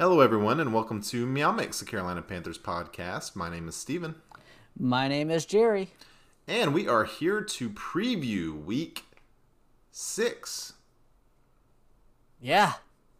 Hello, 0.00 0.20
everyone, 0.20 0.60
and 0.60 0.72
welcome 0.72 1.02
to 1.02 1.26
Meow 1.26 1.52
Mix, 1.52 1.78
the 1.80 1.84
Carolina 1.84 2.22
Panthers 2.22 2.56
podcast. 2.56 3.36
My 3.36 3.50
name 3.50 3.68
is 3.68 3.76
Steven. 3.76 4.14
My 4.78 5.08
name 5.08 5.30
is 5.30 5.44
Jerry. 5.44 5.90
And 6.48 6.72
we 6.72 6.88
are 6.88 7.04
here 7.04 7.42
to 7.42 7.68
preview 7.68 8.64
week 8.64 9.04
six. 9.92 10.72
Yeah. 12.40 12.72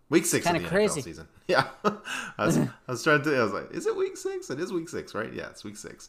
Week 0.09 0.25
six 0.25 0.47
Kinda 0.47 0.61
the 0.63 0.69
crazy. 0.69 1.03
NFL 1.03 1.05
season. 1.05 1.29
Yeah. 1.51 1.67
I, 1.85 2.47
was, 2.47 2.57
I 2.57 2.69
was 2.89 3.03
trying 3.03 3.23
to, 3.25 3.37
I 3.37 3.43
was 3.43 3.53
like, 3.53 3.73
is 3.73 3.87
it 3.87 3.95
week 3.95 4.17
six? 4.17 4.49
It 4.49 4.59
is 4.59 4.73
week 4.73 4.89
six, 4.89 5.15
right? 5.15 5.31
Yeah, 5.35 5.51
it's 5.51 5.65
week 5.65 5.77
six. 5.77 6.09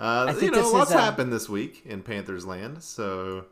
Uh, 0.00 0.34
you 0.40 0.50
know, 0.50 0.68
lots 0.70 0.90
uh, 0.90 0.98
happened 0.98 1.32
this 1.32 1.48
week 1.48 1.82
in 1.84 2.02
Panthers 2.02 2.44
land. 2.44 2.82
So, 2.82 3.44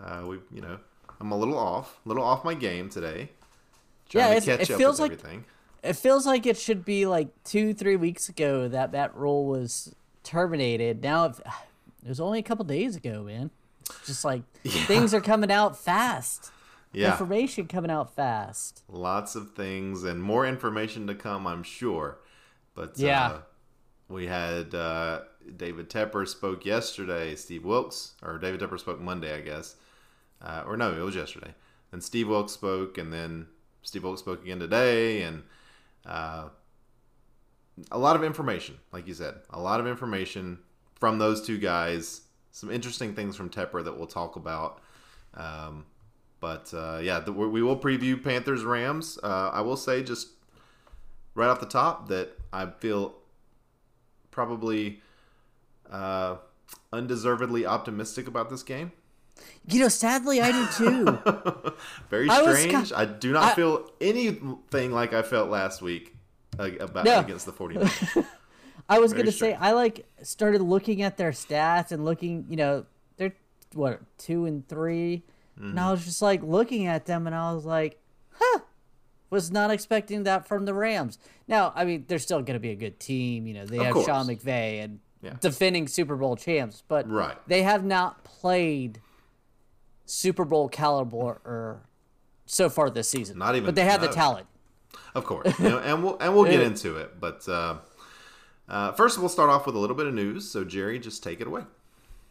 uh, 0.00 0.24
we, 0.26 0.38
you 0.52 0.62
know, 0.62 0.78
I'm 1.20 1.30
a 1.30 1.36
little 1.36 1.56
off, 1.58 2.00
a 2.04 2.08
little 2.08 2.24
off 2.24 2.44
my 2.44 2.54
game 2.54 2.88
today. 2.88 3.28
Trying 4.08 4.32
Yeah, 4.32 4.40
to 4.40 4.46
catch 4.46 4.60
it 4.62 4.72
up 4.72 4.78
feels 4.78 4.98
with 4.98 5.10
like- 5.10 5.18
everything. 5.20 5.44
It 5.82 5.94
feels 5.94 6.26
like 6.26 6.46
it 6.46 6.56
should 6.56 6.84
be 6.84 7.06
like 7.06 7.28
two, 7.44 7.74
three 7.74 7.96
weeks 7.96 8.28
ago 8.28 8.68
that 8.68 8.92
that 8.92 9.16
Rhule 9.16 9.46
was 9.46 9.94
terminated. 10.22 11.02
Now 11.02 11.24
it, 11.26 11.40
it 12.04 12.08
was 12.08 12.20
only 12.20 12.38
a 12.38 12.42
couple 12.42 12.64
days 12.64 12.96
ago, 12.96 13.22
man. 13.24 13.50
It's 13.88 14.06
just 14.06 14.24
like 14.24 14.42
things 14.64 15.12
are 15.12 15.20
coming 15.20 15.50
out 15.50 15.76
fast. 15.76 16.50
Yeah. 16.92 17.12
Information 17.12 17.66
coming 17.68 17.90
out 17.90 18.14
fast. 18.14 18.82
Lots 18.88 19.34
of 19.34 19.52
things 19.54 20.04
and 20.04 20.22
more 20.22 20.46
information 20.46 21.06
to 21.06 21.14
come, 21.14 21.46
I'm 21.46 21.62
sure. 21.62 22.18
But 22.74 22.98
Yeah. 22.98 23.26
uh, 23.26 23.38
we 24.08 24.26
had 24.26 24.74
uh, 24.74 25.22
David 25.56 25.88
Tepper 25.88 26.28
spoke 26.28 26.66
yesterday. 26.66 27.34
Steve 27.34 27.64
Wilks, 27.64 28.12
or 28.22 28.36
David 28.38 28.60
Tepper 28.60 28.78
spoke 28.78 29.00
Monday, 29.00 29.34
I 29.34 29.40
guess. 29.40 29.76
Uh, 30.42 30.64
or 30.66 30.76
no, 30.76 30.92
it 30.92 31.00
was 31.02 31.14
yesterday. 31.14 31.54
And 31.92 32.04
Steve 32.04 32.28
Wilks 32.28 32.52
spoke, 32.52 32.98
and 32.98 33.10
then 33.12 33.46
Steve 33.82 34.04
Wilks 34.04 34.20
spoke 34.20 34.42
again 34.42 34.58
today. 34.58 35.22
And 35.22 35.44
uh, 36.06 36.48
a 37.90 37.98
lot 37.98 38.16
of 38.16 38.24
information, 38.24 38.78
like 38.92 39.06
you 39.06 39.14
said, 39.14 39.34
a 39.50 39.60
lot 39.60 39.80
of 39.80 39.86
information 39.86 40.58
from 40.94 41.18
those 41.18 41.44
two 41.44 41.58
guys. 41.58 42.22
Some 42.50 42.70
interesting 42.70 43.14
things 43.14 43.34
from 43.34 43.48
Tepper 43.48 43.82
that 43.84 43.96
we'll 43.96 44.06
talk 44.06 44.36
about. 44.36 44.80
Um, 45.34 45.86
but 46.40 46.72
uh, 46.74 47.00
yeah, 47.02 47.20
the, 47.20 47.32
we 47.32 47.62
will 47.62 47.78
preview 47.78 48.22
Panthers 48.22 48.64
Rams. 48.64 49.18
Uh, 49.22 49.50
I 49.52 49.60
will 49.62 49.76
say 49.76 50.02
just 50.02 50.28
right 51.34 51.48
off 51.48 51.60
the 51.60 51.66
top 51.66 52.08
that 52.08 52.38
I 52.52 52.66
feel 52.66 53.14
probably 54.30 55.00
uh, 55.90 56.36
undeservedly 56.92 57.64
optimistic 57.64 58.26
about 58.26 58.50
this 58.50 58.62
game. 58.62 58.92
You 59.66 59.80
know, 59.80 59.88
sadly, 59.88 60.40
I 60.40 60.50
do 60.52 60.66
too. 60.76 61.72
Very 62.10 62.28
I 62.28 62.42
was 62.42 62.58
strange. 62.58 62.88
ki- 62.88 62.94
I 62.94 63.04
do 63.04 63.32
not 63.32 63.52
I- 63.52 63.54
feel 63.54 63.90
anything 64.00 64.90
like 64.92 65.12
I 65.12 65.22
felt 65.22 65.50
last 65.50 65.80
week 65.82 66.16
about 66.58 67.04
No. 67.04 67.20
against 67.20 67.46
the 67.46 67.52
49ers. 67.52 68.26
I 68.88 68.98
was 68.98 69.12
gonna 69.12 69.32
say. 69.32 69.54
I 69.54 69.72
like 69.72 70.04
started 70.22 70.60
looking 70.60 71.02
at 71.02 71.16
their 71.16 71.30
stats 71.30 71.92
and 71.92 72.04
looking, 72.04 72.46
you 72.50 72.56
know, 72.56 72.84
they're 73.16 73.32
what 73.74 74.00
two 74.18 74.44
and 74.46 74.66
3 74.68 75.14
and 75.14 75.22
Mm-hmm. 75.74 75.78
I 75.78 75.90
was 75.90 76.04
just 76.06 76.22
like 76.22 76.42
looking 76.42 76.86
at 76.86 77.04
them 77.06 77.26
and 77.26 77.36
I 77.36 77.52
was 77.52 77.64
like, 77.66 78.00
huh, 78.32 78.60
was 79.30 79.50
not 79.52 79.70
expecting 79.70 80.22
that 80.24 80.48
from 80.48 80.64
the 80.64 80.72
Rams. 80.74 81.18
Now, 81.46 81.72
I 81.76 81.84
mean, 81.84 82.04
they're 82.08 82.18
still 82.18 82.40
gonna 82.42 82.58
be 82.58 82.70
a 82.70 82.74
good 82.74 82.98
team. 82.98 83.46
You 83.46 83.54
know, 83.54 83.66
they 83.66 83.76
Of 83.78 83.84
have 83.84 83.92
course. 83.94 84.06
Sean 84.06 84.26
McVay 84.26 84.82
and 84.82 84.98
Yeah. 85.22 85.34
defending 85.40 85.86
Super 85.88 86.16
Bowl 86.16 86.36
champs, 86.36 86.82
but 86.88 87.08
Right. 87.08 87.36
they 87.46 87.62
have 87.62 87.84
not 87.84 88.24
played 88.24 89.00
Super 90.04 90.44
Bowl 90.44 90.68
caliber 90.68 91.40
or 91.44 91.82
so 92.46 92.68
far 92.68 92.90
this 92.90 93.08
season. 93.08 93.38
Not 93.38 93.54
even- 93.54 93.66
but 93.66 93.74
they 93.74 93.84
had 93.84 94.00
the 94.00 94.08
talent. 94.08 94.46
Of 95.14 95.24
course, 95.24 95.58
You 95.58 95.68
know, 95.70 95.78
and 95.78 96.02
we'll 96.02 96.16
and 96.20 96.34
we'll 96.34 96.44
get 96.44 96.60
into 96.60 96.96
it. 96.96 97.18
But 97.20 97.46
uh, 97.48 97.76
uh, 98.68 98.92
first, 98.92 99.18
we'll 99.18 99.28
start 99.28 99.50
off 99.50 99.66
with 99.66 99.74
a 99.74 99.78
little 99.78 99.96
bit 99.96 100.06
of 100.06 100.14
news. 100.14 100.50
So, 100.50 100.64
Jerry, 100.64 100.98
just 100.98 101.22
take 101.22 101.40
it 101.40 101.46
away. 101.46 101.62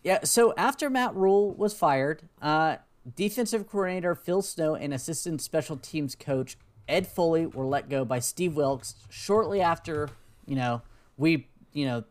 Yeah, 0.04 0.24
so 0.24 0.54
after 0.58 0.90
Matt 0.90 1.16
Rhule 1.16 1.54
was 1.54 1.74
fired, 1.76 2.24
uh, 2.42 2.78
defensive 3.16 3.68
coordinator 3.70 4.16
Phil 4.16 4.42
Snow 4.42 4.76
and 4.76 4.94
assistant 4.96 5.42
special 5.42 5.78
teams 5.78 6.16
coach 6.16 6.58
Ed 6.88 7.08
Foley 7.08 7.46
were 7.46 7.66
let 7.66 7.88
go 7.90 8.04
by 8.04 8.18
Steve 8.20 8.56
Wilks 8.56 8.96
shortly 9.10 9.62
after, 9.62 10.10
you 10.48 10.56
know, 10.56 10.82
we, 11.18 11.48
you 11.74 11.86
know, 11.86 12.04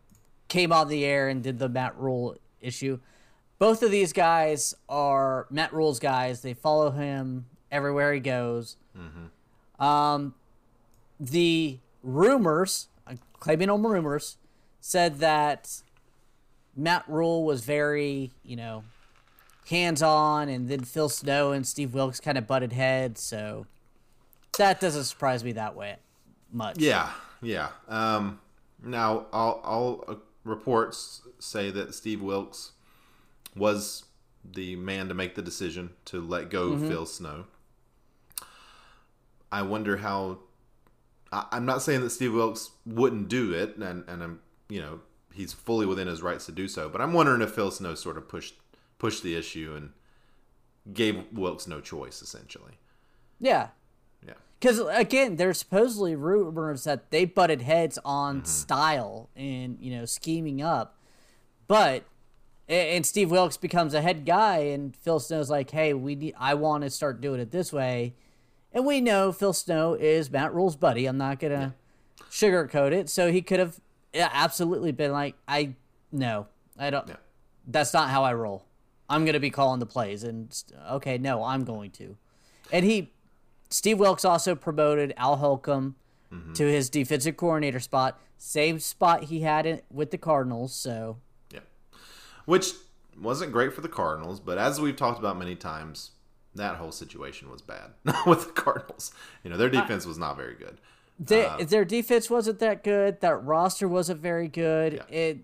came 0.49 0.73
on 0.73 0.87
the 0.89 1.05
air 1.05 1.29
and 1.29 1.43
did 1.43 1.59
the 1.59 1.69
Matt 1.69 1.99
Rhule 1.99 2.37
issue. 2.61 2.99
Both 3.61 3.83
of 3.83 3.91
these 3.91 4.13
guys 4.15 4.75
are 4.89 5.47
Matt 5.51 5.73
Rhule's 5.73 5.99
guys. 6.01 6.41
They 6.41 6.55
follow 6.55 6.91
him 6.91 7.45
everywhere 7.71 8.13
he 8.15 8.19
goes. 8.19 8.77
Um, 9.79 10.35
the 11.21 11.79
rumors, 12.03 12.89
claiming 13.39 13.69
on 13.69 13.83
rumors, 13.83 14.39
said 14.81 15.19
that 15.19 15.83
Matt 16.75 17.05
Rhule 17.07 17.45
was 17.45 17.63
very, 17.63 18.33
you 18.43 18.57
know, 18.57 18.83
hands 19.69 20.03
on, 20.03 20.49
and 20.49 20.69
then 20.69 20.83
Phil 20.83 21.11
Snow 21.11 21.53
and 21.53 21.67
Steve 21.67 21.93
Wilks 21.93 22.19
kind 22.19 22.39
of 22.39 22.47
butted 22.47 22.73
heads. 22.73 23.21
So 23.21 23.67
that 24.57 24.81
doesn't 24.81 25.05
surprise 25.05 25.45
me 25.45 25.53
that 25.53 25.77
way 25.77 25.97
much. 26.51 26.79
Yeah, 26.79 27.11
yeah. 27.43 27.69
Um, 27.89 28.41
now, 28.83 29.27
all, 29.35 29.61
all 29.63 30.05
uh, 30.09 30.15
reports 30.45 31.21
say 31.39 31.71
that 31.71 31.95
Steve 31.95 32.23
Wilks 32.23 32.73
was 33.57 34.05
the 34.45 34.77
man 34.77 35.09
to 35.09 35.15
make 35.15 35.35
the 35.35 35.43
decision 35.43 35.91
to 36.07 36.21
let 36.21 36.51
go 36.51 36.73
of 36.73 36.87
Phil 36.87 37.07
Snow. 37.07 37.45
I 39.53 39.63
wonder 39.63 39.99
how. 39.99 40.39
I, 41.33 41.47
I'm 41.53 41.67
not 41.67 41.83
saying 41.83 42.01
that 42.03 42.11
Steve 42.11 42.35
Wilks 42.35 42.71
wouldn't 42.87 43.29
do 43.29 43.53
it, 43.53 43.77
and 43.77 44.05
and 44.09 44.23
I'm 44.23 44.41
you 44.69 44.81
know 44.81 45.01
he's 45.33 45.53
fully 45.53 45.87
within 45.87 46.09
his 46.09 46.23
rights 46.23 46.47
to 46.47 46.53
do 46.53 46.69
so. 46.69 46.89
But 46.89 47.01
I'm 47.01 47.13
wondering 47.13 47.43
if 47.43 47.53
Phil 47.53 47.71
Snow 47.71 47.95
sort 47.95 48.17
of 48.17 48.29
pushed 48.29 48.55
pushed 48.99 49.23
the 49.23 49.37
issue 49.37 49.75
and 49.77 49.93
gave 50.93 51.25
Wilks 51.33 51.67
no 51.67 51.81
choice, 51.81 52.23
essentially. 52.23 52.75
Yeah. 53.39 53.69
Yeah. 54.27 54.35
Because 54.59 54.81
again, 54.91 55.37
there's 55.37 55.59
supposedly 55.59 56.15
rumors 56.15 56.85
that 56.85 57.11
they 57.11 57.25
butted 57.25 57.63
heads 57.63 57.99
on 58.05 58.39
mm-hmm. 58.39 58.47
style 58.47 59.31
and 59.35 59.79
you 59.81 59.97
know 59.97 60.05
scheming 60.05 60.63
up, 60.63 60.99
but 61.67 62.05
and 62.71 63.05
Steve 63.05 63.31
Wilks 63.31 63.57
becomes 63.57 63.95
a 63.95 64.01
head 64.01 64.25
guy, 64.25 64.59
and 64.59 64.95
Phil 64.97 65.19
Snow's 65.19 65.51
like, 65.51 65.71
"Hey, 65.71 65.93
we 65.93 66.15
need. 66.15 66.35
I 66.39 66.55
want 66.55 66.85
to 66.85 66.91
start 66.91 67.21
doing 67.21 67.41
it 67.41 67.51
this 67.51 67.73
way," 67.73 68.15
and 68.73 68.87
we 68.87 69.01
know 69.01 69.33
Phil 69.33 69.53
Snow 69.53 69.95
is 69.95 70.31
Matt 70.31 70.55
Rhule's 70.55 70.77
buddy. 70.77 71.07
I'm 71.07 71.19
not 71.19 71.41
gonna 71.41 71.75
sugarcoat 72.31 72.93
it. 72.93 73.09
So 73.09 73.33
he 73.33 73.43
could 73.43 73.59
have 73.59 73.81
yeah, 74.13 74.31
absolutely 74.33 74.93
been 74.93 75.13
like, 75.13 75.35
"I 75.49 75.75
no, 76.13 76.47
I 76.79 76.91
don't. 76.91 77.09
Yeah. 77.09 77.17
That's 77.67 77.93
not 77.93 78.11
how 78.11 78.23
I 78.23 78.35
roll. 78.35 78.65
I'm 79.09 79.25
gonna 79.25 79.41
be 79.41 79.51
calling 79.51 79.81
the 79.81 79.87
plays." 79.87 80.23
And 80.23 80.57
okay, 80.91 81.19
no, 81.19 81.43
I'm 81.43 81.65
going 81.65 81.91
to. 81.93 82.17
And 82.73 82.85
he 82.85 83.13
Steve 83.69 83.99
Wilkes 83.99 84.25
also 84.25 84.55
promoted 84.55 85.13
Al 85.17 85.37
Holcomb 85.37 85.97
mm-hmm. 86.33 86.53
to 86.53 86.65
his 86.67 86.89
defensive 86.89 87.37
coordinator 87.37 87.81
spot, 87.81 88.21
same 88.39 88.79
spot 88.79 89.25
he 89.25 89.41
had 89.41 89.67
in, 89.67 89.81
with 89.91 90.11
the 90.11 90.19
Cardinals. 90.19 90.73
So 90.73 91.19
Yeah. 91.19 91.30
Which 92.45 92.73
wasn't 93.21 93.53
great 93.53 93.73
for 93.73 93.81
the 93.81 93.89
Cardinals, 93.89 94.41
but 94.41 94.59
as 94.59 94.81
we've 94.81 94.97
talked 94.97 95.19
about 95.19 95.39
many 95.39 95.55
times, 95.55 96.13
that 96.55 96.77
whole 96.77 96.93
situation 96.93 97.51
was 97.51 97.63
bad 97.63 97.93
with 98.27 98.47
the 98.47 98.53
Cardinals. 98.53 99.13
You 99.45 99.51
know, 99.51 99.57
their 99.57 99.69
defense 99.69 100.07
was 100.07 100.19
not 100.19 100.37
very 100.37 100.55
good. 100.55 100.79
they, 101.19 101.45
Uh, 101.47 101.65
their 101.65 101.85
defense 101.85 102.31
wasn't 102.31 102.59
that 102.61 102.83
good. 102.83 103.21
That 103.21 103.45
roster 103.45 103.87
wasn't 103.89 104.21
very 104.21 104.49
good. 104.49 104.95
Yeah. 104.95 105.17
It. 105.17 105.39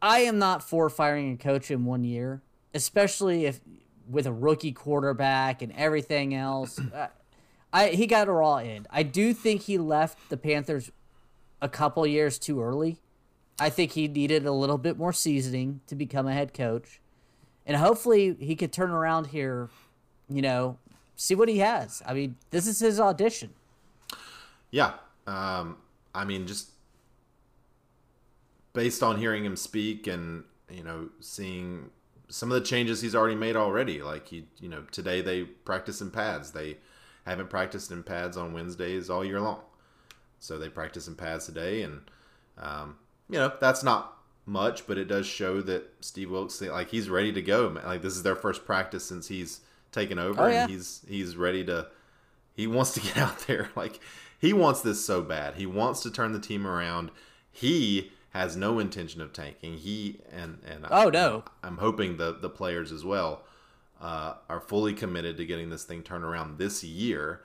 I 0.00 0.20
am 0.20 0.38
not 0.38 0.62
for 0.62 0.90
firing 0.90 1.32
a 1.32 1.36
coach 1.36 1.70
in 1.70 1.84
one 1.84 2.04
year, 2.04 2.42
especially 2.74 3.46
if 3.46 3.60
with 4.08 4.26
a 4.26 4.32
rookie 4.32 4.72
quarterback 4.72 5.62
and 5.62 5.72
everything 5.72 6.34
else. 6.34 6.78
Uh, 6.94 7.08
I 7.74 7.88
he 7.88 8.06
got 8.06 8.28
a 8.28 8.32
raw 8.32 8.56
end. 8.56 8.86
I 8.90 9.02
do 9.02 9.32
think 9.32 9.62
he 9.62 9.78
left 9.78 10.28
the 10.28 10.36
Panthers 10.36 10.90
a 11.62 11.70
couple 11.70 12.06
years 12.06 12.38
too 12.38 12.60
early. 12.62 12.98
I 13.62 13.70
think 13.70 13.92
he 13.92 14.08
needed 14.08 14.44
a 14.44 14.50
little 14.50 14.76
bit 14.76 14.98
more 14.98 15.12
seasoning 15.12 15.82
to 15.86 15.94
become 15.94 16.26
a 16.26 16.32
head 16.32 16.52
coach. 16.52 17.00
And 17.64 17.76
hopefully 17.76 18.36
he 18.40 18.56
could 18.56 18.72
turn 18.72 18.90
around 18.90 19.28
here, 19.28 19.70
you 20.28 20.42
know, 20.42 20.78
see 21.14 21.36
what 21.36 21.48
he 21.48 21.58
has. 21.58 22.02
I 22.04 22.12
mean, 22.12 22.34
this 22.50 22.66
is 22.66 22.80
his 22.80 22.98
audition. 22.98 23.50
Yeah. 24.72 24.94
Um, 25.28 25.76
I 26.12 26.24
mean, 26.24 26.48
just 26.48 26.70
based 28.72 29.00
on 29.00 29.18
hearing 29.18 29.44
him 29.44 29.54
speak 29.54 30.08
and, 30.08 30.42
you 30.68 30.82
know, 30.82 31.10
seeing 31.20 31.90
some 32.28 32.50
of 32.50 32.60
the 32.60 32.66
changes 32.66 33.00
he's 33.00 33.14
already 33.14 33.36
made 33.36 33.54
already. 33.54 34.02
Like, 34.02 34.26
he, 34.26 34.46
you 34.58 34.68
know, 34.68 34.82
today 34.90 35.20
they 35.20 35.44
practice 35.44 36.00
in 36.00 36.10
pads. 36.10 36.50
They 36.50 36.78
haven't 37.26 37.48
practiced 37.48 37.92
in 37.92 38.02
pads 38.02 38.36
on 38.36 38.54
Wednesdays 38.54 39.08
all 39.08 39.24
year 39.24 39.40
long. 39.40 39.60
So 40.40 40.58
they 40.58 40.68
practice 40.68 41.06
in 41.06 41.14
pads 41.14 41.46
today. 41.46 41.82
And, 41.82 42.00
um, 42.58 42.96
you 43.32 43.38
know, 43.38 43.52
that's 43.60 43.82
not 43.82 44.16
much, 44.46 44.86
but 44.86 44.98
it 44.98 45.06
does 45.06 45.26
show 45.26 45.60
that 45.62 45.90
Steve 46.00 46.30
Wilks, 46.30 46.60
like, 46.60 46.90
he's 46.90 47.08
ready 47.08 47.32
to 47.32 47.42
go. 47.42 47.70
man. 47.70 47.84
Like, 47.84 48.02
this 48.02 48.14
is 48.14 48.22
their 48.22 48.36
first 48.36 48.64
practice 48.64 49.04
since 49.04 49.28
he's 49.28 49.60
taken 49.90 50.18
over. 50.18 50.42
Oh, 50.42 50.46
yeah. 50.46 50.62
And 50.62 50.70
he's, 50.70 51.00
he's 51.08 51.36
ready 51.36 51.64
to, 51.64 51.88
He 52.54 52.66
wants 52.66 52.92
to 52.94 53.00
get 53.06 53.16
out 53.16 53.38
there. 53.46 53.70
Like 53.74 54.00
he 54.38 54.52
wants 54.52 54.80
this 54.80 55.04
so 55.04 55.22
bad. 55.22 55.54
He 55.54 55.66
wants 55.66 56.02
to 56.02 56.10
turn 56.10 56.32
the 56.32 56.40
team 56.40 56.66
around. 56.66 57.10
He 57.50 58.10
has 58.30 58.56
no 58.56 58.78
intention 58.78 59.20
of 59.20 59.32
tanking. 59.32 59.78
He 59.78 60.18
and 60.32 60.58
and 60.66 60.84
oh 60.90 61.08
no, 61.10 61.44
I'm 61.62 61.78
hoping 61.78 62.16
the 62.16 62.32
the 62.32 62.50
players 62.50 62.90
as 62.90 63.04
well 63.04 63.44
uh, 64.00 64.34
are 64.48 64.60
fully 64.60 64.94
committed 64.94 65.36
to 65.36 65.46
getting 65.46 65.70
this 65.70 65.84
thing 65.84 66.02
turned 66.02 66.24
around 66.24 66.58
this 66.58 66.82
year. 66.82 67.42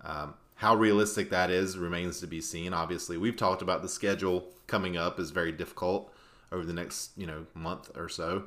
Um, 0.00 0.34
how 0.54 0.74
realistic 0.74 1.30
that 1.30 1.50
is 1.50 1.76
remains 1.76 2.18
to 2.20 2.26
be 2.26 2.40
seen. 2.40 2.72
Obviously, 2.72 3.16
we've 3.18 3.36
talked 3.36 3.62
about 3.62 3.82
the 3.82 3.88
schedule 3.88 4.48
coming 4.68 4.96
up 4.96 5.18
is 5.18 5.32
very 5.32 5.50
difficult 5.50 6.12
over 6.52 6.64
the 6.64 6.72
next 6.72 7.10
you 7.16 7.26
know 7.26 7.46
month 7.54 7.90
or 7.96 8.08
so. 8.08 8.44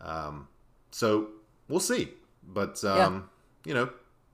Um, 0.00 0.46
so 0.92 1.28
we'll 1.68 1.80
see. 1.80 2.10
But 2.46 2.84
um, 2.84 3.28
yeah. 3.64 3.70
you 3.70 3.74
know, 3.74 3.90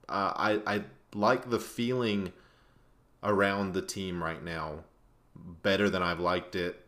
uh, 0.07 0.33
I 0.35 0.61
I 0.67 0.83
like 1.15 1.49
the 1.49 1.59
feeling 1.59 2.31
around 3.23 3.73
the 3.73 3.81
team 3.81 4.23
right 4.23 4.43
now 4.43 4.83
better 5.63 5.89
than 5.89 6.03
I've 6.03 6.19
liked 6.19 6.55
it. 6.55 6.85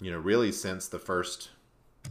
You 0.00 0.10
know, 0.10 0.18
really 0.18 0.52
since 0.52 0.88
the 0.88 0.98
first 0.98 1.50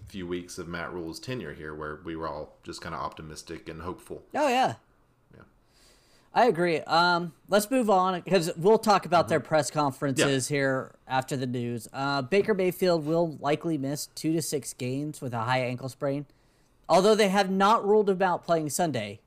few 0.07 0.27
weeks 0.27 0.57
of 0.57 0.67
Matt 0.67 0.93
Rhule's 0.93 1.19
tenure 1.19 1.53
here, 1.53 1.73
where 1.73 2.00
we 2.03 2.15
were 2.15 2.27
all 2.27 2.57
just 2.63 2.81
kind 2.81 2.93
of 2.93 3.01
optimistic 3.01 3.69
and 3.69 3.81
hopeful. 3.81 4.23
Oh 4.35 4.47
yeah, 4.47 4.50
yeah, 4.50 4.73
I 6.38 6.45
agree. 6.45 6.81
Um, 6.81 7.34
let's 7.50 7.72
move 7.72 7.89
on 7.89 8.22
because 8.22 8.56
we'll 8.56 8.78
talk 8.78 9.07
about 9.07 9.24
mm-hmm. 9.24 9.30
their 9.30 9.39
press 9.39 9.72
conferences 9.72 10.51
yeah. 10.51 10.56
here 10.56 10.95
after 11.07 11.36
the 11.36 11.48
news. 11.48 11.88
Uh, 11.92 12.22
Baker 12.22 12.54
Mayfield 12.54 13.07
will 13.07 13.38
likely 13.39 13.75
miss 13.80 14.06
two 14.13 14.31
to 14.34 14.42
six 14.44 14.72
games 14.75 15.19
with 15.19 15.34
a 15.34 15.39
high 15.39 15.62
ankle 15.62 15.89
sprain, 15.89 16.28
although 16.88 17.16
they 17.16 17.30
have 17.30 17.50
not 17.50 17.84
ruled 17.84 18.07
him 18.07 18.22
out 18.22 18.45
playing 18.45 18.69
Sunday 18.69 19.19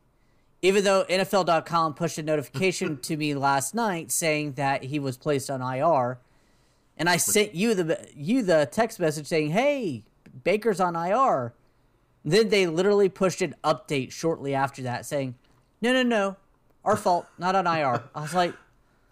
even 0.62 0.84
though 0.84 1.04
NFL.com 1.08 1.94
pushed 1.94 2.18
a 2.18 2.22
notification 2.22 2.98
to 3.02 3.16
me 3.16 3.34
last 3.34 3.74
night 3.74 4.12
saying 4.12 4.52
that 4.52 4.84
he 4.84 4.98
was 4.98 5.16
placed 5.16 5.50
on 5.50 5.62
IR, 5.62 6.18
and 6.96 7.08
I 7.08 7.16
sent 7.16 7.54
you 7.54 7.74
the 7.74 8.06
you 8.14 8.42
the 8.42 8.68
text 8.70 9.00
message 9.00 9.26
saying, 9.26 9.50
"Hey, 9.50 10.04
Baker's 10.44 10.80
on 10.80 10.94
IR." 10.94 11.54
Then 12.22 12.50
they 12.50 12.66
literally 12.66 13.08
pushed 13.08 13.40
an 13.40 13.54
update 13.64 14.12
shortly 14.12 14.54
after 14.54 14.82
that 14.82 15.06
saying, 15.06 15.36
"No, 15.80 15.94
no, 15.94 16.02
no, 16.02 16.36
our 16.84 16.96
fault, 16.96 17.26
not 17.38 17.54
on 17.54 17.66
IR." 17.66 18.02
I 18.14 18.20
was 18.20 18.34
like, 18.34 18.54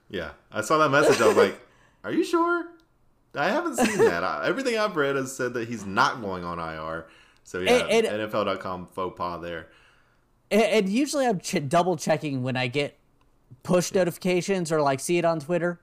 "Yeah, 0.08 0.30
I 0.52 0.60
saw 0.60 0.78
that 0.78 0.90
message. 0.90 1.20
I 1.20 1.28
was 1.28 1.36
like, 1.36 1.60
are 2.04 2.12
you 2.12 2.24
sure?" 2.24 2.66
I 3.34 3.50
haven't 3.50 3.76
seen 3.76 3.98
that. 4.04 4.44
Everything 4.44 4.78
I've 4.78 4.96
read 4.96 5.16
has 5.16 5.34
said 5.34 5.54
that 5.54 5.68
he's 5.68 5.86
not 5.86 6.20
going 6.20 6.44
on 6.44 6.58
IR. 6.58 7.06
So 7.44 7.60
yeah, 7.60 7.86
and, 7.88 8.06
and, 8.06 8.30
NFL.com 8.30 8.86
faux 8.86 9.16
pas 9.16 9.40
there 9.40 9.68
and, 10.50 10.88
usually 10.88 11.26
I'm 11.26 11.40
ch- 11.40 11.66
double 11.66 11.96
checking 11.96 12.42
when 12.42 12.56
I 12.56 12.68
get 12.68 12.98
push 13.62 13.92
notifications 13.92 14.72
or 14.72 14.80
like 14.80 15.00
see 15.00 15.18
it 15.18 15.24
on 15.24 15.40
Twitter. 15.40 15.80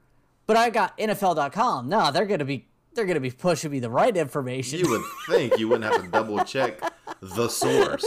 But 0.48 0.58
I 0.58 0.70
got 0.70 0.98
NFL.com. 0.98 1.90
No, 1.90 2.12
they're 2.12 2.26
gonna 2.26 2.46
be 2.46 2.68
they're 2.96 3.06
gonna 3.06 3.20
be 3.20 3.32
pushing 3.32 3.72
me 3.72 3.80
the 3.80 3.90
right 3.90 4.16
information. 4.16 4.80
You 4.80 4.90
would 4.90 5.04
think 5.30 5.60
you 5.60 5.68
wouldn't 5.68 5.92
have 5.92 6.04
to 6.04 6.10
double 6.10 6.44
check 6.44 6.80
the 7.22 7.48
source, 7.48 8.06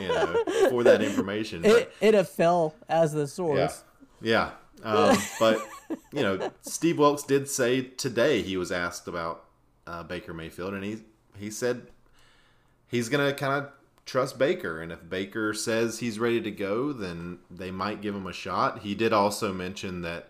you 0.00 0.08
know, 0.08 0.42
for 0.70 0.82
that 0.84 1.00
information. 1.02 1.62
But, 1.62 1.92
it, 2.00 2.14
it 2.14 2.28
fell 2.28 2.74
as 2.88 3.12
the 3.12 3.26
source. 3.26 3.84
Yeah, 4.20 4.50
yeah. 4.84 4.90
Um, 4.90 5.16
but 5.40 5.66
you 6.12 6.22
know, 6.22 6.50
Steve 6.62 6.98
Wilks 6.98 7.22
did 7.22 7.48
say 7.48 7.82
today 7.82 8.42
he 8.42 8.56
was 8.56 8.70
asked 8.70 9.08
about 9.08 9.44
uh, 9.86 10.02
Baker 10.02 10.34
Mayfield, 10.34 10.74
and 10.74 10.84
he 10.84 10.98
he 11.38 11.50
said 11.50 11.86
he's 12.86 13.08
gonna 13.08 13.32
kind 13.32 13.64
of 13.64 13.72
trust 14.04 14.38
Baker, 14.38 14.82
and 14.82 14.92
if 14.92 15.08
Baker 15.08 15.54
says 15.54 16.00
he's 16.00 16.18
ready 16.18 16.40
to 16.40 16.50
go, 16.50 16.92
then 16.92 17.38
they 17.50 17.70
might 17.70 18.02
give 18.02 18.14
him 18.14 18.26
a 18.26 18.32
shot. 18.32 18.80
He 18.80 18.94
did 18.94 19.12
also 19.12 19.52
mention 19.52 20.02
that 20.02 20.28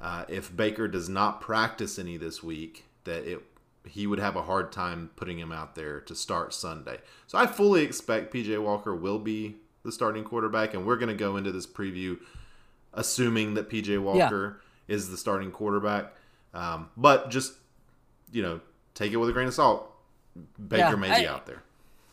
uh, 0.00 0.24
if 0.28 0.54
Baker 0.54 0.88
does 0.88 1.08
not 1.08 1.40
practice 1.40 1.98
any 1.98 2.16
this 2.16 2.42
week, 2.42 2.84
that 3.04 3.24
it 3.24 3.42
he 3.86 4.06
would 4.06 4.18
have 4.18 4.36
a 4.36 4.42
hard 4.42 4.72
time 4.72 5.10
putting 5.16 5.38
him 5.38 5.50
out 5.50 5.74
there 5.74 6.00
to 6.00 6.14
start 6.14 6.52
Sunday. 6.52 6.98
So 7.26 7.38
I 7.38 7.46
fully 7.46 7.82
expect 7.82 8.32
PJ 8.32 8.62
Walker 8.62 8.94
will 8.94 9.18
be 9.18 9.56
the 9.84 9.90
starting 9.90 10.22
quarterback, 10.22 10.74
and 10.74 10.86
we're 10.86 10.96
going 10.96 11.08
to 11.08 11.14
go 11.14 11.36
into 11.36 11.50
this 11.50 11.66
preview 11.66 12.18
assuming 12.92 13.54
that 13.54 13.70
PJ 13.70 14.00
Walker 14.02 14.60
yeah. 14.86 14.94
is 14.94 15.10
the 15.10 15.16
starting 15.16 15.50
quarterback. 15.50 16.12
Um, 16.52 16.90
but 16.96 17.30
just 17.30 17.54
you 18.32 18.42
know, 18.42 18.60
take 18.94 19.12
it 19.12 19.16
with 19.16 19.28
a 19.28 19.32
grain 19.32 19.48
of 19.48 19.54
salt. 19.54 19.92
Baker 20.68 20.90
yeah, 20.90 20.94
may 20.94 21.10
I, 21.10 21.20
be 21.20 21.26
out 21.26 21.46
there. 21.46 21.62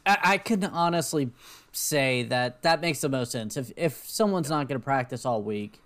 I, 0.06 0.18
I 0.24 0.38
can 0.38 0.64
honestly 0.64 1.32
say 1.72 2.24
that 2.24 2.64
that 2.64 2.82
makes 2.82 3.02
the 3.02 3.10
most 3.10 3.32
sense. 3.32 3.58
If 3.58 3.72
if 3.76 4.10
someone's 4.10 4.50
not 4.50 4.68
going 4.68 4.80
to 4.80 4.84
practice 4.84 5.26
all 5.26 5.42
week, 5.42 5.82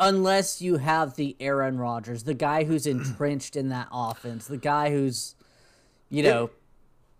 unless 0.00 0.62
you 0.62 0.78
have 0.78 1.14
the 1.14 1.36
Aaron 1.38 1.78
Rodgers, 1.78 2.24
the 2.24 2.34
guy 2.34 2.64
who's 2.64 2.86
entrenched 2.86 3.54
in 3.54 3.68
that 3.68 3.88
offense, 3.92 4.46
the 4.46 4.56
guy 4.56 4.90
who's, 4.90 5.36
you 6.08 6.22
know, 6.22 6.50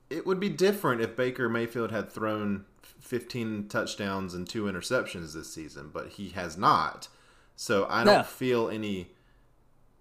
it, 0.09 0.19
it, 0.19 0.27
would 0.27 0.41
be 0.41 0.49
different 0.49 1.03
if 1.03 1.15
Baker 1.15 1.49
Mayfield 1.49 1.93
had 1.93 2.11
thrown 2.11 2.65
15 3.01 3.69
touchdowns 3.69 4.35
and 4.35 4.49
two 4.49 4.65
interceptions 4.65 5.35
this 5.35 5.53
season, 5.53 5.91
but 5.93 6.09
he 6.09 6.31
has 6.31 6.57
not. 6.57 7.09
So 7.55 7.87
I 7.89 8.05
don't 8.05 8.19
no. 8.19 8.23
feel 8.23 8.71
any, 8.71 9.11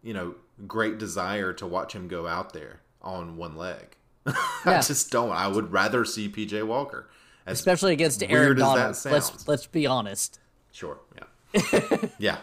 you 0.02 0.14
know, 0.14 0.36
great 0.66 0.98
desire 0.98 1.54
to 1.54 1.68
watch 1.68 1.94
him 1.94 2.08
go 2.08 2.26
out 2.26 2.54
there 2.54 2.80
on 3.02 3.36
one 3.36 3.56
leg. 3.56 3.98
I 4.66 4.82
just 4.82 5.12
don't. 5.12 5.32
I 5.32 5.48
would 5.48 5.72
rather 5.72 6.06
see 6.06 6.30
PJ 6.30 6.66
Walker, 6.66 7.10
especially 7.46 7.94
against 7.94 8.22
Aaron 8.24 8.58
Donald. 8.58 8.98
Let's 9.06 9.48
let's 9.48 9.66
be 9.66 9.88
honest. 9.88 10.40
Sure. 10.72 11.00
Yeah. 11.16 12.08
yeah. 12.20 12.38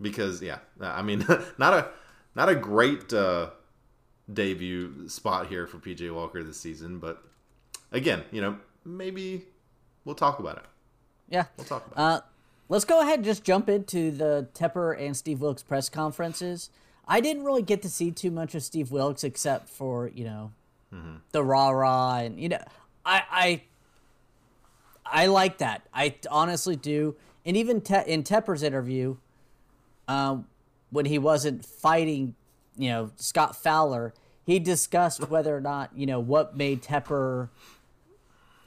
Because 0.00 0.42
yeah, 0.42 0.58
I 0.80 1.02
mean, 1.02 1.26
not 1.58 1.74
a 1.74 1.88
not 2.34 2.48
a 2.48 2.54
great 2.54 3.12
uh, 3.12 3.50
debut 4.32 5.08
spot 5.08 5.48
here 5.48 5.66
for 5.66 5.78
PJ 5.78 6.12
Walker 6.14 6.42
this 6.42 6.58
season, 6.58 6.98
but 6.98 7.22
again, 7.92 8.24
you 8.30 8.40
know, 8.40 8.56
maybe 8.84 9.44
we'll 10.04 10.14
talk 10.14 10.38
about 10.38 10.56
it. 10.58 10.64
Yeah, 11.28 11.46
we'll 11.56 11.66
talk 11.66 11.86
about 11.86 12.02
uh, 12.02 12.16
it. 12.18 12.24
Let's 12.68 12.84
go 12.84 13.00
ahead 13.00 13.16
and 13.16 13.24
just 13.24 13.42
jump 13.42 13.68
into 13.68 14.10
the 14.10 14.48
Tepper 14.54 14.98
and 14.98 15.16
Steve 15.16 15.40
Wilks 15.40 15.62
press 15.62 15.88
conferences. 15.88 16.70
I 17.06 17.20
didn't 17.20 17.44
really 17.44 17.62
get 17.62 17.82
to 17.82 17.88
see 17.88 18.12
too 18.12 18.30
much 18.30 18.54
of 18.54 18.62
Steve 18.62 18.92
Wilks 18.92 19.24
except 19.24 19.68
for 19.68 20.08
you 20.14 20.24
know 20.24 20.52
mm-hmm. 20.94 21.16
the 21.32 21.42
rah 21.42 21.70
rah, 21.70 22.18
and 22.18 22.38
you 22.40 22.48
know, 22.48 22.62
I 23.04 23.22
I 23.30 23.62
I 25.04 25.26
like 25.26 25.58
that. 25.58 25.82
I 25.92 26.14
honestly 26.30 26.76
do. 26.76 27.16
And 27.44 27.56
even 27.56 27.80
te- 27.80 28.06
in 28.06 28.22
Tepper's 28.22 28.62
interview, 28.62 29.16
um, 30.10 30.46
when 30.90 31.06
he 31.06 31.18
wasn't 31.18 31.64
fighting, 31.64 32.34
you 32.76 32.88
know, 32.90 33.10
Scott 33.14 33.54
Fowler, 33.54 34.12
he 34.44 34.58
discussed 34.58 35.30
whether 35.30 35.56
or 35.56 35.60
not 35.60 35.90
you 35.94 36.06
know 36.06 36.18
what 36.18 36.56
made 36.56 36.82
Tepper 36.82 37.48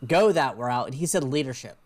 go 0.07 0.31
that 0.31 0.57
route, 0.57 0.88
and 0.88 0.95
he 0.95 1.05
said 1.05 1.23
leadership. 1.23 1.77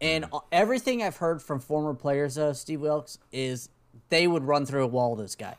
And 0.00 0.24
mm-hmm. 0.24 0.38
everything 0.50 1.02
I've 1.02 1.16
heard 1.16 1.42
from 1.42 1.60
former 1.60 1.92
players 1.92 2.38
of 2.38 2.56
Steve 2.56 2.80
Wilks 2.80 3.18
is 3.30 3.68
they 4.08 4.26
would 4.26 4.44
run 4.44 4.64
through 4.64 4.84
a 4.84 4.86
wall. 4.86 5.14
This 5.14 5.34
guy, 5.34 5.56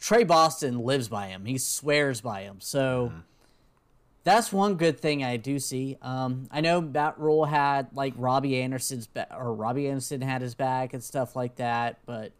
Tre 0.00 0.24
Boston, 0.24 0.80
lives 0.80 1.08
by 1.08 1.28
him. 1.28 1.44
He 1.44 1.58
swears 1.58 2.20
by 2.20 2.42
him. 2.42 2.56
So. 2.60 3.10
Mm-hmm 3.12 3.20
that's 4.22 4.52
one 4.52 4.74
good 4.74 5.00
thing 5.00 5.24
I 5.24 5.38
do 5.38 5.58
see. 5.58 5.96
Um, 6.02 6.46
I 6.50 6.60
know 6.60 6.82
Matt 6.82 7.18
Rhule 7.18 7.46
had 7.46 7.88
like 7.94 8.12
Robbie 8.18 8.60
Anderson's 8.60 9.06
ba- 9.06 9.34
or 9.34 9.54
Robbie 9.54 9.88
Anderson 9.88 10.20
had 10.20 10.42
his 10.42 10.54
back 10.54 10.92
and 10.92 11.02
stuff 11.02 11.34
like 11.34 11.56
that, 11.56 12.00
but 12.04 12.32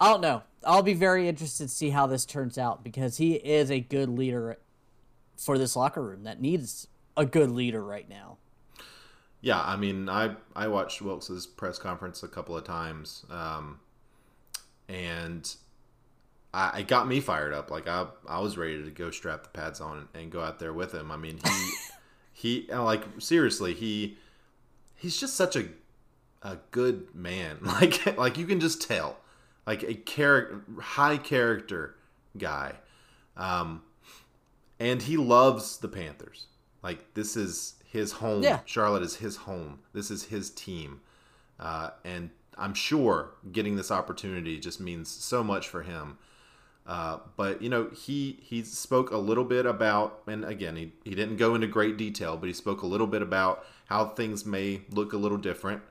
I 0.00 0.08
don't 0.08 0.20
know. 0.20 0.42
I'll 0.64 0.82
be 0.82 0.94
very 0.94 1.28
interested 1.28 1.64
to 1.64 1.74
see 1.74 1.90
how 1.90 2.06
this 2.06 2.24
turns 2.24 2.56
out 2.56 2.84
because 2.84 3.16
he 3.16 3.34
is 3.34 3.70
a 3.70 3.80
good 3.80 4.08
leader 4.08 4.58
for 5.36 5.58
this 5.58 5.74
locker 5.74 6.02
room 6.02 6.24
that 6.24 6.40
needs 6.40 6.86
a 7.16 7.26
good 7.26 7.50
leader 7.50 7.84
right 7.84 8.08
now. 8.08 8.38
Yeah, 9.40 9.60
I 9.60 9.76
mean, 9.76 10.08
I 10.08 10.36
I 10.54 10.68
watched 10.68 11.02
Wilks's 11.02 11.46
press 11.46 11.78
conference 11.78 12.22
a 12.22 12.28
couple 12.28 12.56
of 12.56 12.62
times, 12.62 13.26
um, 13.28 13.80
and 14.88 15.52
I, 16.54 16.80
it 16.80 16.88
got 16.88 17.08
me 17.08 17.20
fired 17.20 17.52
up. 17.52 17.70
Like 17.70 17.88
I, 17.88 18.06
I 18.28 18.40
was 18.40 18.56
ready 18.56 18.82
to 18.82 18.90
go 18.90 19.10
strap 19.10 19.42
the 19.44 19.48
pads 19.48 19.80
on 19.80 20.08
and, 20.14 20.30
go 20.30 20.42
out 20.42 20.58
there 20.58 20.72
with 20.72 20.92
him. 20.92 21.10
I 21.10 21.16
mean, 21.16 21.40
he, 22.34 22.66
he, 22.66 22.72
like 22.72 23.02
seriously, 23.18 23.74
he, 23.74 24.18
he's 24.94 25.18
just 25.18 25.34
such 25.34 25.56
a, 25.56 25.66
a 26.42 26.58
good 26.70 27.14
man. 27.14 27.58
Like, 27.62 28.16
like 28.18 28.38
you 28.38 28.46
can 28.46 28.60
just 28.60 28.86
tell, 28.86 29.18
like 29.66 29.82
a 29.82 29.94
character, 29.94 30.62
high 30.80 31.16
character 31.16 31.96
guy, 32.36 32.74
um, 33.36 33.82
and 34.80 35.02
he 35.02 35.16
loves 35.16 35.78
the 35.78 35.88
Panthers. 35.88 36.46
Like 36.82 37.14
this 37.14 37.36
is 37.36 37.74
his 37.84 38.12
home. 38.12 38.42
Yeah. 38.42 38.60
Charlotte 38.64 39.02
is 39.02 39.16
his 39.16 39.36
home. 39.36 39.80
This 39.92 40.10
is 40.10 40.24
his 40.24 40.50
team, 40.50 41.00
uh, 41.60 41.90
and 42.04 42.30
I'm 42.58 42.74
sure 42.74 43.30
getting 43.50 43.76
this 43.76 43.90
opportunity 43.90 44.58
just 44.58 44.80
means 44.80 45.08
so 45.08 45.42
much 45.42 45.68
for 45.68 45.82
him. 45.82 46.18
Uh, 46.84 47.18
but 47.36 47.62
you 47.62 47.68
know, 47.68 47.88
he 47.94 48.40
he 48.42 48.62
spoke 48.64 49.12
a 49.12 49.16
little 49.16 49.44
bit 49.44 49.66
about, 49.66 50.22
and 50.26 50.44
again, 50.44 50.74
he, 50.74 50.92
he 51.04 51.14
didn't 51.14 51.36
go 51.36 51.54
into 51.54 51.68
great 51.68 51.96
detail, 51.96 52.36
but 52.36 52.48
he 52.48 52.52
spoke 52.52 52.82
a 52.82 52.86
little 52.86 53.06
bit 53.06 53.22
about 53.22 53.64
how 53.86 54.06
things 54.06 54.44
may 54.44 54.80
look 54.90 55.12
a 55.12 55.16
little 55.16 55.38
different 55.38 55.82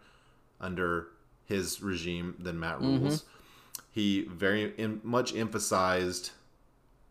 under 0.59 1.07
his 1.45 1.81
regime 1.81 2.35
than 2.39 2.59
Matt 2.59 2.81
Rhule's. 2.81 3.23
He 3.91 4.23
very 4.23 4.73
in, 4.77 5.01
much 5.03 5.35
emphasized 5.35 6.31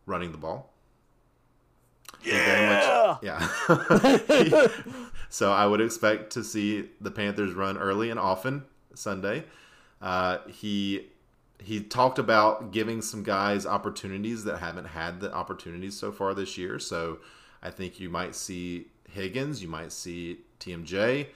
running 0.07 0.33
the 0.33 0.39
ball. 0.39 0.73
Yeah. 2.23 3.17
yeah. 3.23 4.69
so 5.29 5.53
I 5.53 5.67
would 5.67 5.81
expect 5.81 6.33
to 6.33 6.45
see 6.45 6.89
the 7.01 7.11
Panthers 7.11 7.53
run 7.53 7.79
early 7.79 8.11
and 8.11 8.19
often 8.19 8.65
Sunday. 8.95 9.45
Uh, 10.01 10.39
he 10.49 11.07
he 11.63 11.81
talked 11.81 12.19
about 12.19 12.73
giving 12.73 13.03
some 13.03 13.23
guys 13.23 13.67
opportunities 13.67 14.45
that 14.45 14.59
haven't 14.59 14.87
had 14.87 15.21
the 15.21 15.33
opportunities 15.33 15.97
so 15.97 16.11
far 16.11 16.35
this 16.35 16.57
year. 16.57 16.79
So 16.79 17.19
I 17.63 17.71
think 17.71 18.01
you 18.01 18.09
might 18.09 18.35
see 18.35 18.87
Higgins, 19.11 19.61
you 19.61 19.69
might 19.69 19.93
see 19.93 20.39
TMJ, 20.59 21.27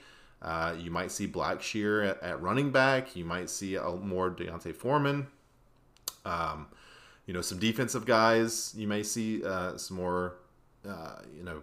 uh, 0.41 0.75
you 0.79 0.89
might 0.89 1.11
see 1.11 1.27
Blackshear 1.27 2.09
at, 2.09 2.23
at, 2.23 2.41
running 2.41 2.71
back, 2.71 3.15
you 3.15 3.25
might 3.25 3.49
see 3.49 3.75
a 3.75 3.89
more 3.91 4.29
D'Onta 4.29 4.73
Foreman. 4.73 5.27
Um, 6.25 6.67
you 7.25 7.33
know, 7.33 7.41
some 7.41 7.59
defensive 7.59 8.05
guys. 8.05 8.73
You 8.77 8.87
may 8.87 9.03
see 9.03 9.43
uh, 9.43 9.77
some 9.77 9.97
more. 9.97 10.35
Uh, 10.87 11.19
you 11.35 11.43
know, 11.43 11.61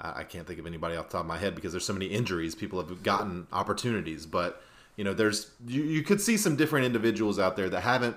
I, 0.00 0.20
I 0.20 0.24
can't 0.24 0.46
think 0.46 0.58
of 0.58 0.66
anybody 0.66 0.96
off 0.96 1.08
the 1.08 1.12
top 1.12 1.20
of 1.20 1.26
my 1.26 1.38
head 1.38 1.54
because 1.54 1.72
there's 1.72 1.84
so 1.84 1.92
many 1.92 2.06
injuries. 2.06 2.54
People 2.54 2.80
have 2.80 3.02
gotten 3.02 3.46
opportunities, 3.52 4.26
but 4.26 4.62
you 4.96 5.04
know, 5.04 5.14
there's 5.14 5.50
you, 5.66 5.82
you 5.82 6.02
could 6.02 6.20
see 6.20 6.36
some 6.36 6.56
different 6.56 6.86
individuals 6.86 7.38
out 7.38 7.56
there 7.56 7.68
that 7.68 7.80
haven't 7.80 8.16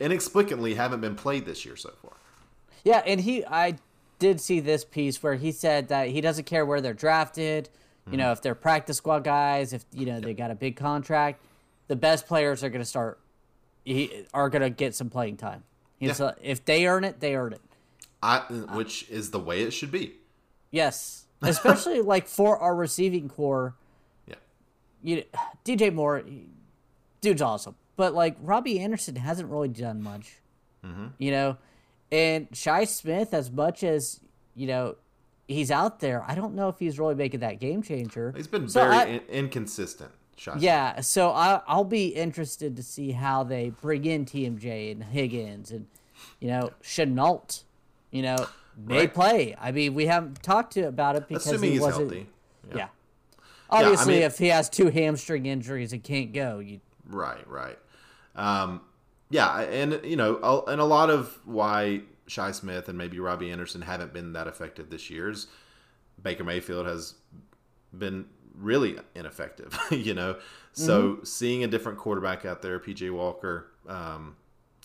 inexplicably 0.00 0.74
haven't 0.74 1.00
been 1.00 1.14
played 1.14 1.44
this 1.44 1.64
year 1.64 1.76
so 1.76 1.90
far. 2.02 2.12
Yeah, 2.84 3.02
and 3.06 3.20
he 3.20 3.44
I 3.44 3.76
did 4.18 4.40
see 4.40 4.60
this 4.60 4.84
piece 4.84 5.22
where 5.22 5.34
he 5.34 5.52
said 5.52 5.88
that 5.88 6.08
he 6.08 6.20
doesn't 6.20 6.44
care 6.44 6.64
where 6.64 6.80
they're 6.80 6.94
drafted. 6.94 7.68
You 8.06 8.12
mm-hmm. 8.12 8.18
know, 8.18 8.32
if 8.32 8.42
they're 8.42 8.54
practice 8.54 8.98
squad 8.98 9.24
guys, 9.24 9.72
if 9.72 9.84
you 9.92 10.06
know 10.06 10.20
they 10.20 10.34
got 10.34 10.50
a 10.50 10.54
big 10.54 10.76
contract, 10.76 11.40
the 11.88 11.96
best 11.96 12.26
players 12.26 12.62
are 12.62 12.70
going 12.70 12.82
to 12.82 12.86
start 12.86 13.18
he, 13.86 14.24
are 14.34 14.50
going 14.50 14.62
to 14.62 14.70
get 14.70 14.94
some 14.94 15.08
playing 15.08 15.36
time. 15.36 15.62
He's 15.98 16.20
yeah. 16.20 16.32
if 16.42 16.64
they 16.64 16.86
earn 16.86 17.04
it, 17.04 17.20
they 17.20 17.34
earn 17.36 17.54
it. 17.54 17.62
I, 18.22 18.40
which 18.40 19.08
is 19.08 19.30
the 19.30 19.38
way 19.38 19.62
it 19.62 19.70
should 19.72 19.92
be. 19.92 20.14
Yes, 20.70 21.26
especially 21.42 22.00
like 22.00 22.26
for 22.26 22.58
our 22.58 22.74
receiving 22.74 23.28
corps 23.28 23.74
Yeah, 24.26 24.34
you 25.02 25.24
DJ 25.64 25.94
Moore, 25.94 26.22
dude's 27.20 27.40
awesome, 27.40 27.76
but 27.96 28.14
like 28.14 28.36
Robbie 28.42 28.80
Anderson 28.80 29.16
hasn't 29.16 29.48
really 29.48 29.68
done 29.68 30.02
much. 30.02 30.36
Mm-hmm. 30.84 31.06
You 31.18 31.30
know, 31.30 31.56
and 32.10 32.48
Shi 32.52 32.84
Smith, 32.86 33.32
as 33.32 33.50
much 33.50 33.84
as 33.84 34.20
you 34.54 34.66
know, 34.66 34.96
he's 35.46 35.70
out 35.70 36.00
there. 36.00 36.24
I 36.26 36.34
don't 36.34 36.54
know 36.54 36.68
if 36.68 36.78
he's 36.78 36.98
really 36.98 37.14
making 37.14 37.40
that 37.40 37.60
game 37.60 37.82
changer. 37.82 38.32
He's 38.36 38.48
been 38.48 38.68
so 38.68 38.80
very 38.80 38.94
I, 38.94 39.04
in- 39.04 39.22
inconsistent. 39.28 40.10
Yeah, 40.58 41.00
so 41.00 41.30
I, 41.30 41.62
I'll 41.66 41.84
be 41.84 42.08
interested 42.08 42.76
to 42.76 42.82
see 42.82 43.12
how 43.12 43.42
they 43.42 43.70
bring 43.70 44.04
in 44.04 44.24
TMJ 44.24 44.92
and 44.92 45.04
Higgins 45.04 45.70
and 45.70 45.86
you 46.40 46.48
know 46.48 46.70
Shenault. 46.82 47.64
You 48.10 48.22
know, 48.22 48.46
may 48.76 49.00
right. 49.00 49.14
play. 49.14 49.56
I 49.60 49.72
mean, 49.72 49.94
we 49.94 50.06
haven't 50.06 50.42
talked 50.42 50.74
to 50.74 50.82
about 50.82 51.16
it 51.16 51.28
because 51.28 51.46
Assuming 51.46 51.72
he 51.72 51.80
wasn't. 51.80 52.12
Healthy. 52.12 52.26
Yeah. 52.70 52.76
yeah. 52.76 52.88
Obviously, 53.68 54.14
yeah, 54.14 54.18
I 54.18 54.20
mean, 54.20 54.26
if 54.26 54.38
he 54.38 54.46
has 54.48 54.68
two 54.68 54.90
hamstring 54.90 55.46
injuries 55.46 55.92
and 55.92 56.02
can't 56.02 56.32
go, 56.32 56.60
you 56.60 56.80
right, 57.08 57.46
right. 57.48 57.78
Um, 58.36 58.82
yeah, 59.30 59.60
and 59.60 60.00
you 60.04 60.16
know, 60.16 60.64
and 60.68 60.80
a 60.80 60.84
lot 60.84 61.10
of 61.10 61.38
why 61.44 62.02
Shi 62.26 62.52
Smith 62.52 62.88
and 62.88 62.96
maybe 62.96 63.18
Robbie 63.18 63.50
Anderson 63.50 63.82
haven't 63.82 64.12
been 64.12 64.32
that 64.34 64.46
effective 64.46 64.90
this 64.90 65.10
year 65.10 65.30
is 65.30 65.48
Baker 66.22 66.44
Mayfield 66.44 66.86
has 66.86 67.14
been 67.96 68.26
really 68.56 68.96
ineffective. 69.14 69.78
you 69.90 70.14
know, 70.14 70.36
so 70.72 71.02
mm-hmm. 71.02 71.24
seeing 71.24 71.64
a 71.64 71.66
different 71.66 71.98
quarterback 71.98 72.44
out 72.44 72.62
there, 72.62 72.78
PJ 72.78 73.10
Walker, 73.12 73.70
um, 73.88 74.36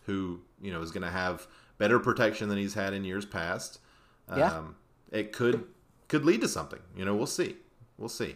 who 0.05 0.41
you 0.61 0.71
know 0.71 0.81
is 0.81 0.91
going 0.91 1.03
to 1.03 1.09
have 1.09 1.47
better 1.77 1.99
protection 1.99 2.49
than 2.49 2.57
he's 2.57 2.73
had 2.73 2.93
in 2.93 3.03
years 3.03 3.25
past. 3.25 3.79
Um, 4.29 4.39
yeah. 4.39 5.19
it 5.19 5.33
could 5.33 5.65
could 6.07 6.25
lead 6.25 6.41
to 6.41 6.47
something. 6.47 6.79
You 6.95 7.05
know, 7.05 7.15
we'll 7.15 7.27
see. 7.27 7.55
We'll 7.97 8.09
see. 8.09 8.35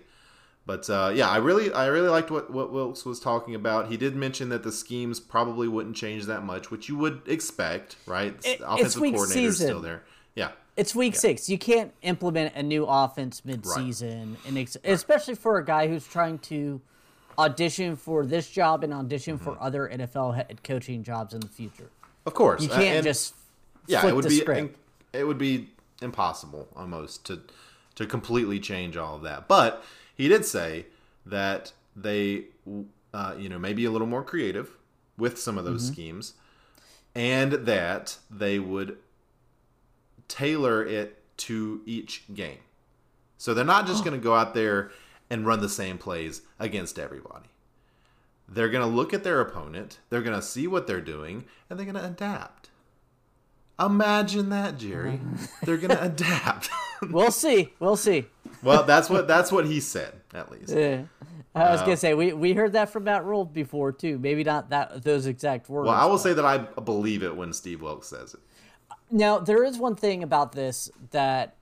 But 0.66 0.90
uh, 0.90 1.12
yeah, 1.14 1.30
I 1.30 1.38
really 1.38 1.72
I 1.72 1.86
really 1.88 2.10
liked 2.10 2.32
what 2.32 2.52
what 2.52 2.72
Wilks 2.72 3.06
was 3.06 3.20
talking 3.20 3.54
about. 3.54 3.90
He 3.90 3.98
did 3.98 4.16
mention 4.16 4.50
that 4.50 4.64
the 4.64 4.72
schemes 4.72 5.20
probably 5.20 5.68
wouldn't 5.68 5.96
change 5.96 6.26
that 6.26 6.44
much, 6.44 6.72
which 6.72 6.90
you 6.90 6.98
would 6.98 7.22
expect, 7.28 7.98
right? 8.08 8.36
It, 8.44 8.62
Offensive 8.66 9.02
coordinator 9.02 9.48
is 9.48 9.58
still 9.58 9.82
there. 9.82 10.04
Yeah. 10.36 10.52
It's 10.78 10.94
week 10.94 11.14
yeah. 11.14 11.20
six. 11.20 11.50
You 11.50 11.58
can't 11.58 11.94
implement 12.02 12.56
a 12.56 12.64
new 12.64 12.86
offense 12.86 13.42
midseason, 13.42 14.32
right. 14.32 14.40
and 14.48 14.58
ex- 14.58 14.78
right. 14.84 14.94
especially 14.94 15.36
for 15.36 15.58
a 15.58 15.66
guy 15.66 15.88
who's 15.88 16.06
trying 16.06 16.40
to 16.40 16.82
audition 17.38 17.96
for 17.96 18.26
this 18.26 18.50
job 18.50 18.84
and 18.84 18.94
audition 18.94 19.36
mm-hmm. 19.36 19.44
for 19.44 19.62
other 19.62 19.90
NFL 19.92 20.36
head 20.36 20.62
coaching 20.64 21.04
jobs 21.04 21.34
in 21.34 21.40
the 21.40 21.48
future. 21.48 21.90
Of 22.26 22.34
course, 22.34 22.62
you 22.62 22.70
can't 22.70 22.98
and, 22.98 23.04
just 23.04 23.36
yeah. 23.88 24.06
it 24.06 24.16
would 24.16 24.28
be 24.28 24.40
script. 24.40 24.78
it 25.14 25.24
would 25.26 25.38
be 25.38 25.70
impossible 26.02 26.68
almost 26.76 27.26
to 27.28 27.42
to 27.96 28.06
completely 28.06 28.60
change 28.60 28.98
all 28.98 29.16
of 29.16 29.22
that, 29.22 29.48
but 29.48 29.84
he 30.16 30.28
did 30.28 30.44
say 30.46 30.86
that 31.26 31.72
they, 31.96 32.46
uh, 33.14 33.36
you 33.38 33.48
know, 33.48 33.58
maybe 33.58 33.86
a 33.86 33.92
little 33.92 34.08
more 34.08 34.24
creative 34.24 34.72
with 35.18 35.40
some 35.40 35.58
of 35.58 35.64
those 35.64 35.86
mm-hmm. 35.86 35.94
schemes, 35.94 36.34
and 37.14 37.54
that 37.54 38.18
they 38.30 38.60
would 38.60 38.98
tailor 40.28 40.86
it 40.86 41.22
to 41.38 41.82
each 41.86 42.24
game. 42.34 42.60
So 43.38 43.54
they're 43.54 43.66
not 43.66 43.88
just 43.88 44.02
oh. 44.02 44.06
going 44.06 44.20
to 44.20 44.24
go 44.24 44.36
out 44.36 44.54
there 44.54 44.92
and 45.30 45.46
run 45.46 45.62
the 45.62 45.70
same 45.70 45.98
plays 45.98 46.42
against 46.60 46.98
everybody. 47.00 47.50
They're 48.48 48.70
going 48.70 48.88
to 48.88 48.96
look 48.96 49.14
at 49.14 49.24
their 49.24 49.42
opponent, 49.42 50.00
they're 50.10 50.22
going 50.22 50.40
to 50.40 50.46
see 50.46 50.68
what 50.68 50.88
they're 50.88 51.02
doing, 51.02 51.46
and 51.70 51.80
they're 51.80 51.86
going 51.86 51.96
to 51.96 52.06
adapt. 52.06 52.70
Imagine 53.80 54.50
that, 54.52 54.78
Jerry. 54.78 55.20
They're 55.64 55.76
going 55.76 55.90
to 55.90 56.02
adapt. 56.02 56.70
we'll 57.10 57.30
see. 57.30 57.74
We'll 57.80 57.98
see. 57.98 58.26
well, 58.64 58.84
that's 58.84 59.10
what 59.10 59.28
that's 59.28 59.52
what 59.52 59.66
he 59.66 59.82
said 59.82 60.14
at 60.34 60.50
least. 60.50 60.70
Yeah. 60.70 61.02
I 61.54 61.72
was 61.72 61.82
uh, 61.82 61.86
gonna 61.86 61.98
say 61.98 62.14
we, 62.14 62.34
we 62.34 62.54
heard 62.54 62.74
that 62.74 62.90
from 62.90 63.06
Matt 63.06 63.24
Rhule 63.24 63.46
before 63.46 63.94
too. 63.94 64.20
Maybe 64.20 64.44
not 64.44 64.70
that 64.72 65.04
those 65.04 65.26
exact 65.26 65.70
words. 65.70 65.88
Well, 65.88 65.96
I 65.96 66.06
will 66.06 66.18
say 66.18 66.34
that 66.34 66.44
I 66.46 66.58
believe 66.58 67.24
it 67.24 67.36
when 67.36 67.54
Steve 67.54 67.82
Wilks 67.82 68.08
says 68.08 68.34
it. 68.34 68.42
Now 69.16 69.40
there 69.40 69.64
is 69.64 69.78
one 69.78 69.96
thing 69.96 70.24
about 70.24 70.52
this 70.52 70.92
that 71.12 71.56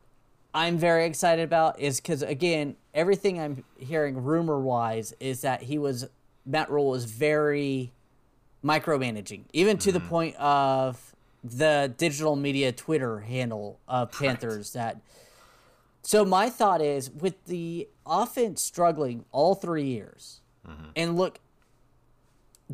I'm 0.55 0.77
very 0.77 1.05
excited 1.05 1.43
about 1.43 1.79
is 1.79 2.01
because 2.01 2.23
again 2.23 2.75
everything 2.95 3.39
I'm 3.39 3.63
hearing 3.77 4.23
rumor 4.23 4.59
wise 4.59 5.13
is 5.19 5.41
that 5.41 5.61
he 5.61 5.77
was 5.77 6.07
Matt 6.47 6.71
Rhule 6.71 6.89
was 6.89 7.05
very 7.05 7.93
micromanaging, 8.65 9.43
even 9.53 9.77
to 9.77 9.89
mm-hmm. 9.89 9.99
the 9.99 10.09
point 10.09 10.35
of 10.37 11.15
the 11.43 11.93
digital 11.95 12.35
media 12.35 12.71
Twitter 12.71 13.19
handle 13.19 13.79
of 13.87 14.11
Panthers 14.11 14.75
right. 14.75 14.83
that 14.83 15.01
so 16.01 16.25
my 16.25 16.49
thought 16.49 16.81
is 16.81 17.11
with 17.11 17.45
the 17.45 17.87
offense 18.03 18.63
struggling 18.63 19.25
all 19.31 19.53
three 19.53 19.85
years, 19.85 20.41
mm-hmm. 20.67 20.85
and 20.95 21.15
look, 21.15 21.39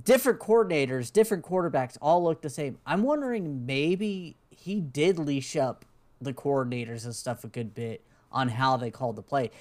different 0.01 0.39
coordinators, 0.39 1.11
different 1.11 1.43
quarterbacks 1.43 1.97
all 2.01 2.23
look 2.23 2.41
the 2.41 2.49
same. 2.49 2.77
I'm 2.85 3.03
wondering 3.03 3.65
maybe 3.65 4.37
he 4.59 4.79
did 4.79 5.17
leash 5.17 5.55
up 5.55 5.85
the 6.21 6.33
coordinators 6.33 7.05
and 7.05 7.15
stuff 7.15 7.43
a 7.43 7.47
good 7.47 7.73
bit 7.73 8.03
on 8.31 8.49
how 8.49 8.77
they 8.77 8.91
called 8.91 9.15
the 9.15 9.21
play. 9.21 9.51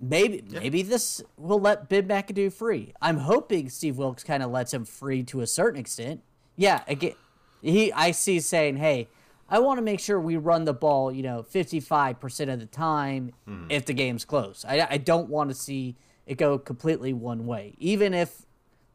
Maybe 0.00 0.44
yeah. 0.48 0.60
maybe 0.60 0.82
this 0.82 1.22
will 1.36 1.60
let 1.60 1.88
Ben 1.88 2.06
McAdoo 2.06 2.52
free. 2.52 2.92
I'm 3.00 3.18
hoping 3.18 3.68
Steve 3.68 3.98
Wilks 3.98 4.22
kind 4.22 4.42
of 4.42 4.50
lets 4.50 4.72
him 4.72 4.84
free 4.84 5.24
to 5.24 5.40
a 5.40 5.46
certain 5.46 5.80
extent. 5.80 6.22
Yeah, 6.56 6.82
again, 6.86 7.14
he 7.62 7.92
I 7.92 8.12
see 8.12 8.38
saying, 8.38 8.76
"Hey, 8.76 9.08
I 9.48 9.60
want 9.60 9.78
to 9.78 9.82
make 9.82 10.00
sure 10.00 10.20
we 10.20 10.36
run 10.36 10.64
the 10.64 10.74
ball, 10.74 11.10
you 11.10 11.22
know, 11.22 11.42
55% 11.42 12.52
of 12.52 12.60
the 12.60 12.66
time 12.66 13.32
mm. 13.48 13.66
if 13.70 13.86
the 13.86 13.94
game's 13.94 14.24
close. 14.24 14.64
I, 14.68 14.86
I 14.90 14.98
don't 14.98 15.30
want 15.30 15.48
to 15.50 15.54
see 15.54 15.96
it 16.26 16.36
go 16.36 16.58
completely 16.58 17.14
one 17.14 17.46
way. 17.46 17.74
Even 17.78 18.12
if 18.12 18.42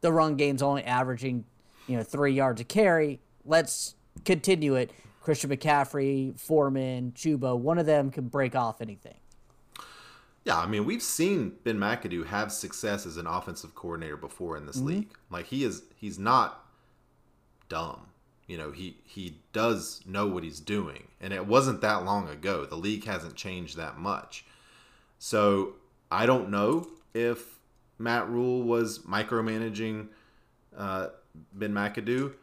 the 0.00 0.12
run 0.12 0.36
game's 0.36 0.62
only 0.62 0.84
averaging, 0.84 1.44
you 1.88 1.96
know, 1.96 2.04
three 2.04 2.32
yards 2.32 2.60
a 2.60 2.64
carry, 2.64 3.20
let's 3.44 3.96
continue 4.24 4.76
it. 4.76 4.92
Christian 5.24 5.48
McCaffrey, 5.48 6.38
Foreman, 6.38 7.12
Chuba, 7.12 7.58
one 7.58 7.78
of 7.78 7.86
them 7.86 8.10
can 8.10 8.28
break 8.28 8.54
off 8.54 8.82
anything. 8.82 9.16
Yeah, 10.44 10.58
I 10.58 10.66
mean, 10.66 10.84
we've 10.84 11.02
seen 11.02 11.54
Ben 11.64 11.78
McAdoo 11.78 12.26
have 12.26 12.52
success 12.52 13.06
as 13.06 13.16
an 13.16 13.26
offensive 13.26 13.74
coordinator 13.74 14.18
before 14.18 14.58
in 14.58 14.66
this 14.66 14.76
mm-hmm. 14.76 14.86
league. 14.88 15.14
Like 15.30 15.46
he 15.46 15.64
is, 15.64 15.82
he's 15.96 16.18
not 16.18 16.66
dumb. 17.70 18.08
You 18.46 18.58
know, 18.58 18.70
he 18.70 18.98
he 19.04 19.38
does 19.54 20.02
know 20.04 20.26
what 20.26 20.44
he's 20.44 20.60
doing, 20.60 21.08
and 21.18 21.32
it 21.32 21.46
wasn't 21.46 21.80
that 21.80 22.04
long 22.04 22.28
ago. 22.28 22.66
The 22.66 22.76
league 22.76 23.04
hasn't 23.06 23.34
changed 23.34 23.78
that 23.78 23.96
much, 23.96 24.44
so 25.18 25.76
I 26.10 26.26
don't 26.26 26.50
know 26.50 26.86
if 27.14 27.58
Matt 27.98 28.28
Rhule 28.28 28.62
was 28.62 28.98
micromanaging 28.98 30.08
uh, 30.76 31.06
Ben 31.54 31.72
McAdoo. 31.72 32.34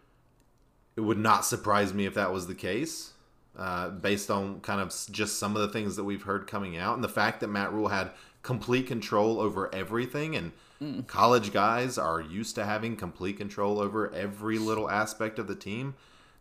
It 0.96 1.02
would 1.02 1.18
not 1.18 1.46
surprise 1.46 1.94
me 1.94 2.06
if 2.06 2.14
that 2.16 2.34
was 2.34 2.48
the 2.48 2.56
case, 2.56 3.14
uh, 3.58 3.90
based 3.90 4.30
on 4.30 4.60
kind 4.62 4.82
of 4.82 4.94
just 5.12 5.40
some 5.40 5.56
of 5.56 5.62
the 5.62 5.70
things 5.70 5.96
that 5.96 6.04
we've 6.04 6.24
heard 6.24 6.48
coming 6.48 6.78
out, 6.78 6.96
and 6.96 7.04
the 7.04 7.10
fact 7.10 7.40
that 7.40 7.48
Matt 7.48 7.72
Rhule 7.74 7.88
had 7.90 8.12
complete 8.44 8.88
control 8.88 9.40
over 9.40 9.74
everything 9.74 10.36
and 10.36 10.52
mm. 10.82 11.06
college 11.08 11.54
guys 11.54 11.98
are 11.98 12.20
used 12.20 12.56
to 12.56 12.66
having 12.66 12.96
complete 12.96 13.38
control 13.38 13.80
over 13.80 14.12
every 14.14 14.58
little 14.58 14.90
aspect 14.90 15.38
of 15.40 15.48
the 15.48 15.56
team. 15.56 15.96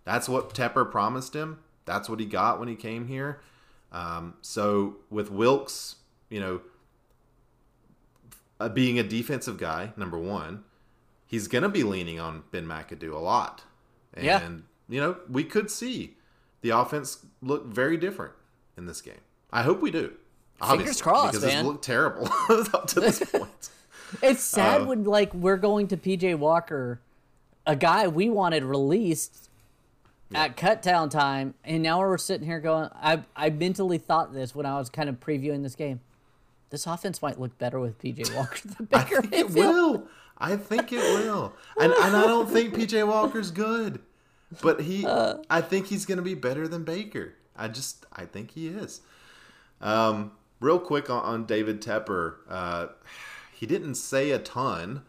That's 0.05 0.29
what 0.29 0.55
Tepper 0.55 0.91
promised 0.91 1.35
him. 1.35 1.59
That's 1.85 2.09
what 2.09 2.21
he 2.21 2.27
got 2.27 2.59
when 2.59 2.69
he 2.69 2.75
came 2.75 3.07
here. 3.07 3.41
Um, 3.93 4.35
so 4.41 4.97
with 5.11 5.31
Wilks, 5.31 5.97
you 6.29 6.41
know, 6.41 6.61
uh, 8.59 8.69
being 8.69 8.99
a 8.99 9.03
defensive 9.03 9.59
guy, 9.59 9.93
number 9.97 10.19
one, 10.19 10.65
he's 11.27 11.49
going 11.49 11.63
to 11.63 11.69
be 11.69 11.83
leaning 11.83 12.21
on 12.21 12.45
Ben 12.51 12.67
McAdoo 12.67 13.13
a 13.13 13.19
lot. 13.19 13.65
And, 14.15 14.25
yeah. 14.25 14.49
you 14.89 15.01
know, 15.01 15.17
we 15.29 15.45
could 15.45 15.71
see 15.71 16.17
the 16.63 16.71
offense 16.71 17.25
look 17.43 17.67
very 17.67 17.97
different 17.97 18.33
in 18.77 18.87
this 18.87 19.01
game. 19.01 19.21
I 19.53 19.63
hope 19.63 19.81
we 19.81 19.91
do. 19.91 20.13
Fingers 20.69 21.01
crossed, 21.01 21.33
because 21.33 21.47
man. 21.47 21.59
It's 21.59 21.67
looked 21.67 21.85
terrible 21.85 22.29
up 22.75 22.87
to 22.89 23.01
this 23.01 23.19
point. 23.33 23.71
it's 24.23 24.43
sad 24.43 24.83
uh, 24.83 24.85
when 24.85 25.05
like 25.05 25.33
we're 25.33 25.57
going 25.57 25.89
to 25.89 25.97
PJ 25.97 26.39
Walker, 26.39 27.01
a 27.67 27.75
guy 27.75 28.09
we 28.09 28.29
wanted 28.29 28.63
released 28.65 29.49
yeah. 30.31 30.45
at 30.45 30.57
cut 30.57 30.83
down 30.83 31.09
time, 31.09 31.55
and 31.65 31.83
now 31.83 32.01
we're 32.01 32.19
sitting 32.19 32.47
here 32.47 32.61
going. 32.61 32.91
I 32.95 33.23
I 33.35 33.49
mentally 33.49 33.97
thought 33.97 34.35
this 34.35 34.55
when 34.55 34.67
I 34.67 34.79
was 34.79 34.91
kind 34.91 35.09
of 35.09 35.19
previewing 35.19 35.63
this 35.63 35.75
game. 35.75 36.01
This 36.69 36.87
offense 36.87 37.23
might 37.23 37.41
look 37.41 37.57
better 37.59 37.81
with 37.81 37.99
PJ 37.99 38.35
Walker 38.37 38.61
than 38.69 38.87
Baker 38.87 39.19
I 39.19 39.21
think 39.23 39.31
Mayfield. 39.31 39.51
it 39.51 39.59
will. 39.59 40.09
I 40.41 40.57
think 40.57 40.93
it 40.93 40.99
will, 40.99 41.53
and 41.79 41.93
and 41.93 42.17
I 42.17 42.27
don't 42.27 42.49
think 42.49 42.75
PJ 42.75 43.07
Walker's 43.07 43.51
good, 43.51 44.01
but 44.63 44.81
he. 44.81 45.05
Uh, 45.05 45.37
I 45.51 45.61
think 45.61 45.87
he's 45.87 46.07
going 46.07 46.17
to 46.17 46.23
be 46.23 46.35
better 46.35 46.67
than 46.67 46.85
Baker. 46.85 47.35
I 47.57 47.69
just 47.69 48.07
I 48.13 48.25
think 48.25 48.53
he 48.53 48.69
is. 48.69 49.03
Um, 49.83 50.33
real 50.61 50.79
quick 50.79 51.11
on, 51.11 51.23
on 51.23 51.45
David 51.45 51.83
Tepper, 51.83 52.37
uh, 52.49 52.87
he 53.53 53.67
didn't 53.67 53.97
say 53.97 54.31
a 54.31 54.39
ton. 54.39 55.03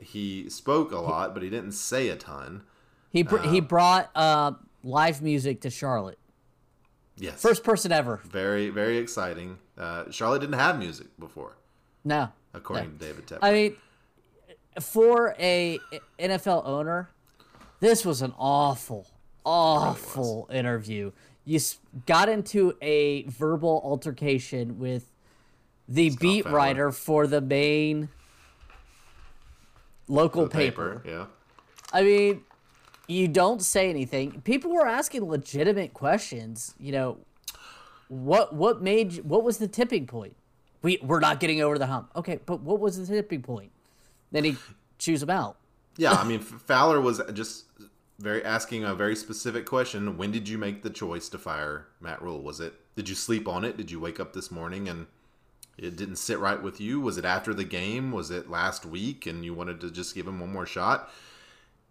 He 0.00 0.48
spoke 0.48 0.92
a 0.92 0.98
lot, 0.98 1.34
but 1.34 1.42
he 1.42 1.50
didn't 1.50 1.72
say 1.72 2.08
a 2.08 2.16
ton. 2.16 2.62
He 3.10 3.22
br- 3.24 3.38
uh, 3.38 3.50
he 3.50 3.60
brought 3.60 4.10
uh, 4.14 4.52
live 4.84 5.22
music 5.22 5.60
to 5.62 5.70
Charlotte. 5.70 6.18
Yes, 7.16 7.42
first 7.42 7.62
person 7.64 7.92
ever. 7.92 8.20
Very 8.24 8.70
very 8.70 8.98
exciting. 8.98 9.58
Uh, 9.76 10.10
Charlotte 10.10 10.40
didn't 10.40 10.58
have 10.58 10.78
music 10.78 11.08
before. 11.18 11.56
No, 12.04 12.28
according 12.54 12.92
no. 12.92 12.98
to 12.98 13.04
David 13.04 13.26
Tepper. 13.26 13.38
I 13.42 13.52
mean, 13.52 13.76
for 14.80 15.34
a 15.38 15.78
NFL 16.18 16.66
owner, 16.66 17.10
this 17.80 18.04
was 18.04 18.22
an 18.22 18.32
awful, 18.38 19.08
awful 19.44 20.48
interview 20.52 21.12
you 21.44 21.58
got 22.06 22.28
into 22.28 22.76
a 22.80 23.24
verbal 23.24 23.80
altercation 23.84 24.78
with 24.78 25.10
the 25.88 26.10
Scott 26.10 26.20
beat 26.20 26.44
Fowler. 26.44 26.56
writer 26.56 26.92
for 26.92 27.26
the 27.26 27.40
main 27.40 28.08
local 30.08 30.48
paper. 30.48 31.00
paper. 31.04 31.08
Yeah. 31.08 31.26
I 31.92 32.02
mean, 32.02 32.44
you 33.08 33.28
don't 33.28 33.62
say 33.62 33.90
anything. 33.90 34.40
People 34.42 34.72
were 34.72 34.86
asking 34.86 35.24
legitimate 35.24 35.92
questions. 35.92 36.74
You 36.78 36.92
know, 36.92 37.18
what 38.08 38.54
what 38.54 38.80
made 38.80 39.24
what 39.24 39.42
was 39.42 39.58
the 39.58 39.68
tipping 39.68 40.06
point? 40.06 40.36
We 40.82 40.98
we're 41.02 41.20
not 41.20 41.40
getting 41.40 41.60
over 41.60 41.78
the 41.78 41.86
hump. 41.86 42.10
Okay, 42.14 42.38
but 42.46 42.60
what 42.60 42.78
was 42.78 42.96
the 42.96 43.14
tipping 43.14 43.42
point? 43.42 43.72
Then 44.32 44.44
he 44.44 44.56
chews 44.98 45.20
them 45.20 45.30
out. 45.30 45.56
Yeah, 45.96 46.12
I 46.12 46.24
mean 46.24 46.40
Fowler 46.40 47.00
was 47.00 47.20
just 47.32 47.66
very 48.18 48.44
asking 48.44 48.84
a 48.84 48.94
very 48.94 49.14
specific 49.14 49.66
question. 49.66 50.16
When 50.16 50.32
did 50.32 50.48
you 50.48 50.58
make 50.58 50.82
the 50.82 50.90
choice 50.90 51.28
to 51.30 51.38
fire 51.38 51.86
Matt 52.00 52.22
Rhule? 52.22 52.42
Was 52.42 52.60
it 52.60 52.74
did 52.96 53.08
you 53.08 53.14
sleep 53.14 53.46
on 53.46 53.64
it? 53.64 53.76
Did 53.76 53.90
you 53.90 54.00
wake 54.00 54.18
up 54.18 54.32
this 54.32 54.50
morning 54.50 54.88
and 54.88 55.06
it 55.78 55.96
didn't 55.96 56.16
sit 56.16 56.38
right 56.38 56.62
with 56.62 56.80
you? 56.80 57.00
Was 57.00 57.18
it 57.18 57.24
after 57.24 57.54
the 57.54 57.64
game? 57.64 58.12
Was 58.12 58.30
it 58.30 58.50
last 58.50 58.84
week 58.84 59.26
and 59.26 59.44
you 59.44 59.54
wanted 59.54 59.80
to 59.80 59.90
just 59.90 60.14
give 60.14 60.26
him 60.26 60.40
one 60.40 60.52
more 60.52 60.66
shot? 60.66 61.10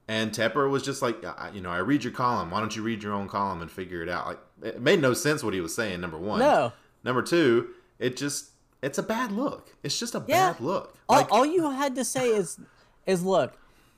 And 0.07 0.31
Tepper 0.31 0.69
was 0.69 0.83
just 0.83 1.01
like, 1.01 1.23
you 1.53 1.61
know, 1.61 1.69
I 1.69 1.77
read 1.77 2.03
your 2.03 2.13
column. 2.13 2.51
Why 2.51 2.59
don't 2.59 2.75
you 2.75 2.83
read 2.83 3.01
your 3.01 3.13
own 3.13 3.27
column 3.27 3.61
and 3.61 3.71
figure 3.71 4.01
it 4.03 4.09
out? 4.09 4.27
Like, 4.27 4.39
it 4.63 4.81
made 4.81 5.01
no 5.01 5.13
sense 5.13 5.43
what 5.43 5.53
he 5.53 5.61
was 5.61 5.73
saying. 5.73 6.01
Number 6.01 6.17
one. 6.17 6.39
No. 6.39 6.73
Number 7.03 7.21
two, 7.21 7.69
it 7.97 8.17
just 8.17 8.50
it's 8.81 8.97
a 8.97 9.03
bad 9.03 9.31
look. 9.31 9.75
It's 9.83 9.97
just 9.99 10.15
a 10.15 10.23
yeah. 10.27 10.53
bad 10.53 10.61
look. 10.61 10.97
Like, 11.09 11.31
all, 11.31 11.39
all 11.39 11.45
you 11.45 11.69
had 11.71 11.95
to 11.95 12.05
say 12.05 12.29
is 12.29 12.59
is 13.05 13.23
look, 13.23 13.57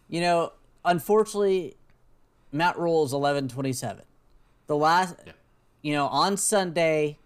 you 0.10 0.22
know, 0.22 0.54
unfortunately 0.84 1.76
Matt 2.52 2.78
Rhule 2.78 3.04
is 3.06 3.14
eleven 3.14 3.48
twenty 3.48 3.74
seven. 3.74 4.04
The 4.68 4.76
last, 4.76 5.16
yeah. 5.26 5.34
you 5.82 5.94
know, 5.94 6.08
on 6.08 6.38
Sunday, 6.38 7.18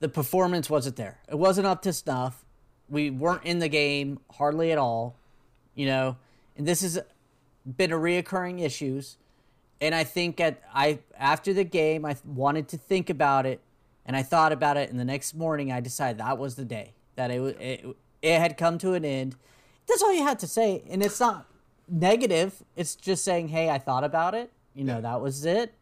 the 0.00 0.08
performance 0.08 0.68
wasn't 0.68 0.96
there. 0.96 1.20
It 1.28 1.36
wasn't 1.36 1.66
up 1.66 1.82
to 1.82 1.92
snuff. 1.92 2.44
We 2.88 3.10
weren't 3.10 3.44
in 3.44 3.60
the 3.60 3.68
game 3.68 4.18
hardly 4.32 4.72
at 4.72 4.78
all. 4.78 5.16
You 5.74 5.86
know, 5.86 6.16
and 6.56 6.66
this 6.66 6.82
has 6.82 7.00
been 7.64 7.92
a 7.92 7.96
reoccurring 7.96 8.60
issues. 8.60 9.16
And 9.80 9.94
I 9.94 10.04
think 10.04 10.40
at 10.40 10.62
I 10.72 11.00
after 11.18 11.52
the 11.52 11.64
game, 11.64 12.04
I 12.04 12.16
wanted 12.24 12.68
to 12.68 12.78
think 12.78 13.10
about 13.10 13.44
it, 13.44 13.60
and 14.06 14.16
I 14.16 14.22
thought 14.22 14.52
about 14.52 14.76
it. 14.76 14.90
And 14.90 14.98
the 14.98 15.04
next 15.04 15.34
morning, 15.34 15.72
I 15.72 15.80
decided 15.80 16.18
that 16.18 16.38
was 16.38 16.54
the 16.56 16.64
day 16.64 16.92
that 17.16 17.30
it 17.30 17.40
it, 17.60 17.96
it 18.22 18.38
had 18.38 18.56
come 18.56 18.78
to 18.78 18.94
an 18.94 19.04
end. 19.04 19.36
That's 19.86 20.02
all 20.02 20.12
you 20.12 20.22
had 20.22 20.38
to 20.40 20.46
say, 20.46 20.82
and 20.88 21.02
it's 21.02 21.20
not 21.20 21.46
negative. 21.88 22.62
It's 22.76 22.94
just 22.94 23.24
saying, 23.24 23.48
"Hey, 23.48 23.70
I 23.70 23.78
thought 23.78 24.04
about 24.04 24.34
it. 24.34 24.52
You 24.74 24.84
know, 24.84 24.96
yeah. 24.96 25.00
that 25.02 25.20
was 25.20 25.44
it." 25.44 25.74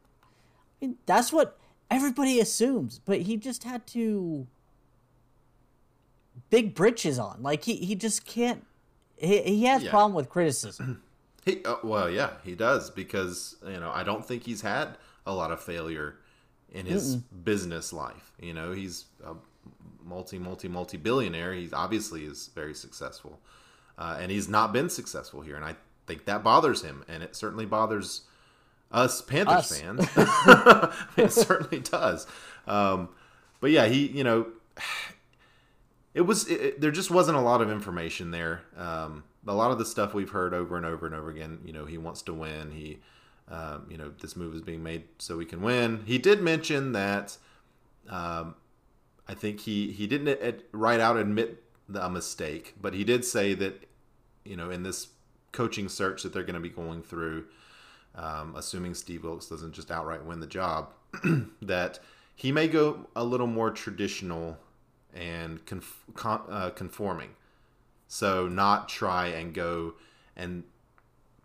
I 0.81 0.87
mean, 0.87 0.97
that's 1.07 1.33
what 1.33 1.59
everybody 1.91 2.41
assumes, 2.41 3.01
but 3.05 3.23
he 3.23 3.37
just 3.37 3.65
had 3.65 3.87
to 3.89 4.47
big 6.51 6.75
britches 6.75 7.19
on. 7.19 7.43
Like 7.43 7.65
he 7.65 7.77
he 7.77 7.95
just 7.95 8.25
can't. 8.25 8.65
He 9.17 9.43
he 9.43 9.65
has 9.65 9.83
yeah. 9.83 9.91
problem 9.91 10.15
with 10.15 10.29
criticism. 10.29 11.03
he 11.45 11.65
uh, 11.65 11.77
well, 11.83 12.11
yeah, 12.11 12.31
he 12.45 12.55
does 12.55 12.91
because 12.91 13.57
you 13.67 13.81
know 13.81 13.91
I 13.93 14.03
don't 14.03 14.25
think 14.25 14.45
he's 14.45 14.61
had 14.61 14.97
a 15.27 15.35
lot 15.35 15.51
of 15.51 15.61
failure 15.61 16.17
in 16.73 16.87
his 16.87 17.17
Mm-mm. 17.17 17.45
business 17.45 17.93
life. 17.93 18.33
You 18.41 18.55
know, 18.55 18.73
he's 18.73 19.05
a 19.25 19.35
multi 20.05 20.39
multi 20.39 20.69
multi 20.69 20.97
billionaire. 20.97 21.55
He's 21.55 21.73
obviously 21.73 22.25
is 22.25 22.51
very 22.55 22.75
successful, 22.75 23.39
uh, 23.99 24.19
and 24.21 24.33
he's 24.33 24.49
not 24.49 24.73
been 24.73 24.91
successful 24.91 25.43
here. 25.43 25.57
And 25.57 25.65
I 25.65 25.77
think 26.07 26.25
that 26.25 26.43
bothers 26.43 26.83
him, 26.83 27.05
and 27.09 27.23
it 27.23 27.37
certainly 27.37 27.67
bothers 27.67 28.23
us 28.91 29.23
Panthers 29.23 29.73
us. 29.73 29.81
fans. 29.81 30.09
it 31.17 31.33
certainly 31.33 31.81
does. 31.81 32.27
Um, 32.67 33.09
but 33.61 33.71
yeah, 33.71 33.87
he, 33.87 34.07
you 34.09 34.25
know, 34.25 34.49
it 36.15 36.23
was 36.23 36.47
it, 36.49 36.61
it, 36.61 36.81
there 36.81 36.91
just 36.91 37.11
wasn't 37.11 37.39
a 37.39 37.41
lot 37.41 37.61
of 37.61 37.71
information 37.71 38.31
there. 38.31 38.63
Um, 38.77 39.25
a 39.47 39.55
lot 39.55 39.71
of 39.71 39.79
the 39.79 39.85
stuff 39.85 40.15
we've 40.15 40.31
heard 40.31 40.55
over 40.55 40.77
and 40.77 40.87
over 40.87 41.07
and 41.07 41.15
over 41.15 41.31
again. 41.31 41.61
You 41.65 41.73
know, 41.73 41.85
he 41.85 41.99
wants 41.99 42.23
to 42.23 42.35
win. 42.35 42.71
He, 42.71 42.99
um, 43.53 43.87
you 43.91 43.99
know, 43.99 44.11
this 44.21 44.35
move 44.35 44.55
is 44.55 44.63
being 44.63 44.83
made 44.83 45.05
so 45.19 45.37
we 45.37 45.45
can 45.45 45.61
win. 45.61 46.03
He 46.07 46.17
did 46.17 46.41
mention 46.41 46.93
that. 46.93 47.37
Um, 48.09 48.55
I 49.29 49.35
think 49.35 49.61
he 49.61 49.93
he 49.93 50.07
didn't 50.07 50.41
ad, 50.43 50.63
right 50.73 50.99
out 50.99 51.19
admit 51.19 51.63
the 51.89 52.09
mistake, 52.09 52.75
but 52.81 52.95
he 52.95 53.05
did 53.05 53.25
say 53.25 53.53
that, 53.55 53.87
you 54.45 54.57
know, 54.57 54.71
in 54.71 54.83
this 54.83 55.09
coaching 55.53 55.89
search 55.91 56.23
that 56.23 56.33
they're 56.33 56.43
going 56.43 56.55
to 56.55 56.61
be 56.61 56.71
going 56.71 57.03
through, 57.03 57.45
um, 58.15 58.55
assuming 58.57 58.95
Steve 58.95 59.23
Wilks 59.23 59.47
doesn't 59.47 59.73
just 59.73 59.91
outright 59.91 60.25
win 60.25 60.41
the 60.41 60.47
job, 60.47 60.95
that 61.63 61.99
he 62.35 62.51
may 62.53 62.69
go 62.69 63.07
a 63.15 63.23
little 63.23 63.47
more 63.47 63.71
traditional 63.71 64.57
and 65.15 65.65
conf- 65.67 66.05
con- 66.15 66.43
uh, 66.49 66.71
conforming. 66.71 67.31
So 68.09 68.49
not 68.49 68.89
try 68.89 69.27
and 69.27 69.53
go 69.53 69.95
and 70.37 70.65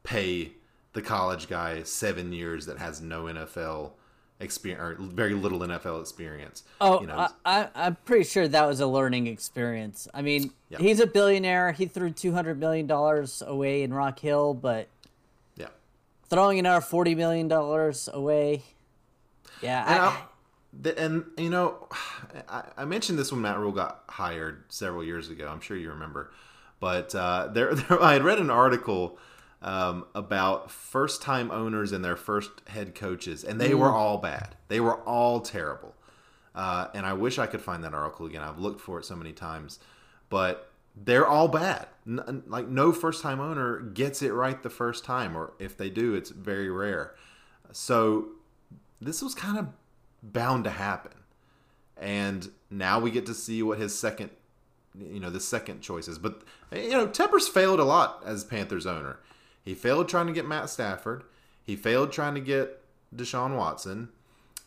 pay 0.04 0.54
the 0.93 1.02
college 1.02 1.47
guy 1.47 1.84
seven 1.84 2.34
years 2.34 2.65
that 2.65 2.78
has 2.78 3.02
no 3.02 3.23
NFL 3.26 3.91
experience 4.39 4.82
or 4.82 4.95
very 5.00 5.34
little 5.34 5.60
NFL 5.60 6.02
experience. 6.02 6.63
Oh, 6.80 7.02
you 7.02 7.08
know, 7.08 7.28
I, 7.45 7.69
am 7.76 7.97
pretty 8.06 8.23
sure 8.23 8.47
that 8.47 8.65
was 8.65 8.80
a 8.80 8.88
learning 8.88 9.28
experience. 9.28 10.08
I 10.13 10.21
mean, 10.21 10.52
yeah. 10.69 10.78
he's 10.80 11.00
a 11.00 11.08
billionaire. 11.08 11.71
He 11.71 11.86
threw 11.86 12.12
two 12.12 12.34
hundred 12.34 12.60
million 12.60 12.88
dollars 12.88 13.41
away 13.45 13.84
in 13.84 13.93
Rock 13.93 14.19
Hill, 14.19 14.54
but 14.54 14.88
yeah, 15.56 15.67
throwing 16.30 16.60
another 16.60 16.82
forty 16.82 17.15
million 17.15 17.47
dollars 17.47 18.10
away. 18.12 18.63
Yeah, 19.62 19.84
and, 19.88 20.04
I, 20.04 20.21
the, 20.82 21.00
and, 21.00 21.26
you 21.38 21.50
know, 21.50 21.88
I, 22.47 22.63
I, 22.78 22.86
mentioned 22.86 23.17
this 23.17 23.32
when 23.32 23.41
Matt 23.41 23.58
Rhule 23.58 23.71
got 23.71 24.04
hired 24.08 24.65
several 24.69 25.04
years 25.04 25.30
ago. 25.30 25.47
I'm 25.47 25.62
sure 25.62 25.76
you 25.76 25.89
remember, 25.89 26.32
but 26.80 27.15
uh, 27.15 27.47
there, 27.52 27.73
there, 27.76 28.02
I 28.02 28.13
had 28.13 28.23
read 28.23 28.38
an 28.39 28.52
article 28.52 29.17
um, 29.62 30.06
about 30.13 30.72
first 30.72 31.22
time 31.22 31.52
owners 31.52 31.91
and 31.91 32.04
their 32.04 32.15
first 32.15 32.52
head 32.67 32.96
coaches, 32.96 33.43
and 33.43 33.60
they 33.60 33.72
mm. 33.72 33.80
were 33.80 33.91
all 33.91 34.17
bad. 34.17 34.56
They 34.67 34.80
were 34.80 34.98
all 35.02 35.39
terrible. 35.39 35.96
Uh, 36.54 36.88
and 36.93 37.06
I 37.06 37.13
wish 37.13 37.38
I 37.38 37.46
could 37.46 37.62
find 37.62 37.84
that 37.84 37.93
article 37.93 38.26
again. 38.26 38.41
I've 38.41 38.58
looked 38.58 38.82
for 38.82 39.00
it 39.00 39.06
so 39.06 39.15
many 39.15 39.32
times, 39.32 39.80
but 40.30 40.72
they're 40.96 41.28
all 41.28 41.48
bad. 41.48 41.88
N- 42.08 42.43
like 42.48 42.67
no 42.67 42.91
first 42.91 43.22
time 43.22 43.39
owner 43.39 43.80
gets 43.80 44.22
it 44.22 44.34
right 44.34 44.62
the 44.62 44.70
first 44.70 45.06
time, 45.06 45.38
or 45.38 45.54
if 45.60 45.78
they 45.78 45.89
do, 45.89 46.15
it's 46.15 46.32
very 46.32 46.70
rare. 46.70 47.15
So 47.72 48.30
this 49.00 49.22
was 49.22 49.36
kind 49.36 49.58
of 49.60 49.67
bound 50.24 50.63
to 50.63 50.72
happen. 50.72 51.12
And 51.96 52.50
now 52.70 53.00
we 53.00 53.12
get 53.12 53.26
to 53.28 53.34
see 53.34 53.62
what 53.63 53.80
his 53.80 53.98
second 53.98 54.32
you 55.00 55.20
know 55.20 55.30
the 55.30 55.39
second 55.39 55.82
choice 55.82 56.08
is. 56.08 56.17
But 56.17 56.41
you 56.72 56.91
know 56.91 57.08
Tepper's 57.08 57.48
failed 57.48 57.80
a 57.80 57.84
lot 57.84 58.24
as 58.26 58.43
Panthers 58.43 58.86
owner. 58.86 59.20
He 59.67 59.75
failed 59.75 60.08
trying 60.08 60.27
to 60.27 60.34
get 60.34 60.47
Matt 60.47 60.69
Stafford. 60.69 61.23
He 61.62 61.75
failed 61.75 62.13
trying 62.13 62.36
to 62.36 62.39
get 62.39 62.82
Deshaun 63.13 63.58
Watson. 63.58 64.08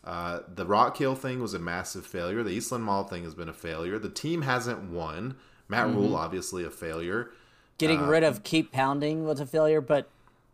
Uh, 0.05 0.41
the 0.47 0.67
Rock 0.67 0.99
Hill 0.99 1.15
thing 1.15 1.41
was 1.41 1.55
a 1.55 1.59
massive 1.59 2.05
failure. 2.07 2.43
The 2.43 2.51
Eastland 2.51 2.85
Mall 2.85 3.05
thing 3.05 3.25
has 3.25 3.35
been 3.35 3.49
a 3.49 3.55
failure. 3.55 3.99
The 3.99 4.11
team 4.11 4.43
hasn't 4.43 4.91
won. 4.91 5.37
Matt 5.69 5.87
Mm-hmm. 5.89 5.97
Rhule 5.97 6.17
obviously 6.17 6.65
a 6.65 6.71
failure. 6.71 7.31
Getting 7.79 8.07
rid 8.07 8.25
of 8.25 8.43
keep 8.43 8.73
pounding 8.73 9.25
was 9.25 9.41
a 9.41 9.47
failure, 9.47 9.81
but 9.81 10.11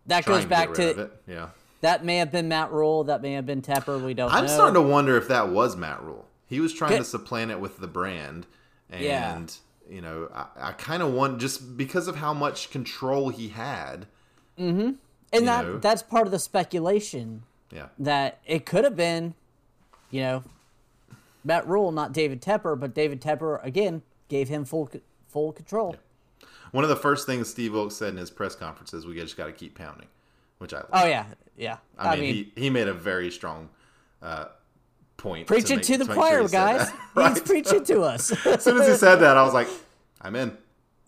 that 0.07 0.25
goes 0.25 0.45
back 0.45 0.73
to 0.75 1.01
it. 1.01 1.13
yeah. 1.27 1.49
that 1.81 2.05
may 2.05 2.19
have 2.19 2.31
been 2.31 2.47
Matt 2.49 2.71
Rhule, 2.71 3.03
that 3.05 3.23
may 3.23 3.33
have 3.33 3.47
been 3.47 3.63
Tepper. 3.63 4.01
We 4.01 4.15
don't 4.15 4.31
know. 4.31 4.37
I'm 4.39 4.47
know. 4.47 4.53
starting 4.53 4.75
to 4.75 4.83
wonder 4.83 5.17
if 5.17 5.27
that 5.27 5.49
was 5.49 5.75
Matt 5.77 6.01
Rhule. 6.05 6.27
He 6.47 6.61
was 6.61 6.73
trying 6.73 6.99
to 6.99 7.05
supplant 7.05 7.51
it 7.51 7.59
with 7.59 7.79
the 7.79 7.89
brand, 7.89 8.47
and 8.91 9.03
Yeah. 9.03 9.41
you 9.91 10.01
know, 10.01 10.29
I, 10.33 10.69
I 10.69 10.73
kind 10.73 11.03
of 11.03 11.13
want 11.13 11.41
just 11.41 11.77
because 11.77 12.07
of 12.07 12.15
how 12.15 12.33
much 12.33 12.71
control 12.71 13.31
he 13.31 13.49
had. 13.49 14.07
And 14.59 14.99
you 15.33 15.41
that 15.47 15.65
know. 15.65 15.79
that's 15.79 16.03
part 16.03 16.27
of 16.27 16.31
the 16.31 16.39
speculation 16.39 17.43
Yeah, 17.73 17.89
that 17.99 18.41
it 18.47 18.65
could 18.65 18.85
have 18.85 18.97
been, 18.97 19.35
you 20.11 20.21
know, 20.23 20.45
Matt 21.45 21.67
Rhule, 21.67 21.93
not 21.93 22.13
David 22.13 22.41
Tepper, 22.43 22.79
but 22.79 22.95
David 22.95 23.21
Tepper 23.21 23.63
again 23.65 24.03
gave 24.29 24.49
him 24.49 24.65
full 24.65 24.91
full 25.29 25.53
control. 25.53 25.97
one 26.73 26.85
of 26.85 26.91
the 26.91 26.97
first 26.97 27.27
things 27.27 27.49
Steve 27.49 27.73
Wilks 27.73 27.97
said 27.97 28.11
in 28.11 28.17
his 28.17 28.31
press 28.31 28.55
conferences, 28.55 29.07
we 29.07 29.15
just 29.15 29.37
got 29.37 29.47
to 29.47 29.53
keep 29.53 29.77
pounding, 29.77 30.09
which 30.59 30.73
I. 30.73 30.79
Love. 30.79 30.89
Oh 30.93 31.07
yeah, 31.07 31.27
yeah. 31.57 31.77
I 31.99 32.17
mean, 32.17 32.35
he, 32.35 32.53
he 32.57 32.71
made 32.71 32.89
a 32.89 32.95
very 32.95 33.31
strong 33.31 33.69
uh, 34.23 34.47
point. 35.17 35.47
preaching 35.47 35.77
make- 35.77 35.87
to 35.87 35.99
the 35.99 36.05
sure 36.07 36.15
choir, 36.15 36.43
he 36.43 36.49
guys. 36.49 36.91
that. 36.91 37.01
Right. 37.15 37.33
He's 37.33 37.41
preaching 37.43 37.85
to 37.85 38.03
us. 38.03 38.31
as 38.47 38.63
soon 38.63 38.81
as 38.81 38.87
he 38.89 38.95
said 38.95 39.17
that, 39.17 39.37
I 39.37 39.43
was 39.43 39.55
like, 39.55 39.69
I'm 40.21 40.37
in. 40.37 40.57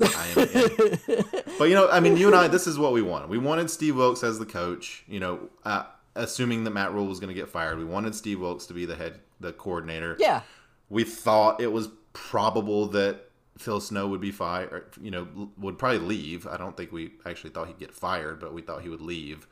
I 0.00 0.26
am 0.36 1.44
but 1.58 1.64
you 1.68 1.74
know, 1.74 1.88
I 1.90 2.00
mean, 2.00 2.16
you 2.16 2.26
and 2.28 2.36
I, 2.36 2.48
this 2.48 2.66
is 2.66 2.78
what 2.78 2.92
we 2.92 3.02
wanted. 3.02 3.28
We 3.28 3.38
wanted 3.38 3.70
Steve 3.70 3.96
Wilks 3.96 4.22
as 4.22 4.38
the 4.38 4.46
coach. 4.46 5.04
You 5.08 5.20
know, 5.20 5.48
uh, 5.64 5.84
assuming 6.14 6.64
that 6.64 6.70
Matt 6.70 6.92
Rhule 6.92 7.06
was 7.06 7.20
going 7.20 7.34
to 7.34 7.40
get 7.40 7.48
fired, 7.48 7.78
we 7.78 7.84
wanted 7.84 8.14
Steve 8.14 8.40
Wilks 8.40 8.66
to 8.66 8.74
be 8.74 8.86
the 8.86 8.96
head, 8.96 9.20
the 9.40 9.52
coordinator. 9.52 10.16
yeah, 10.18 10.42
We 10.88 11.04
thought 11.04 11.60
it 11.60 11.72
was 11.72 11.88
probable 12.12 12.86
that 12.88 13.30
Phil 13.58 13.80
Snow 13.80 14.06
would 14.08 14.20
be 14.20 14.30
fired. 14.30 14.94
You 15.00 15.10
know, 15.10 15.50
would 15.58 15.78
probably 15.78 15.98
leave. 15.98 16.46
I 16.46 16.56
don't 16.56 16.76
think 16.76 16.92
we 16.92 17.12
actually 17.26 17.50
thought 17.50 17.66
he'd 17.66 17.78
get 17.78 17.92
fired, 17.92 18.40
but 18.40 18.54
we 18.54 18.62
thought 18.62 18.82
he 18.82 18.88
would 18.88 19.00
leave. 19.00 19.46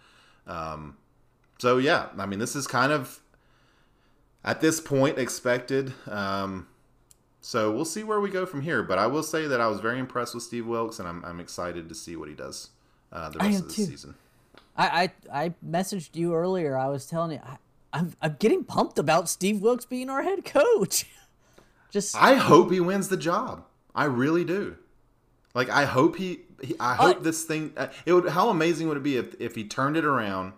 Um, 0.46 0.96
so 1.58 1.78
yeah, 1.78 2.08
I 2.18 2.26
mean, 2.26 2.38
this 2.38 2.54
is 2.54 2.66
kind 2.66 2.92
of 2.92 3.20
at 4.44 4.60
this 4.60 4.80
point 4.80 5.18
expected. 5.18 5.92
Um, 6.06 6.68
so 7.46 7.70
we'll 7.70 7.84
see 7.84 8.02
where 8.02 8.18
we 8.18 8.28
go 8.28 8.44
from 8.44 8.62
here. 8.62 8.82
But 8.82 8.98
I 8.98 9.06
will 9.06 9.22
say 9.22 9.46
that 9.46 9.60
I 9.60 9.68
was 9.68 9.78
very 9.78 10.00
impressed 10.00 10.34
with 10.34 10.42
Steve 10.42 10.66
Wilks, 10.66 10.98
and 10.98 11.06
I'm, 11.06 11.24
I'm 11.24 11.38
excited 11.38 11.88
to 11.88 11.94
see 11.94 12.16
what 12.16 12.28
he 12.28 12.34
does 12.34 12.70
uh, 13.12 13.28
the 13.28 13.38
rest 13.38 13.60
of 13.60 13.68
the 13.68 13.72
season. 13.74 14.16
I, 14.76 15.12
I 15.32 15.44
I 15.44 15.54
messaged 15.64 16.16
you 16.16 16.34
earlier. 16.34 16.76
I 16.76 16.88
was 16.88 17.06
telling 17.06 17.30
you, 17.30 17.40
I, 17.44 17.58
I'm 17.92 18.14
I'm 18.20 18.34
getting 18.40 18.64
pumped 18.64 18.98
about 18.98 19.28
Steve 19.28 19.60
Wilks 19.62 19.84
being 19.84 20.10
our 20.10 20.24
head 20.24 20.44
coach. 20.44 21.06
Just 21.92 22.16
I 22.16 22.34
hope 22.34 22.72
he 22.72 22.80
wins 22.80 23.10
the 23.10 23.16
job. 23.16 23.64
I 23.94 24.06
really 24.06 24.44
do. 24.44 24.76
Like 25.54 25.70
I 25.70 25.84
hope 25.84 26.16
he. 26.16 26.40
he 26.60 26.74
I 26.80 26.96
hope 26.96 27.22
this 27.22 27.44
thing. 27.44 27.74
uh, 27.76 27.86
It 28.04 28.12
would. 28.12 28.30
How 28.30 28.48
amazing 28.48 28.88
would 28.88 28.96
it 28.96 29.04
be 29.04 29.18
if 29.18 29.40
if 29.40 29.54
he 29.54 29.62
turned 29.62 29.96
it 29.96 30.04
around? 30.04 30.52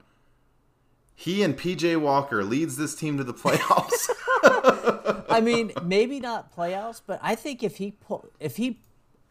He 1.15 1.43
and 1.43 1.55
PJ 1.55 2.01
Walker 2.01 2.43
leads 2.45 2.79
this 2.79 2.95
team 2.95 3.19
to 3.19 3.25
the 3.25 3.35
playoffs. 3.45 4.09
I 5.29 5.41
mean, 5.41 5.73
maybe 5.83 6.21
not 6.21 6.55
playoffs, 6.55 7.01
but 7.05 7.19
I 7.23 7.35
think 7.35 7.63
if 7.63 7.77
he 7.77 7.93
pull, 7.93 8.29
if 8.41 8.57
he 8.57 8.81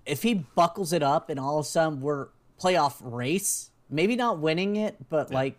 if 0.05 0.23
he 0.23 0.33
buckles 0.33 0.93
it 0.93 1.03
up 1.03 1.29
and 1.29 1.39
all 1.39 1.59
of 1.59 1.65
a 1.65 1.67
sudden 1.67 2.01
we're 2.01 2.27
playoff 2.61 2.95
race, 3.01 3.71
maybe 3.89 4.15
not 4.15 4.39
winning 4.39 4.75
it, 4.75 5.09
but 5.09 5.31
like 5.31 5.57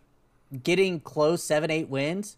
getting 0.63 1.01
close, 1.01 1.43
seven, 1.43 1.71
eight 1.71 1.89
wins. 1.89 2.37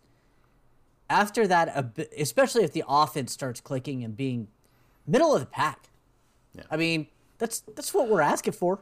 After 1.08 1.46
that, 1.48 1.98
especially 2.16 2.62
if 2.62 2.72
the 2.72 2.84
offense 2.86 3.32
starts 3.32 3.60
clicking 3.60 4.04
and 4.04 4.16
being 4.16 4.48
middle 5.06 5.34
of 5.34 5.40
the 5.40 5.46
pack. 5.46 5.88
Yeah. 6.54 6.62
I 6.70 6.76
mean, 6.76 7.08
that's 7.38 7.60
that's 7.60 7.92
what 7.92 8.08
we're 8.08 8.20
asking 8.20 8.52
for. 8.52 8.80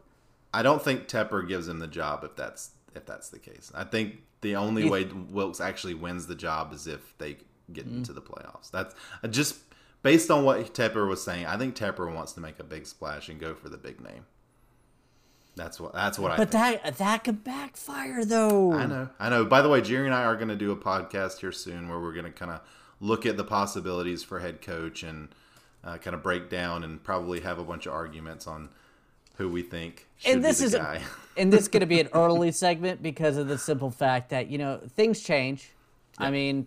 I 0.53 0.63
don't 0.63 0.83
think 0.83 1.09
Tepper 1.09 1.47
gives 1.47 1.69
him 1.69 1.79
the 1.79 1.87
job 1.87 2.25
if 2.25 2.37
that's 2.37 2.73
if 2.95 3.07
that's 3.07 3.31
the 3.31 3.39
case. 3.39 3.73
I 3.75 3.85
think 3.85 4.23
the 4.41 4.57
only 4.57 4.89
way 4.89 5.05
Wilks 5.05 5.61
actually 5.61 5.95
wins 5.95 6.27
the 6.27 6.35
job 6.35 6.73
is 6.73 6.87
if 6.87 7.17
they 7.19 7.39
get 7.73 7.87
Mm-hmm. 7.87 7.99
into 7.99 8.13
the 8.13 8.23
playoffs. 8.23 8.71
That's 8.71 8.95
just 9.31 9.57
based 10.03 10.31
on 10.31 10.45
what 10.45 10.59
Tepper 10.75 11.09
was 11.09 11.23
saying. 11.23 11.47
I 11.47 11.57
think 11.57 11.75
Tepper 11.77 12.13
wants 12.13 12.33
to 12.33 12.41
make 12.41 12.59
a 12.59 12.65
big 12.65 12.87
splash 12.87 13.29
and 13.29 13.39
go 13.41 13.55
for 13.55 13.69
the 13.69 13.77
big 13.79 14.01
name. 14.01 14.27
That's 15.57 15.81
what 15.81 15.93
that's 15.93 16.19
what 16.19 16.31
I 16.33 16.37
But 16.37 16.53
that 16.53 16.97
that 16.99 17.25
could 17.25 17.43
backfire 17.43 18.25
though. 18.25 18.73
I 18.73 18.87
know. 18.87 19.09
I 19.19 19.29
know. 19.29 19.45
By 19.45 19.61
the 19.61 19.69
way, 19.69 19.81
Jerry 19.81 20.07
and 20.07 20.15
I 20.15 20.23
are 20.25 20.37
going 20.37 20.49
to 20.51 20.57
do 20.57 20.71
a 20.71 20.77
podcast 20.77 21.39
here 21.41 21.51
soon 21.51 21.89
where 21.89 21.99
we're 21.99 22.13
going 22.13 22.27
to 22.27 22.31
kind 22.31 22.53
of 22.53 22.61
look 23.01 23.27
at 23.27 23.37
the 23.37 23.45
possibilities 23.45 24.23
for 24.23 24.39
head 24.39 24.61
coach 24.63 25.03
and 25.03 25.29
uh, 25.83 25.97
kind 25.99 26.15
of 26.15 26.23
break 26.23 26.49
down 26.49 26.85
and 26.85 27.03
probably 27.03 27.41
have 27.41 27.59
a 27.59 27.65
bunch 27.65 27.87
of 27.87 27.93
arguments 27.93 28.47
on 28.47 28.69
who 29.37 29.49
we 29.49 29.63
think 29.63 30.07
should 30.17 30.33
and 30.35 30.45
this 30.45 30.61
be 30.61 30.67
is 30.67 30.75
a- 30.75 31.01
and 31.37 31.53
this 31.53 31.63
is 31.63 31.69
going 31.69 31.81
to 31.81 31.87
be 31.87 31.99
an 32.01 32.09
early 32.13 32.53
segment 32.53 33.03
because 33.03 33.37
of 33.37 33.49
the 33.49 33.59
simple 33.59 33.91
fact 33.91 34.31
that 34.31 34.47
you 34.49 34.59
know 34.59 34.81
things 34.95 35.21
change. 35.21 35.71
I 36.19 36.31
mean, 36.31 36.67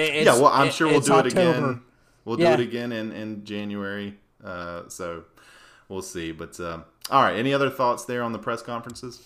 it's, 0.00 0.26
yeah, 0.26 0.34
well, 0.34 0.46
I'm 0.46 0.68
it- 0.68 0.74
sure 0.74 0.86
we'll 0.88 0.98
it's 0.98 1.06
do 1.06 1.18
it 1.18 1.26
again. 1.26 1.82
We'll 2.24 2.36
do 2.36 2.44
it 2.44 2.60
again 2.60 2.92
in, 2.92 3.12
in 3.12 3.44
January. 3.44 4.14
Uh, 4.44 4.88
so 4.88 5.24
we'll 5.88 6.02
see. 6.02 6.32
But 6.32 6.58
um, 6.60 6.84
all 7.10 7.22
right, 7.22 7.36
any 7.36 7.54
other 7.54 7.70
thoughts 7.70 8.04
there 8.04 8.22
on 8.22 8.32
the 8.32 8.38
press 8.38 8.62
conferences? 8.62 9.22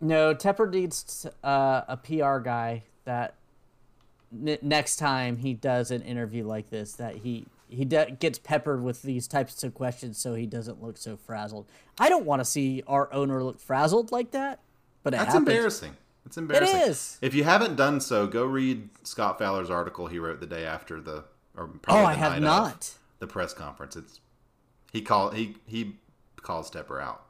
No, 0.00 0.34
Tepper 0.34 0.70
needs 0.70 1.26
uh, 1.42 1.82
a 1.88 1.96
PR 1.96 2.38
guy 2.38 2.82
that 3.04 3.34
n- 4.32 4.58
next 4.62 4.96
time 4.96 5.36
he 5.38 5.54
does 5.54 5.90
an 5.90 6.02
interview 6.02 6.44
like 6.46 6.70
this, 6.70 6.94
that 6.94 7.16
he 7.16 7.46
he 7.68 7.84
de- 7.84 8.12
gets 8.20 8.38
peppered 8.38 8.82
with 8.82 9.02
these 9.02 9.26
types 9.26 9.62
of 9.64 9.74
questions 9.74 10.18
so 10.18 10.34
he 10.34 10.46
doesn't 10.46 10.82
look 10.82 10.96
so 10.96 11.16
frazzled. 11.16 11.66
I 11.98 12.08
don't 12.08 12.24
want 12.26 12.40
to 12.40 12.44
see 12.44 12.82
our 12.86 13.12
owner 13.12 13.42
look 13.42 13.58
frazzled 13.60 14.12
like 14.12 14.30
that, 14.32 14.60
but 15.02 15.12
it 15.14 15.18
That's 15.18 15.32
happens. 15.32 15.48
embarrassing. 15.48 15.96
It's 16.26 16.36
embarrassing. 16.36 16.80
is. 16.80 17.18
If 17.20 17.34
you 17.34 17.44
haven't 17.44 17.76
done 17.76 18.00
so, 18.00 18.26
go 18.26 18.44
read 18.44 18.88
Scott 19.02 19.38
Fowler's 19.38 19.70
article 19.70 20.06
he 20.06 20.18
wrote 20.18 20.40
the 20.40 20.46
day 20.46 20.64
after 20.64 21.00
the, 21.00 21.24
or 21.56 21.64
Oh, 21.74 21.78
probably 21.82 22.04
I 22.06 22.12
the 22.14 22.18
have 22.18 22.42
not. 22.42 22.92
the 23.18 23.26
press 23.26 23.52
conference. 23.52 23.94
It's 23.96 24.20
he 24.92 25.02
call 25.02 25.30
he 25.30 25.56
he 25.66 25.96
calls 26.42 26.70
Tepper 26.70 27.02
out 27.02 27.24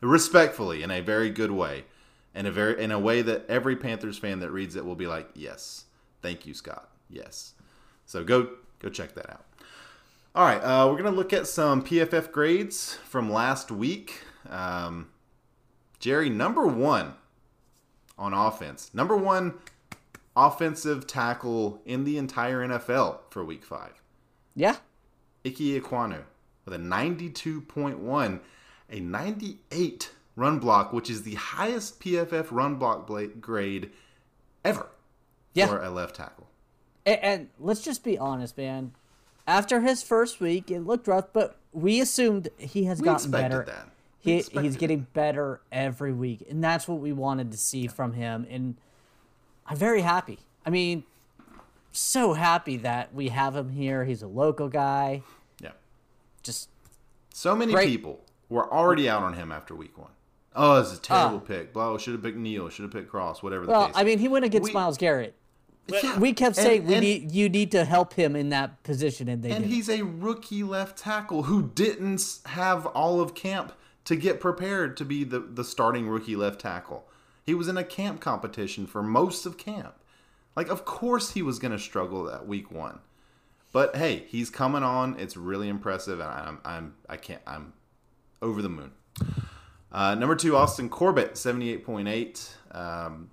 respectfully 0.00 0.82
in 0.82 0.90
a 0.90 1.00
very 1.00 1.30
good 1.30 1.50
way, 1.52 1.84
in 2.34 2.46
a 2.46 2.50
very 2.52 2.82
in 2.82 2.90
a 2.90 2.98
way 2.98 3.22
that 3.22 3.44
every 3.48 3.76
Panthers 3.76 4.18
fan 4.18 4.40
that 4.40 4.50
reads 4.50 4.76
it 4.76 4.84
will 4.84 4.94
be 4.96 5.06
like, 5.06 5.28
yes, 5.34 5.84
thank 6.22 6.46
you, 6.46 6.54
Scott. 6.54 6.88
Yes. 7.08 7.54
So 8.06 8.24
go 8.24 8.50
go 8.80 8.88
check 8.88 9.14
that 9.14 9.30
out. 9.30 9.44
All 10.34 10.44
right, 10.46 10.58
uh, 10.60 10.88
we're 10.90 10.96
gonna 10.96 11.14
look 11.16 11.32
at 11.32 11.46
some 11.46 11.82
PFF 11.84 12.32
grades 12.32 12.94
from 13.04 13.30
last 13.30 13.70
week. 13.70 14.20
Um, 14.48 15.08
Jerry, 15.98 16.28
number 16.30 16.66
one 16.66 17.14
on 18.18 18.32
offense, 18.34 18.90
number 18.94 19.16
one 19.16 19.54
offensive 20.36 21.06
tackle 21.06 21.80
in 21.84 22.04
the 22.04 22.16
entire 22.18 22.66
NFL 22.66 23.18
for 23.30 23.44
Week 23.44 23.64
Five. 23.64 24.00
Yeah. 24.54 24.76
Ike 25.44 25.56
Ekwonu 25.56 26.22
with 26.64 26.74
a 26.74 26.78
92.1, 26.78 28.40
a 28.90 29.00
98 29.00 30.10
run 30.36 30.58
block, 30.58 30.92
which 30.92 31.10
is 31.10 31.22
the 31.22 31.34
highest 31.34 32.00
PFF 32.00 32.48
run 32.50 32.76
block 32.76 33.10
grade 33.40 33.90
ever 34.64 34.86
Yeah. 35.54 35.66
for 35.66 35.82
a 35.82 35.90
left 35.90 36.16
tackle. 36.16 36.46
And, 37.04 37.18
and 37.22 37.48
let's 37.58 37.82
just 37.82 38.04
be 38.04 38.16
honest, 38.18 38.56
man. 38.56 38.92
After 39.46 39.80
his 39.80 40.02
first 40.04 40.40
week, 40.40 40.70
it 40.70 40.80
looked 40.86 41.08
rough, 41.08 41.32
but 41.32 41.58
we 41.72 42.00
assumed 42.00 42.48
he 42.58 42.84
has 42.84 43.00
We 43.00 43.06
gotten 43.06 43.30
better. 43.32 43.64
that. 43.66 43.88
We 44.24 44.40
He, 44.40 44.60
he's 44.60 44.76
getting 44.76 45.06
better 45.14 45.60
every 45.70 46.12
week, 46.12 46.46
and 46.48 46.62
that's 46.62 46.86
what 46.86 47.00
we 47.00 47.12
wanted 47.12 47.50
to 47.52 47.58
see 47.58 47.86
from 47.86 48.12
him. 48.12 48.46
And 48.48 48.76
I'm 49.66 49.76
very 49.76 50.02
happy. 50.02 50.38
I 50.64 50.70
mean, 50.70 51.04
so 51.90 52.32
happy 52.34 52.76
that 52.78 53.12
we 53.14 53.28
have 53.30 53.56
him 53.56 53.70
here. 53.70 54.04
He's 54.04 54.22
a 54.22 54.26
local 54.28 54.68
guy. 54.68 55.22
Yeah. 55.60 55.70
Just 56.42 56.68
So 57.34 57.56
many 57.56 57.72
Great. 57.72 57.88
people 57.88 58.20
were 58.48 58.72
already 58.72 59.08
out 59.08 59.22
on 59.22 59.34
him 59.34 59.50
after 59.50 59.74
week 59.74 59.96
one. 59.98 60.10
Oh, 60.54 60.80
it's 60.80 60.92
a 60.96 61.00
terrible 61.00 61.38
Ah. 61.38 61.46
pick. 61.48 61.72
Blah, 61.72 61.96
should 61.98 62.12
have 62.12 62.22
picked 62.22 62.36
Neal, 62.36 62.68
should 62.68 62.82
have 62.82 62.92
picked 62.92 63.08
Cross, 63.08 63.42
whatever 63.42 63.64
the 63.64 63.72
well, 63.72 63.86
case. 63.86 63.96
I 63.96 64.04
mean, 64.04 64.18
he 64.18 64.28
went 64.28 64.44
against 64.44 64.68
We- 64.68 64.74
Myles 64.74 64.98
Garrett. 64.98 65.34
Yeah, 65.88 66.18
We 66.18 66.32
kept 66.32 66.56
and- 66.58 66.66
saying 66.66 66.86
we 66.86 66.94
and- 66.94 67.02
need 67.02 67.32
you 67.32 67.48
need 67.48 67.72
to 67.72 67.84
help 67.84 68.12
him 68.14 68.36
in 68.36 68.50
that 68.50 68.82
position, 68.84 69.28
and 69.28 69.42
they 69.42 69.50
And 69.50 69.64
did. 69.64 69.72
he's 69.72 69.88
a 69.88 70.02
rookie 70.02 70.62
left 70.62 70.96
tackle 70.98 71.44
who 71.44 71.70
didn't 71.74 72.38
have 72.46 72.86
all 72.86 73.20
of 73.20 73.34
camp 73.34 73.72
to 74.04 74.16
get 74.16 74.40
prepared 74.40 74.96
to 74.96 75.04
be 75.04 75.24
the, 75.24 75.40
the 75.40 75.64
starting 75.64 76.08
rookie 76.08 76.36
left 76.36 76.60
tackle. 76.60 77.08
He 77.44 77.54
was 77.54 77.68
in 77.68 77.76
a 77.76 77.84
camp 77.84 78.20
competition 78.20 78.86
for 78.86 79.02
most 79.02 79.46
of 79.46 79.58
camp. 79.58 79.94
Like, 80.54 80.68
of 80.68 80.84
course 80.84 81.32
he 81.32 81.42
was 81.42 81.58
going 81.58 81.72
to 81.72 81.78
struggle 81.78 82.24
that 82.24 82.46
week 82.46 82.70
one. 82.70 83.00
But 83.72 83.96
hey, 83.96 84.24
he's 84.28 84.50
coming 84.50 84.82
on. 84.82 85.18
It's 85.18 85.34
really 85.34 85.68
impressive, 85.68 86.20
and 86.20 86.28
I'm 86.28 86.58
I'm 86.62 86.94
I 87.08 87.16
can't 87.16 87.40
I'm 87.46 87.72
over 88.42 88.60
the 88.60 88.68
moon. 88.68 88.92
Uh, 89.90 90.14
number 90.14 90.36
two, 90.36 90.54
Austin 90.56 90.90
Corbett, 90.90 91.38
seventy 91.38 91.70
eight 91.70 91.82
point 91.82 92.06
eight. 92.06 92.54
Um, 92.70 93.30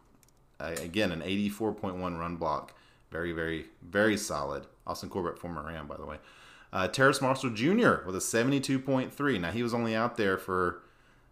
again, 0.60 1.12
an 1.12 1.22
eighty 1.22 1.50
four 1.50 1.74
point 1.74 1.98
one 1.98 2.18
run 2.18 2.38
block. 2.38 2.74
Very 3.12 3.34
very 3.34 3.66
very 3.82 4.16
solid. 4.16 4.66
Austin 4.88 5.10
Corbett, 5.10 5.38
former 5.38 5.62
Ram, 5.62 5.88
by 5.88 5.98
the 5.98 6.06
way. 6.06 6.20
Uh, 6.72 6.88
Terrace 6.88 7.22
Marshall 7.22 7.50
Jr. 7.52 8.06
with 8.06 8.16
a 8.16 8.22
seventy 8.22 8.60
two 8.60 8.80
point 8.80 9.14
three. 9.14 9.40
Now 9.40 9.52
he 9.52 9.64
was 9.64 9.74
only 9.74 9.96
out 9.96 10.18
there 10.18 10.38
for 10.38 10.82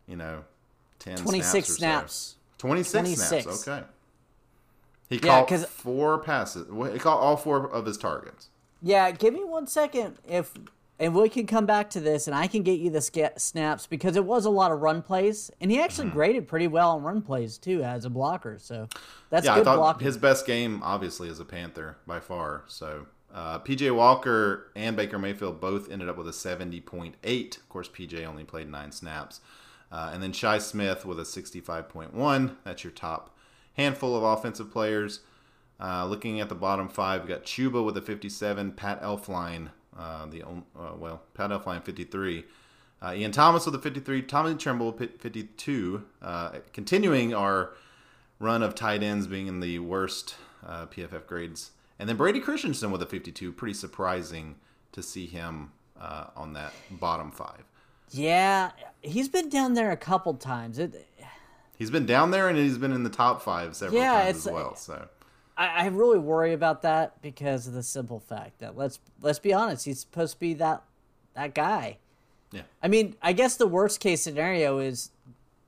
you 0.08 0.15
know 0.15 0.45
10 1.00 1.17
26 1.17 1.67
snaps. 1.67 1.78
snaps. 1.78 2.36
So. 2.58 2.67
26, 2.67 2.91
26. 2.91 3.43
snaps. 3.43 3.67
Okay. 3.67 3.88
He 5.10 5.15
Yeah, 5.17 5.45
caught 5.45 5.69
four 5.69 6.17
passes. 6.19 6.67
He 6.91 7.00
caught 7.00 7.19
all 7.19 7.38
four 7.38 7.69
of 7.71 7.86
his 7.86 7.97
targets. 7.97 8.50
Yeah, 8.82 9.12
give 9.12 9.34
me 9.34 9.43
one 9.43 9.67
second 9.67 10.15
if 10.28 10.54
and 11.00 11.13
we 11.13 11.30
can 11.30 11.45
come 11.45 11.67
back 11.67 11.91
to 11.91 12.00
this 12.00 12.26
and 12.28 12.36
I 12.36 12.47
can 12.47 12.63
get 12.63 12.80
you 12.80 12.89
the 12.89 13.02
sca- 13.02 13.38
snaps 13.39 13.86
because 13.86 14.15
it 14.15 14.26
was 14.26 14.45
a 14.45 14.50
lot 14.50 14.71
of 14.71 14.80
run 14.82 15.04
plays 15.04 15.52
and 15.62 15.69
he 15.69 15.78
Mm-hmm. 15.78 15.84
actually 15.86 16.10
graded 16.10 16.47
pretty 16.47 16.67
well 16.67 16.91
on 16.95 17.04
run 17.04 17.21
plays 17.21 17.60
too 17.60 17.84
as 17.84 18.04
a 18.06 18.10
blocker. 18.10 18.58
So 18.60 18.88
that's 19.30 19.45
yeah, 19.45 19.54
I 19.54 19.63
thought 19.63 19.78
blocking. 19.78 20.06
his 20.06 20.17
best 20.17 20.47
game, 20.47 20.82
obviously, 20.84 21.30
is 21.30 21.39
a 21.39 21.45
Panther 21.45 21.97
by 22.08 22.19
far. 22.19 22.63
So 22.67 23.06
uh, 23.34 23.60
PJ 23.60 23.94
Walker 23.96 24.72
and 24.76 24.96
Baker 24.96 25.20
Mayfield 25.20 25.60
both 25.60 25.92
ended 25.92 26.10
up 26.10 26.18
with 26.18 26.28
a 26.28 26.32
70.8. 26.32 27.58
Of 27.58 27.70
course, 27.70 27.90
PJ 27.90 28.26
only 28.26 28.44
played 28.44 28.70
nine 28.70 28.92
snaps. 28.92 29.42
Uh, 29.92 30.12
and 30.13 30.22
then 30.22 30.34
Shi 30.34 30.60
Smith 30.60 31.06
with 31.06 31.20
a 31.20 31.24
65.1. 31.24 32.56
That's 32.63 32.84
your 32.84 32.92
top 32.92 33.36
handful 33.76 34.16
of 34.16 34.24
offensive 34.24 34.72
players. 34.72 35.22
Uh, 35.80 36.06
looking 36.06 36.40
at 36.42 36.50
the 36.50 36.56
bottom 36.56 36.90
five, 36.90 37.22
we 37.22 37.30
got 37.30 37.44
Chuba 37.44 37.86
with 37.86 37.96
a 37.98 38.02
57, 38.02 38.72
Pat 38.72 39.02
Elflein, 39.02 39.70
uh, 39.98 40.26
the 40.26 40.44
uh, 40.44 40.94
well, 40.98 41.22
Pat 41.36 41.52
Elflein 41.52 41.84
53, 41.84 42.46
uh, 43.02 43.13
Ian 43.16 43.32
Thomas 43.32 43.66
with 43.66 43.76
a 43.76 43.80
53, 43.80 44.24
Tommy 44.24 44.56
Tremble 44.56 44.92
52. 44.92 46.04
Uh, 46.22 46.52
continuing 46.74 47.34
our 47.34 47.74
run 48.40 48.63
of 48.63 48.74
tight 48.74 49.04
ends 49.04 49.28
being 49.28 49.48
in 49.48 49.60
the 49.60 49.78
worst 49.80 50.36
PFF 50.66 51.28
grades, 51.28 51.72
and 52.00 52.08
then 52.10 52.16
Brady 52.18 52.40
Christensen 52.40 52.92
with 52.92 53.02
a 53.02 53.06
52. 53.06 53.52
Pretty 53.52 53.74
surprising 53.74 54.56
to 54.92 55.02
see 55.04 55.26
him 55.28 55.72
uh, 56.00 56.26
on 56.36 56.54
that 56.54 56.74
bottom 56.92 57.32
five. 57.32 57.64
yeah, 58.12 58.72
he's 59.02 59.30
been 59.30 59.50
down 59.50 59.74
there 59.74 59.92
a 59.92 59.98
couple 59.98 60.34
times. 60.36 60.80
It, 60.80 61.08
He's 61.78 61.92
been 61.92 62.08
down 62.08 62.32
there 62.32 62.50
and 62.50 62.58
he's 62.58 62.80
been 62.80 62.92
in 62.92 63.04
the 63.04 63.10
top 63.12 63.44
five 63.44 63.76
several 63.76 64.02
Yeah, 64.02 64.24
times 64.24 64.48
as 64.48 64.52
well. 64.52 64.76
So 64.76 65.08
I, 65.56 65.68
I 65.68 65.86
really 65.90 66.18
worry 66.18 66.54
about 66.54 66.82
that 66.82 67.22
because 67.22 67.68
of 67.68 67.74
the 67.74 67.84
simple 67.84 68.20
fact 68.20 68.58
that 68.60 68.76
let's 68.76 69.00
let's 69.22 69.38
be 69.38 69.54
honest, 69.54 69.86
he's 69.86 70.00
supposed 70.00 70.34
to 70.34 70.40
be 70.40 70.56
that 70.56 70.82
that 71.36 71.54
guy. 71.54 72.00
yeah, 72.52 72.64
I 72.82 72.88
mean, 72.88 73.16
I 73.22 73.32
guess 73.34 73.58
the 73.58 73.68
worst 73.68 74.00
case 74.00 74.22
scenario 74.22 74.80
is 74.80 75.12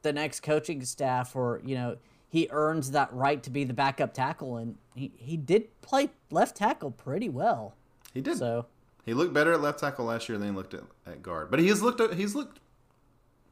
the 0.02 0.12
next 0.12 0.40
coaching 0.40 0.84
staff, 0.84 1.36
or 1.36 1.62
you 1.64 1.76
know, 1.76 1.98
he 2.30 2.48
earns 2.52 2.92
that 2.92 3.12
right 3.12 3.42
to 3.44 3.50
be 3.50 3.64
the 3.64 3.74
backup 3.74 4.14
tackle, 4.14 4.58
and 4.58 4.78
he 4.96 5.12
he 5.18 5.36
did 5.36 5.82
play 5.82 6.10
left 6.32 6.56
tackle 6.56 6.92
pretty 6.92 7.28
well. 7.30 7.76
he 8.14 8.22
did. 8.22 8.38
So 8.38 8.68
He 9.06 9.14
looked 9.14 9.34
better 9.34 9.54
at 9.54 9.62
left 9.62 9.80
tackle 9.80 10.06
last 10.06 10.30
year 10.30 10.38
than 10.38 10.50
he 10.50 10.56
looked 10.56 10.74
at, 10.74 10.84
at 11.06 11.24
guard, 11.24 11.50
but 11.52 11.60
he 11.60 11.68
has 11.68 11.82
looked 11.82 12.14
he's 12.14 12.36
looked 12.36 12.60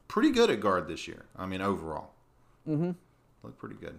pretty 0.06 0.30
good 0.30 0.48
at 0.48 0.60
guard 0.60 0.88
this 0.88 1.08
year. 1.08 1.26
I 1.36 1.46
mean, 1.46 1.60
overall, 1.60 2.12
mm-hmm. 2.66 2.92
looked 3.42 3.58
pretty 3.58 3.76
good. 3.76 3.98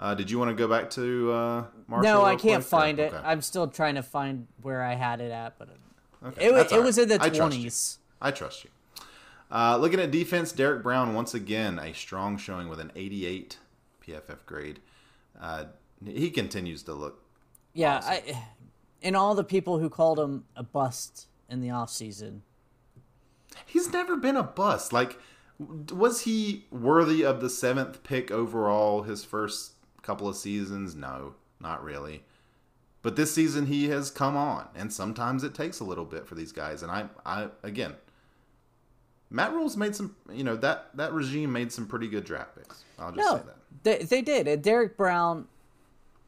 Uh, 0.00 0.14
did 0.14 0.30
you 0.30 0.38
want 0.38 0.48
to 0.48 0.54
go 0.54 0.68
back 0.68 0.90
to 0.90 1.32
uh, 1.32 1.64
Marshall? 1.88 2.12
no, 2.12 2.24
I 2.24 2.36
can't 2.36 2.62
quick, 2.62 2.62
find 2.62 2.98
it. 3.00 3.12
okay. 3.12 3.26
I'm 3.26 3.42
still 3.42 3.66
trying 3.66 3.96
to 3.96 4.02
find 4.02 4.46
where 4.62 4.80
I 4.80 4.94
had 4.94 5.20
it 5.20 5.32
at, 5.32 5.58
but 5.58 5.70
Okay, 6.24 6.46
it, 6.46 6.54
it 6.54 6.72
all 6.72 6.82
was 6.82 6.98
in 6.98 7.08
the 7.08 7.18
twenties. 7.18 7.98
I 8.20 8.30
trust 8.30 8.64
you. 8.64 8.70
Uh, 9.50 9.78
looking 9.78 10.00
at 10.00 10.10
defense, 10.10 10.52
Derrick 10.52 10.82
Brown 10.82 11.14
once 11.14 11.34
again 11.34 11.78
a 11.78 11.94
strong 11.94 12.36
showing 12.36 12.68
with 12.68 12.80
an 12.80 12.92
88 12.94 13.56
PFF 14.06 14.44
grade. 14.44 14.80
Uh, 15.40 15.64
he 16.04 16.30
continues 16.30 16.82
to 16.84 16.94
look. 16.94 17.22
Yeah, 17.72 18.00
I 18.02 18.42
and 19.02 19.16
all 19.16 19.34
the 19.34 19.44
people 19.44 19.78
who 19.78 19.88
called 19.88 20.18
him 20.18 20.44
a 20.56 20.62
bust 20.62 21.28
in 21.48 21.60
the 21.60 21.68
offseason. 21.68 22.40
He's 23.64 23.92
never 23.92 24.16
been 24.16 24.36
a 24.36 24.42
bust. 24.42 24.92
Like, 24.92 25.18
was 25.58 26.22
he 26.22 26.66
worthy 26.70 27.24
of 27.24 27.40
the 27.40 27.50
seventh 27.50 28.02
pick 28.02 28.30
overall? 28.30 29.02
His 29.02 29.24
first 29.24 29.72
couple 30.02 30.28
of 30.28 30.36
seasons, 30.36 30.94
no, 30.94 31.34
not 31.60 31.82
really. 31.82 32.24
But 33.02 33.16
this 33.16 33.34
season 33.34 33.66
he 33.66 33.88
has 33.88 34.10
come 34.10 34.36
on, 34.36 34.68
and 34.74 34.92
sometimes 34.92 35.44
it 35.44 35.54
takes 35.54 35.80
a 35.80 35.84
little 35.84 36.04
bit 36.04 36.26
for 36.26 36.34
these 36.34 36.52
guys. 36.52 36.82
And 36.82 36.90
I, 36.90 37.08
I 37.24 37.48
again, 37.62 37.94
Matt 39.30 39.52
Rhule's 39.52 39.76
made 39.76 39.94
some. 39.94 40.14
You 40.32 40.44
know 40.44 40.56
that 40.56 40.88
that 40.96 41.12
regime 41.12 41.52
made 41.52 41.70
some 41.72 41.86
pretty 41.86 42.08
good 42.08 42.24
draft 42.24 42.56
picks. 42.56 42.84
I'll 42.98 43.12
just 43.12 43.18
No, 43.26 43.36
say 43.38 43.42
that. 43.44 43.82
they, 43.82 44.04
they 44.04 44.22
did. 44.22 44.48
And 44.48 44.62
Derrick 44.62 44.96
Brown, 44.96 45.46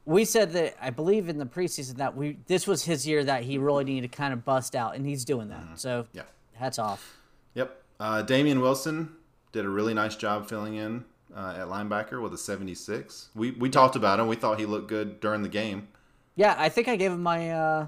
we 0.05 0.23
said 0.25 0.51
that 0.53 0.75
I 0.81 0.89
believe 0.91 1.27
in 1.29 1.37
the 1.37 1.45
preseason 1.45 1.95
that 1.97 2.15
we 2.15 2.37
this 2.47 2.67
was 2.67 2.83
his 2.85 3.07
year 3.07 3.23
that 3.23 3.43
he 3.43 3.57
really 3.57 3.83
needed 3.83 4.11
to 4.11 4.15
kind 4.17 4.33
of 4.33 4.45
bust 4.45 4.75
out, 4.75 4.95
and 4.95 5.05
he's 5.05 5.25
doing 5.25 5.49
that. 5.49 5.63
So 5.79 6.05
Yeah. 6.13 6.23
hats 6.53 6.77
off. 6.79 7.17
Yep. 7.55 7.81
Uh, 7.99 8.21
Damien 8.21 8.61
Wilson 8.61 9.15
did 9.51 9.65
a 9.65 9.69
really 9.69 9.93
nice 9.93 10.15
job 10.15 10.47
filling 10.47 10.75
in 10.75 11.03
uh, 11.35 11.55
at 11.57 11.67
linebacker 11.67 12.21
with 12.21 12.33
a 12.33 12.37
76. 12.37 13.29
We 13.35 13.51
we 13.51 13.69
talked 13.69 13.95
about 13.95 14.19
him. 14.19 14.27
We 14.27 14.35
thought 14.35 14.59
he 14.59 14.65
looked 14.65 14.87
good 14.87 15.19
during 15.19 15.41
the 15.43 15.49
game. 15.49 15.87
Yeah, 16.35 16.55
I 16.57 16.69
think 16.69 16.87
I 16.87 16.95
gave 16.95 17.11
him 17.11 17.21
my 17.23 17.51
uh, 17.51 17.87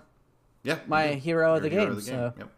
Yeah. 0.64 0.80
My 0.88 1.06
you 1.06 1.14
did. 1.16 1.20
hero 1.24 1.56
of 1.56 1.62
the 1.64 1.70
game, 1.70 2.00
so- 2.02 2.34
Yep. 2.38 2.50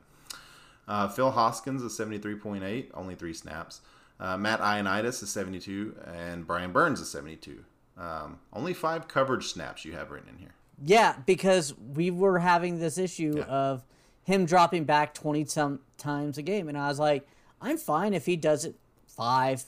Uh, 0.87 1.07
Phil 1.07 1.31
Hoskins 1.31 1.81
is 1.81 1.97
73.8, 1.97 2.87
only 2.93 3.15
three 3.15 3.33
snaps. 3.33 3.81
Uh, 4.19 4.37
Matt 4.37 4.59
Ioannidis 4.61 5.21
is 5.23 5.29
72, 5.29 5.95
and 6.05 6.45
Brian 6.47 6.71
Burns 6.71 6.99
is 7.01 7.09
72. 7.09 7.63
Um, 7.97 8.39
only 8.53 8.73
five 8.73 9.07
coverage 9.07 9.47
snaps 9.47 9.83
you 9.85 9.93
have 9.93 10.11
written 10.11 10.29
in 10.29 10.37
here. 10.37 10.53
yeah 10.83 11.15
because 11.25 11.73
we 11.95 12.11
were 12.11 12.39
having 12.39 12.79
this 12.79 12.97
issue 12.97 13.35
Yeah. 13.37 13.43
of 13.45 13.83
him 14.23 14.45
dropping 14.45 14.83
back 14.83 15.13
twenty 15.13 15.45
some 15.45 15.79
times 15.97 16.37
a 16.37 16.41
game, 16.41 16.67
and 16.67 16.77
I 16.77 16.87
was 16.89 16.99
like, 16.99 17.25
I'm 17.61 17.77
fine 17.77 18.13
if 18.13 18.25
he 18.25 18.35
does 18.35 18.65
it 18.65 18.75
five, 19.07 19.63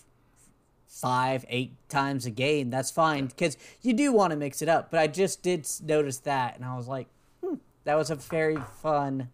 five, 0.87 1.45
eight 1.49 1.73
times 1.89 2.25
a 2.25 2.31
game. 2.31 2.69
That's 2.69 2.91
fine 2.91 3.27
because 3.27 3.55
you 3.81 3.93
do 3.93 4.11
want 4.11 4.31
to 4.31 4.37
mix 4.37 4.61
it 4.61 4.67
up. 4.69 4.89
But 4.91 4.99
I 4.99 5.07
just 5.07 5.41
did 5.43 5.67
notice 5.83 6.17
that, 6.19 6.55
and 6.55 6.65
I 6.65 6.75
was 6.75 6.87
like, 6.87 7.07
hmm, 7.43 7.55
that 7.85 7.95
was 7.95 8.09
a 8.09 8.15
very 8.15 8.57
fun 8.81 9.29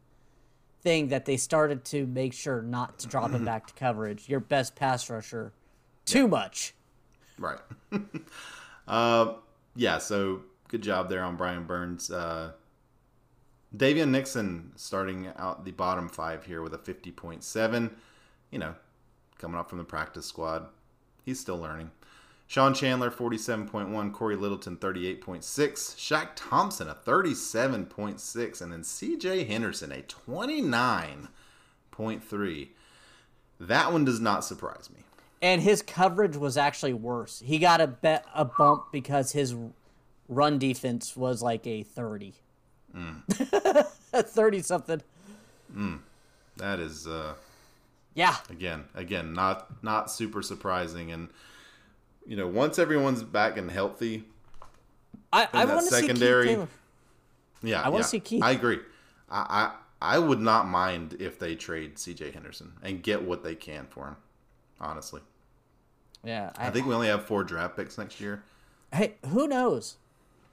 thing 0.84 1.08
that 1.08 1.26
they 1.26 1.38
started 1.38 1.86
to 1.86 2.06
make 2.06 2.34
sure 2.34 2.62
not 2.62 3.00
to 3.00 3.08
drop 3.08 3.32
him 3.32 3.46
back 3.46 3.68
to 3.68 3.74
coverage. 3.74 4.28
Your 4.28 4.42
best 4.42 4.76
pass 4.76 5.10
rusher, 5.10 5.54
too 6.06 6.28
much. 6.28 6.74
Right. 7.40 7.60
uh, 8.88 9.34
yeah, 9.76 9.98
so 9.98 10.42
good 10.68 10.82
job 10.84 11.10
there 11.10 11.24
on 11.24 11.38
Brian 11.38 11.64
Burns. 11.64 12.12
Uh, 12.12 12.52
Daviyon 13.76 14.10
Nixon 14.10 14.72
starting 14.76 15.32
out 15.38 15.66
the 15.66 15.72
bottom 15.72 16.10
five 16.10 16.46
here 16.46 16.62
with 16.62 16.74
a 16.74 16.78
50.7. 16.78 17.92
You 18.52 18.60
know, 18.60 18.76
coming 19.40 19.58
up 19.58 19.70
from 19.70 19.80
the 19.80 19.84
practice 19.84 20.26
squad. 20.26 20.68
He's 21.26 21.40
still 21.40 21.58
learning. 21.58 21.92
Sean 22.48 22.74
Chandler, 22.74 23.10
47.1. 23.10 24.14
Corey 24.14 24.36
Littleton, 24.36 24.78
38.6. 24.78 25.40
Shaq 25.96 26.30
Thompson, 26.36 26.88
a 26.88 26.94
37.6. 26.96 28.62
And 28.62 28.72
then 28.72 28.82
CJ 28.82 29.48
Henderson, 29.48 29.92
a 29.92 30.04
29.3. 31.92 32.68
That 33.60 33.92
one 33.92 34.06
does 34.06 34.20
not 34.20 34.44
surprise 34.46 34.90
me. 34.94 35.00
and 35.42 35.62
his 35.62 35.82
coverage 35.82 36.36
was 36.38 36.58
actually 36.58 36.94
worse. 36.94 37.42
He 37.46 37.58
got 37.60 37.82
a 37.82 37.88
bet 37.88 38.26
a 38.34 38.46
bump 38.46 38.92
because 38.92 39.32
his 39.32 39.56
run 40.30 40.58
defense 40.60 41.16
was 41.18 41.42
like 41.42 41.66
a 41.68 41.84
thirty, 41.84 42.34
a 42.96 44.24
thirty 44.24 44.62
something. 44.62 45.02
That 46.58 46.80
is 46.80 47.08
uh, 47.08 47.34
Yeah, 48.16 48.36
again, 48.50 48.86
again, 48.96 49.34
not 49.34 49.84
not 49.84 50.12
super 50.12 50.42
surprising. 50.42 51.12
And 51.12 51.30
you 52.26 52.36
know, 52.36 52.48
once 52.48 52.80
everyone's 52.80 53.24
back 53.24 53.58
and 53.58 53.70
healthy, 53.70 54.24
I, 55.32 55.48
I 55.54 55.66
want 55.66 55.82
to 55.82 55.86
see 55.88 55.96
Keith 56.02 56.06
secondary- 56.08 56.48
Taylor. 56.48 56.68
yeah, 57.64 57.82
I 57.82 57.90
wanna 57.90 58.04
yeah, 58.04 58.08
see 58.08 58.20
Keith. 58.20 58.44
I 58.44 58.52
agree. 58.52 58.80
I, 59.30 59.72
I 60.02 60.16
I 60.16 60.20
would 60.20 60.40
not 60.40 60.68
mind 60.68 61.16
if 61.20 61.40
they 61.40 61.56
trade 61.56 61.98
C.J. 61.98 62.32
Henderson 62.32 62.74
and 62.84 63.02
get 63.02 63.24
what 63.24 63.42
they 63.44 63.56
can 63.56 63.88
for 63.88 64.08
him. 64.08 64.16
Honestly, 64.80 65.22
Yeah, 66.26 66.52
I 66.58 66.70
think 66.72 66.86
we 66.86 66.94
only 66.94 67.08
have 67.08 67.26
four 67.26 67.46
draft 67.46 67.78
picks 67.78 67.98
next 67.98 68.20
year. 68.20 68.44
Hey, 68.92 69.16
who 69.30 69.48
knows? 69.48 69.96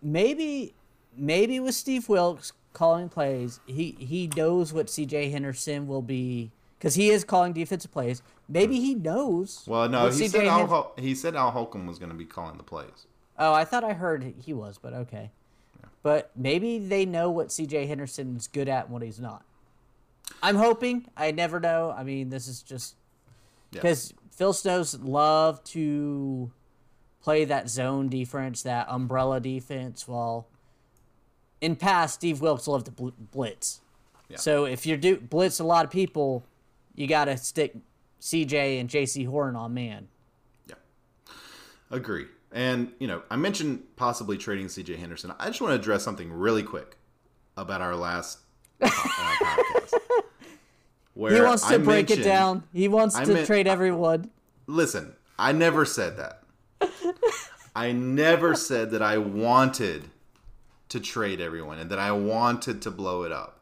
Maybe, 0.00 0.72
maybe 1.16 1.58
with 1.58 1.74
Steve 1.74 2.08
Wilks 2.08 2.52
calling 2.72 3.08
plays, 3.08 3.58
he 3.66 3.96
he 3.98 4.30
knows 4.36 4.72
what 4.72 4.88
C.J. 4.88 5.30
Henderson 5.30 5.88
will 5.88 6.02
be 6.02 6.52
because 6.80 6.94
he 6.94 7.10
is 7.10 7.24
calling 7.24 7.52
defensive 7.52 7.92
plays. 7.92 8.22
Maybe 8.48 8.80
he 8.80 8.94
knows. 8.94 9.64
Well, 9.66 9.86
no, 9.86 10.08
he 10.08 10.26
said 10.28 10.46
Al, 10.46 10.66
Hol- 10.66 10.92
he 10.98 11.14
said 11.14 11.36
Al 11.36 11.50
Holcomb 11.50 11.86
was 11.86 11.98
going 11.98 12.08
to 12.10 12.16
be 12.16 12.24
calling 12.24 12.56
the 12.56 12.62
plays. 12.62 13.06
Oh, 13.38 13.52
I 13.52 13.66
thought 13.66 13.84
I 13.84 13.92
heard 13.92 14.34
he 14.42 14.54
was, 14.54 14.78
but 14.78 14.94
okay. 14.94 15.30
But 16.02 16.30
maybe 16.34 16.78
they 16.78 17.04
know 17.04 17.30
what 17.30 17.48
CJ 17.48 17.86
Henderson 17.86 18.34
is 18.34 18.48
good 18.48 18.66
at 18.70 18.84
and 18.86 18.94
what 18.94 19.02
he's 19.02 19.20
not. 19.20 19.44
I'm 20.42 20.56
hoping. 20.56 21.06
I 21.18 21.32
never 21.32 21.60
know. 21.60 21.94
I 21.94 22.02
mean, 22.02 22.30
this 22.30 22.48
is 22.48 22.62
just 22.62 22.94
Yeah. 23.72 23.82
because 23.82 24.14
Phil 24.30 24.54
Snow's 24.54 24.98
love 25.00 25.62
to 25.64 26.50
play 27.22 27.44
that 27.44 27.68
zone 27.68 28.08
defense, 28.08 28.62
that 28.62 28.86
umbrella 28.88 29.38
defense. 29.40 30.08
While 30.08 30.46
in 31.60 31.76
past, 31.76 32.14
Steve 32.14 32.40
Wilks 32.40 32.66
loved 32.66 32.86
to 32.86 32.92
bl- 32.92 33.08
blitz. 33.18 33.82
Yeah. 34.30 34.38
So 34.38 34.64
if 34.64 34.86
you 34.86 34.96
do 34.96 35.18
blitz 35.18 35.60
a 35.60 35.64
lot 35.64 35.84
of 35.84 35.90
people, 35.90 36.44
you 36.94 37.06
got 37.06 37.26
to 37.26 37.36
stick 37.36 37.74
CJ 38.20 38.80
and 38.80 38.88
Jaycee 38.88 39.26
Horn 39.26 39.56
on 39.56 39.74
man. 39.74 40.08
Yeah. 40.68 40.74
Agree. 41.90 42.26
And, 42.52 42.92
you 42.98 43.06
know, 43.06 43.22
I 43.30 43.36
mentioned 43.36 43.82
possibly 43.96 44.36
trading 44.36 44.66
CJ 44.66 44.98
Henderson. 44.98 45.32
I 45.38 45.46
just 45.46 45.60
want 45.60 45.72
to 45.72 45.76
address 45.76 46.02
something 46.02 46.32
really 46.32 46.62
quick 46.62 46.96
about 47.56 47.80
our 47.80 47.94
last 47.94 48.38
uh, 48.82 48.88
podcast. 48.88 49.94
Where 51.14 51.32
He 51.34 51.40
wants 51.40 51.66
to 51.68 51.74
I 51.74 51.78
break 51.78 52.10
it 52.10 52.22
down. 52.22 52.64
He 52.72 52.88
wants 52.88 53.14
I 53.14 53.24
to 53.24 53.34
meant- 53.34 53.46
trade 53.46 53.68
everyone. 53.68 54.30
Listen, 54.66 55.14
I 55.38 55.52
never 55.52 55.84
said 55.84 56.16
that. 56.16 56.42
I 57.76 57.92
never 57.92 58.54
said 58.54 58.90
that 58.90 59.02
I 59.02 59.18
wanted 59.18 60.04
to 60.88 61.00
trade 61.00 61.40
everyone 61.40 61.78
and 61.78 61.90
that 61.90 61.98
I 62.00 62.10
wanted 62.12 62.82
to 62.82 62.90
blow 62.90 63.22
it 63.22 63.30
up. 63.32 63.60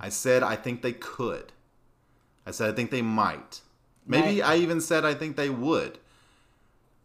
I 0.00 0.08
said 0.08 0.42
I 0.42 0.56
think 0.56 0.82
they 0.82 0.92
could. 0.92 1.52
I 2.50 2.52
said 2.52 2.68
I 2.68 2.74
think 2.74 2.90
they 2.90 3.02
might. 3.02 3.60
Maybe. 4.04 4.42
I 4.42 4.56
even 4.56 4.80
said 4.80 5.04
I 5.04 5.14
think 5.14 5.36
they 5.36 5.50
would. 5.50 5.98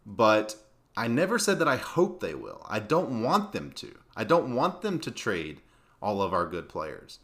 But 0.08 0.56
I 0.98 1.08
never 1.08 1.38
said 1.38 1.60
that 1.60 1.68
I 1.68 1.76
hope 1.76 2.20
they 2.20 2.34
will. 2.34 2.66
I 2.68 2.80
don't 2.80 3.22
want 3.22 3.52
them 3.52 3.72
to. 3.74 3.96
I 4.16 4.24
don't 4.24 4.56
want 4.56 4.82
them 4.82 5.00
to 5.02 5.12
trade 5.12 5.62
all 6.02 6.20
of 6.22 6.34
our 6.34 6.48
good 6.48 6.68
players. 6.68 7.20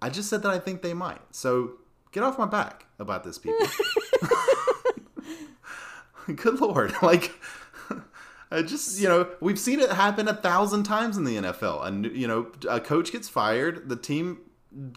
I 0.00 0.08
just 0.08 0.30
said 0.30 0.42
that 0.42 0.50
I 0.50 0.58
think 0.58 0.80
they 0.80 0.94
might. 0.94 1.20
So 1.32 1.72
get 2.12 2.22
off 2.22 2.38
my 2.38 2.46
back 2.46 2.86
about 2.98 3.24
this, 3.24 3.38
people. 3.38 3.66
Good 6.34 6.60
lord, 6.60 6.94
like 7.02 7.32
I 8.50 8.62
just 8.62 8.98
you 8.98 9.08
know 9.08 9.28
we've 9.40 9.58
seen 9.58 9.80
it 9.80 9.90
happen 9.90 10.28
a 10.28 10.34
thousand 10.34 10.84
times 10.84 11.18
in 11.18 11.24
the 11.24 11.36
NFL. 11.36 11.84
And 11.84 12.06
you 12.06 12.26
know 12.26 12.46
a 12.68 12.80
coach 12.80 13.12
gets 13.12 13.28
fired, 13.28 13.90
the 13.90 13.96
team 13.96 14.38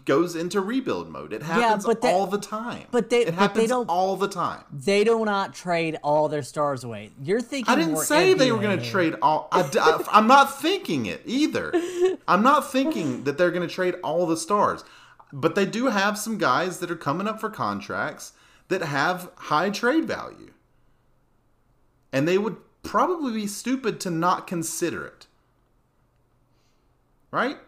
goes 0.04 0.34
into 0.34 0.60
rebuild 0.60 1.08
mode. 1.08 1.32
It 1.32 1.42
happens 1.42 1.84
but 1.86 2.00
they- 2.00 2.12
all 2.12 2.26
the 2.26 2.38
time. 2.38 2.86
but 2.90 3.10
they- 3.10 3.26
it 3.26 3.36
but 3.36 3.54
they 3.54 3.66
don't- 3.66 3.88
all 3.88 4.16
the 4.16 4.28
time. 4.28 4.64
They 4.72 5.04
do 5.04 5.24
not 5.24 5.54
trade 5.54 5.98
all 6.02 6.28
their 6.28 6.42
stars 6.42 6.84
away. 6.84 7.12
You're 7.22 7.40
thinking. 7.40 7.72
I 7.72 7.76
didn't 7.76 7.96
say 7.98 8.34
they 8.34 8.50
were 8.50 8.58
going 8.58 8.78
to 8.78 8.84
trade 8.84 9.14
all. 9.22 9.48
I, 9.52 10.02
am 10.12 10.26
not 10.26 10.60
thinking 10.60 11.06
it 11.06 11.22
either. 11.24 11.72
I'm 12.28 12.42
not 12.42 12.70
thinking 12.70 13.24
that 13.24 13.38
they're 13.38 13.50
going 13.50 13.66
to 13.66 13.72
trade 13.72 13.96
all 14.02 14.26
the 14.26 14.36
stars, 14.36 14.84
but 15.32 15.54
they 15.54 15.66
do 15.66 15.86
have 15.86 16.18
some 16.18 16.38
guys 16.38 16.78
that 16.80 16.90
are 16.90 16.96
coming 16.96 17.28
up 17.28 17.40
for 17.40 17.50
contracts 17.50 18.32
that 18.68 18.82
have 18.82 19.30
high 19.36 19.70
trade 19.70 20.04
value, 20.06 20.52
and 22.12 22.26
they 22.26 22.38
would 22.38 22.56
probably 22.82 23.32
be 23.32 23.46
stupid 23.46 24.00
to 24.00 24.10
not 24.10 24.46
consider 24.46 25.06
it. 25.06 25.26
Right? 27.30 27.58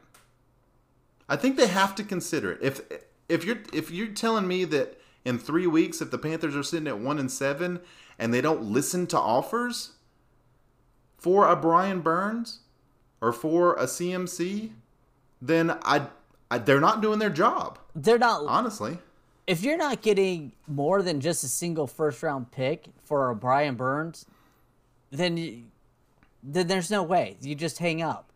I 1.30 1.36
think 1.36 1.56
they 1.56 1.68
have 1.68 1.94
to 1.94 2.02
consider 2.02 2.50
it. 2.50 2.58
If 2.60 2.80
if 3.28 3.44
you're 3.44 3.60
if 3.72 3.90
you're 3.92 4.08
telling 4.08 4.48
me 4.48 4.64
that 4.66 5.00
in 5.24 5.38
three 5.38 5.66
weeks, 5.68 6.02
if 6.02 6.10
the 6.10 6.18
Panthers 6.18 6.56
are 6.56 6.64
sitting 6.64 6.88
at 6.88 6.98
one 6.98 7.20
and 7.20 7.30
seven 7.30 7.80
and 8.18 8.34
they 8.34 8.40
don't 8.40 8.62
listen 8.62 9.06
to 9.06 9.18
offers 9.18 9.92
for 11.16 11.48
a 11.48 11.54
Brian 11.54 12.00
Burns 12.00 12.60
or 13.20 13.32
for 13.32 13.74
a 13.74 13.84
CMC, 13.84 14.72
then 15.40 15.78
I, 15.82 16.08
I 16.50 16.58
they're 16.58 16.80
not 16.80 17.00
doing 17.00 17.20
their 17.20 17.30
job. 17.30 17.78
They're 17.94 18.18
not. 18.18 18.42
Honestly, 18.46 18.98
If 19.46 19.62
you're 19.62 19.76
not 19.76 20.02
getting 20.02 20.52
more 20.66 21.00
than 21.00 21.20
just 21.20 21.44
a 21.44 21.48
single 21.48 21.86
first 21.86 22.24
round 22.24 22.50
pick 22.50 22.86
for 23.04 23.30
a 23.30 23.36
Brian 23.36 23.76
Burns, 23.76 24.26
then 25.12 25.36
you, 25.36 25.62
then 26.42 26.66
there's 26.66 26.90
no 26.90 27.04
way. 27.04 27.36
You 27.40 27.54
just 27.54 27.78
hang 27.78 28.02
up. 28.02 28.29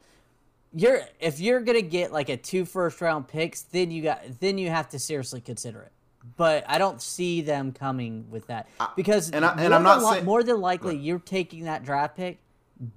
You're 0.74 1.02
if 1.20 1.38
you're 1.40 1.60
gonna 1.60 1.82
get 1.82 2.12
like 2.12 2.28
a 2.28 2.36
two 2.36 2.64
first 2.64 3.00
round 3.00 3.28
picks, 3.28 3.62
then 3.62 3.90
you 3.90 4.02
got 4.02 4.22
then 4.40 4.58
you 4.58 4.70
have 4.70 4.88
to 4.90 4.98
seriously 4.98 5.40
consider 5.40 5.82
it. 5.82 5.92
But 6.36 6.64
I 6.66 6.78
don't 6.78 7.00
see 7.02 7.42
them 7.42 7.70
coming 7.72 8.26
with 8.30 8.46
that 8.48 8.66
because 8.96 9.30
and 9.30 9.44
I- 9.44 9.52
and 9.52 9.60
more 9.68 9.72
I'm 9.74 9.82
not 9.82 9.94
than 10.00 10.04
li- 10.08 10.12
saying- 10.14 10.24
more 10.24 10.42
than 10.42 10.60
likely 10.60 10.96
you're 10.96 11.18
taking 11.18 11.64
that 11.64 11.84
draft 11.84 12.16
pick 12.16 12.38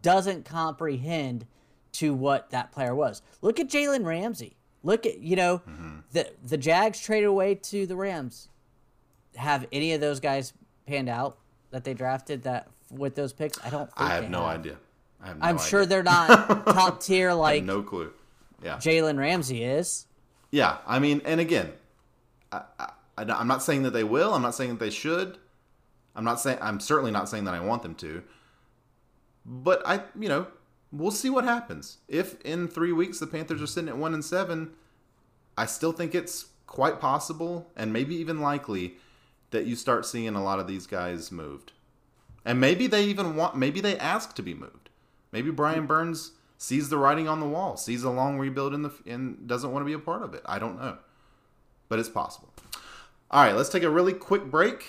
doesn't 0.01 0.43
comprehend 0.45 1.45
to 1.93 2.13
what 2.13 2.49
that 2.49 2.71
player 2.71 2.95
was. 2.95 3.21
Look 3.41 3.59
at 3.59 3.67
Jalen 3.67 4.05
Ramsey. 4.05 4.55
Look 4.83 5.05
at 5.05 5.19
you 5.19 5.35
know 5.35 5.59
Mm-hmm. 5.59 5.97
the 6.13 6.31
the 6.43 6.57
Jags 6.57 6.99
traded 6.99 7.27
away 7.29 7.55
to 7.55 7.85
the 7.85 7.95
Rams. 7.95 8.49
Have 9.35 9.67
any 9.71 9.93
of 9.93 10.01
those 10.01 10.19
guys 10.19 10.53
panned 10.87 11.09
out 11.09 11.37
that 11.69 11.83
they 11.83 11.93
drafted 11.93 12.41
that 12.43 12.69
with 12.89 13.13
those 13.15 13.33
picks? 13.33 13.59
I 13.63 13.69
don't. 13.69 13.85
Think 13.95 14.09
I 14.09 14.15
have 14.15 14.29
no 14.31 14.41
idea. 14.43 14.77
I 15.21 15.27
have 15.27 15.37
no 15.39 15.45
I'm 15.45 15.55
idea. 15.55 15.67
sure 15.67 15.85
they're 15.85 16.03
not 16.03 16.65
top 16.65 16.99
tier 17.03 17.33
like 17.33 17.63
no 17.63 17.81
clue. 17.81 18.11
Yeah, 18.63 18.77
Jalen 18.77 19.17
Ramsey 19.19 19.63
is. 19.63 20.05
yeah. 20.51 20.77
I 20.87 20.99
mean, 20.99 21.21
and 21.25 21.39
again, 21.39 21.71
I, 22.51 22.61
I, 22.79 22.89
I'm 23.17 23.47
not 23.47 23.61
saying 23.63 23.83
that 23.83 23.91
they 23.91 24.03
will. 24.03 24.33
I'm 24.33 24.41
not 24.41 24.55
saying 24.55 24.71
that 24.71 24.79
they 24.79 24.89
should. 24.89 25.37
I'm 26.15 26.23
not 26.23 26.39
saying. 26.39 26.57
I'm 26.61 26.79
certainly 26.79 27.11
not 27.11 27.29
saying 27.29 27.45
that 27.45 27.53
I 27.53 27.59
want 27.59 27.83
them 27.83 27.95
to. 27.95 28.23
But 29.45 29.81
I, 29.85 30.01
you 30.19 30.27
know, 30.27 30.47
we'll 30.91 31.11
see 31.11 31.29
what 31.29 31.43
happens. 31.43 31.97
If 32.07 32.39
in 32.41 32.67
three 32.67 32.91
weeks 32.91 33.19
the 33.19 33.27
Panthers 33.27 33.61
are 33.61 33.67
sitting 33.67 33.89
at 33.89 33.97
one 33.97 34.13
and 34.13 34.25
seven, 34.25 34.71
I 35.57 35.65
still 35.65 35.91
think 35.91 36.13
it's 36.15 36.47
quite 36.65 36.99
possible 36.99 37.71
and 37.75 37.93
maybe 37.93 38.15
even 38.15 38.41
likely 38.41 38.95
that 39.51 39.65
you 39.65 39.75
start 39.75 40.05
seeing 40.05 40.35
a 40.35 40.43
lot 40.43 40.59
of 40.59 40.67
these 40.67 40.85
guys 40.85 41.31
moved. 41.31 41.71
And 42.43 42.59
maybe 42.59 42.87
they 42.87 43.05
even 43.05 43.35
want, 43.37 43.55
maybe 43.55 43.79
they 43.79 43.97
ask 43.97 44.35
to 44.35 44.43
be 44.43 44.53
moved. 44.53 44.86
Maybe 45.31 45.51
Brian 45.51 45.85
Burns 45.85 46.31
sees 46.57 46.89
the 46.89 46.97
writing 46.97 47.27
on 47.27 47.39
the 47.39 47.47
wall, 47.47 47.77
sees 47.77 48.03
a 48.03 48.09
long 48.09 48.37
rebuild 48.39 48.73
in 48.73 48.81
the, 48.81 48.91
and 49.05 49.47
doesn't 49.47 49.71
want 49.71 49.81
to 49.81 49.85
be 49.85 49.93
a 49.93 49.99
part 49.99 50.23
of 50.23 50.33
it. 50.33 50.41
I 50.45 50.57
don't 50.59 50.79
know, 50.79 50.97
but 51.89 51.99
it's 51.99 52.09
possible. 52.09 52.51
All 53.29 53.43
right, 53.43 53.55
let's 53.55 53.69
take 53.69 53.83
a 53.83 53.89
really 53.89 54.13
quick 54.13 54.45
break, 54.45 54.85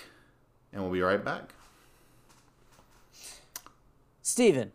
and 0.72 0.82
we'll 0.82 0.92
be 0.92 1.00
right 1.02 1.22
back. 1.24 1.54
Steven, 4.22 4.72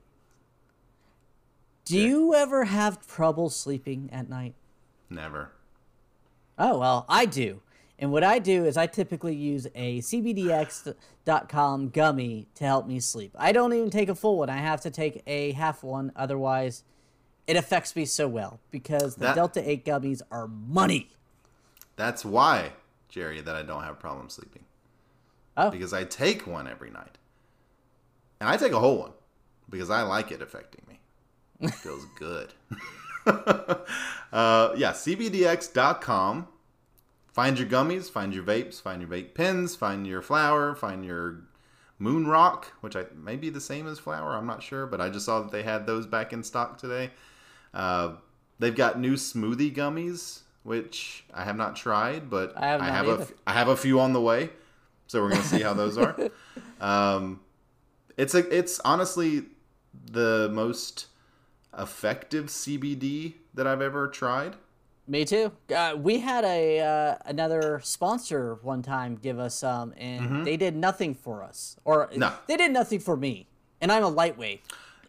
do 1.86 1.98
Yeah. 1.98 2.08
you 2.08 2.34
ever 2.34 2.66
have 2.66 3.06
trouble 3.06 3.50
sleeping 3.50 4.10
at 4.12 4.28
night? 4.30 4.56
Never. 5.10 5.52
Oh, 6.58 6.80
well, 6.80 7.06
I 7.08 7.26
do. 7.26 7.62
And 8.04 8.12
what 8.12 8.22
I 8.26 8.38
do 8.38 8.66
is 8.66 8.76
I 8.76 8.86
typically 8.86 9.34
use 9.34 9.66
a 9.76 10.00
CBDX.com 10.00 11.88
gummy 11.88 12.48
to 12.56 12.66
help 12.66 12.86
me 12.86 13.00
sleep. 13.00 13.34
I 13.40 13.54
don't 13.54 13.72
even 13.72 13.90
take 13.92 14.10
a 14.10 14.16
full 14.16 14.40
one. 14.40 14.50
I 14.50 14.58
have 14.58 14.82
to 14.82 14.92
take 14.92 15.24
a 15.26 15.54
half 15.54 15.86
one. 15.86 16.12
Otherwise, 16.14 16.84
it 17.48 17.56
affects 17.56 17.96
me 17.96 18.04
so 18.04 18.28
well 18.28 18.60
because 18.72 19.16
the 19.16 19.28
That- 19.28 19.36
Delta 19.36 19.70
8 19.70 19.86
gummies 19.86 20.22
are 20.32 20.50
money. 20.50 21.12
That's 21.96 22.26
why, 22.26 22.74
Jerry, 23.08 23.40
that 23.40 23.56
I 23.56 23.62
don't 23.64 23.84
have 23.84 24.00
problem 24.00 24.28
sleeping. 24.28 24.66
Oh. 25.56 25.70
Because 25.70 25.94
I 25.94 26.04
take 26.04 26.46
one 26.46 26.68
every 26.68 26.90
night. 26.90 27.18
And 28.42 28.50
I 28.50 28.58
take 28.58 28.74
a 28.74 28.82
whole 28.82 29.00
one 29.00 29.14
because 29.70 29.90
I 29.90 30.02
like 30.02 30.30
it 30.30 30.42
affecting 30.42 30.84
me. 30.90 31.00
It 31.62 31.74
feels 31.74 32.06
good. 32.20 32.54
uh, 33.26 34.74
yeah, 34.76 34.92
CBDX.com. 34.92 36.50
Find 37.34 37.58
your 37.58 37.68
gummies, 37.68 38.10
find 38.12 38.34
your 38.34 38.44
vapes, 38.44 38.80
find 38.82 39.02
your 39.02 39.10
vape 39.10 39.34
pens, 39.34 39.76
find 39.76 40.06
your 40.08 40.22
flower, 40.22 40.76
find 40.76 41.04
your 41.04 41.42
moon 41.98 42.28
rock, 42.28 42.74
which 42.82 42.96
I 42.96 43.06
may 43.16 43.36
be 43.36 43.50
the 43.50 43.60
same 43.60 43.88
as 43.88 43.98
flower. 44.00 44.36
I'm 44.36 44.46
not 44.46 44.62
sure, 44.62 44.86
but 44.86 45.02
I 45.02 45.10
just 45.10 45.26
saw 45.26 45.42
that 45.42 45.52
they 45.52 45.64
had 45.64 45.88
those 45.88 46.06
back 46.06 46.32
in 46.32 46.44
stock 46.44 46.78
today. 46.78 47.10
Uh, 47.74 48.14
they've 48.60 48.76
got 48.76 49.00
new 49.00 49.14
smoothie 49.16 49.74
gummies, 49.76 50.42
which 50.62 51.26
I 51.34 51.44
have 51.44 51.58
not 51.58 51.76
tried, 51.76 52.30
but 52.30 52.54
I 52.56 52.68
have 52.68 52.82
I 52.82 52.86
have 52.86 53.08
a 53.08 53.12
either. 53.14 53.22
f- 53.24 53.34
I 53.48 53.54
have 53.54 53.68
a 53.68 53.76
few 53.78 54.00
on 54.00 54.14
the 54.14 54.22
way, 54.22 54.52
so 55.08 55.22
we're 55.22 55.30
gonna 55.30 55.44
see 55.44 55.62
how 55.62 55.74
those 55.74 55.98
are. 55.98 56.16
Um, 56.82 57.40
it's 58.18 58.36
a 58.36 58.40
it's 58.56 58.82
honestly 58.82 59.44
the 60.12 60.50
most 60.52 61.08
effective 61.78 62.48
CBD 62.48 63.36
that 63.54 63.66
I've 63.66 63.82
ever 63.82 64.08
tried. 64.10 64.58
Me 65.06 65.26
too. 65.26 65.52
Uh, 65.76 65.96
we 65.98 66.20
had 66.20 66.46
a 66.46 66.80
uh, 66.80 67.16
another 67.26 67.82
sponsor 67.84 68.58
one 68.62 68.82
time 68.82 69.16
give 69.16 69.38
us 69.38 69.54
some, 69.56 69.94
and 69.98 70.46
they 70.48 70.56
did 70.56 70.76
nothing 70.76 71.14
for 71.14 71.44
us, 71.44 71.76
or 71.84 72.08
Mm-hmm. 72.08 72.20
No. 72.20 72.34
they 72.48 72.56
did 72.58 72.72
nothing 72.72 73.00
for 73.00 73.18
me, 73.18 73.48
and 73.82 73.92
I'm 73.92 74.04
a 74.04 74.10
lightweight. 74.10 74.62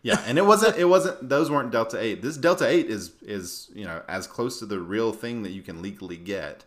Yeah, 0.03 0.21
and 0.27 0.37
it 0.37 0.45
wasn't 0.45 0.77
it 0.77 0.85
wasn't 0.87 1.29
those 1.29 1.51
weren't 1.51 1.71
Delta 1.71 1.99
8. 2.01 2.23
This 2.23 2.37
Delta 2.37 2.67
8 2.69 2.87
is 2.91 3.13
is, 3.23 3.71
you 3.75 3.85
know, 3.85 4.03
as 4.09 4.27
close 4.27 4.59
to 4.59 4.67
the 4.67 4.81
real 4.81 5.13
thing 5.13 5.45
that 5.45 5.53
you 5.53 5.63
can 5.63 5.81
legally 5.81 6.17
get 6.17 6.65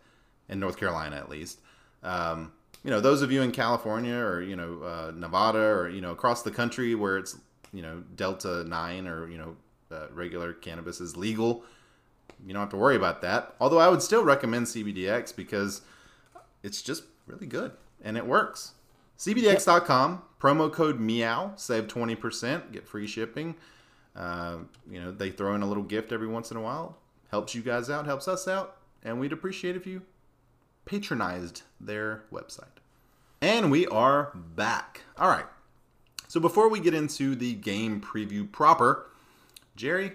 in 0.50 0.60
North 0.60 0.78
Carolina 0.78 1.18
at 1.18 1.30
least. 1.30 1.60
Um, 2.04 2.54
you 2.84 2.92
know, 2.92 3.02
those 3.02 3.22
of 3.22 3.32
you 3.32 3.42
in 3.42 3.52
California 3.52 4.16
or, 4.16 4.42
you 4.42 4.56
know, 4.56 4.82
uh, 4.82 5.12
Nevada 5.14 5.60
or, 5.60 5.90
you 5.90 6.00
know, 6.00 6.12
across 6.12 6.44
the 6.44 6.52
country 6.52 6.96
where 6.96 7.18
it's, 7.18 7.36
you 7.74 7.82
know, 7.82 8.02
Delta 8.16 8.64
9 8.64 9.08
or, 9.08 9.30
you 9.30 9.38
know, 9.38 9.56
uh, 9.92 10.08
regular 10.14 10.54
cannabis 10.54 11.02
is 11.02 11.18
legal. 11.18 11.64
You 12.46 12.54
don't 12.54 12.62
have 12.62 12.70
to 12.70 12.78
worry 12.78 12.96
about 12.96 13.22
that. 13.22 13.56
Although 13.60 13.80
I 13.80 13.88
would 13.88 14.02
still 14.02 14.24
recommend 14.24 14.68
CBDX 14.68 15.36
because 15.36 15.82
it's 16.64 16.82
just 16.82 17.04
really 17.26 17.48
good 17.48 17.72
and 18.04 18.18
it 18.18 18.26
works. 18.26 18.74
CBDX.com, 19.18 20.22
promo 20.40 20.72
code 20.72 21.00
MEOW, 21.00 21.60
save 21.60 21.88
20%, 21.88 22.72
get 22.72 22.88
free 22.88 23.08
shipping. 23.08 23.56
Uh, 24.16 24.58
you 24.90 25.02
know, 25.02 25.12
they 25.12 25.30
throw 25.30 25.56
in 25.56 25.62
a 25.62 25.68
little 25.68 25.84
gift 25.84 26.12
every 26.12 26.28
once 26.28 26.52
in 26.52 26.58
a 26.58 26.62
while. 26.62 26.98
Helps 27.30 27.56
you 27.56 27.62
guys 27.62 27.90
out, 27.90 28.06
helps 28.06 28.28
us 28.28 28.48
out, 28.48 28.78
and 29.04 29.20
we'd 29.20 29.34
appreciate 29.34 29.76
if 29.76 29.86
you 29.86 30.04
patronized 30.86 31.64
their 31.80 32.24
website. 32.32 32.66
And 33.42 33.70
we 33.70 33.86
are 33.88 34.32
back. 34.34 35.02
All 35.18 35.30
right. 35.30 35.46
So 36.28 36.40
before 36.40 36.70
we 36.70 36.80
get 36.80 36.94
into 36.94 37.36
the 37.36 37.54
game 37.54 38.02
preview 38.02 38.52
proper, 38.52 39.10
Jerry, 39.76 40.14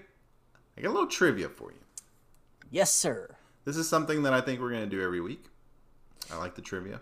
I 0.76 0.80
got 0.80 0.88
a 0.88 0.92
little 0.92 1.06
trivia 1.06 1.48
for 1.48 1.70
you. 1.70 1.78
Yes, 2.72 2.92
sir. 2.92 3.36
This 3.64 3.76
is 3.76 3.88
something 3.88 4.22
that 4.24 4.32
I 4.32 4.40
think 4.40 4.60
we're 4.60 4.70
going 4.70 4.88
to 4.88 4.96
do 4.96 5.02
every 5.02 5.20
week. 5.20 5.44
I 6.32 6.38
like 6.38 6.54
the 6.56 6.62
trivia. 6.62 7.00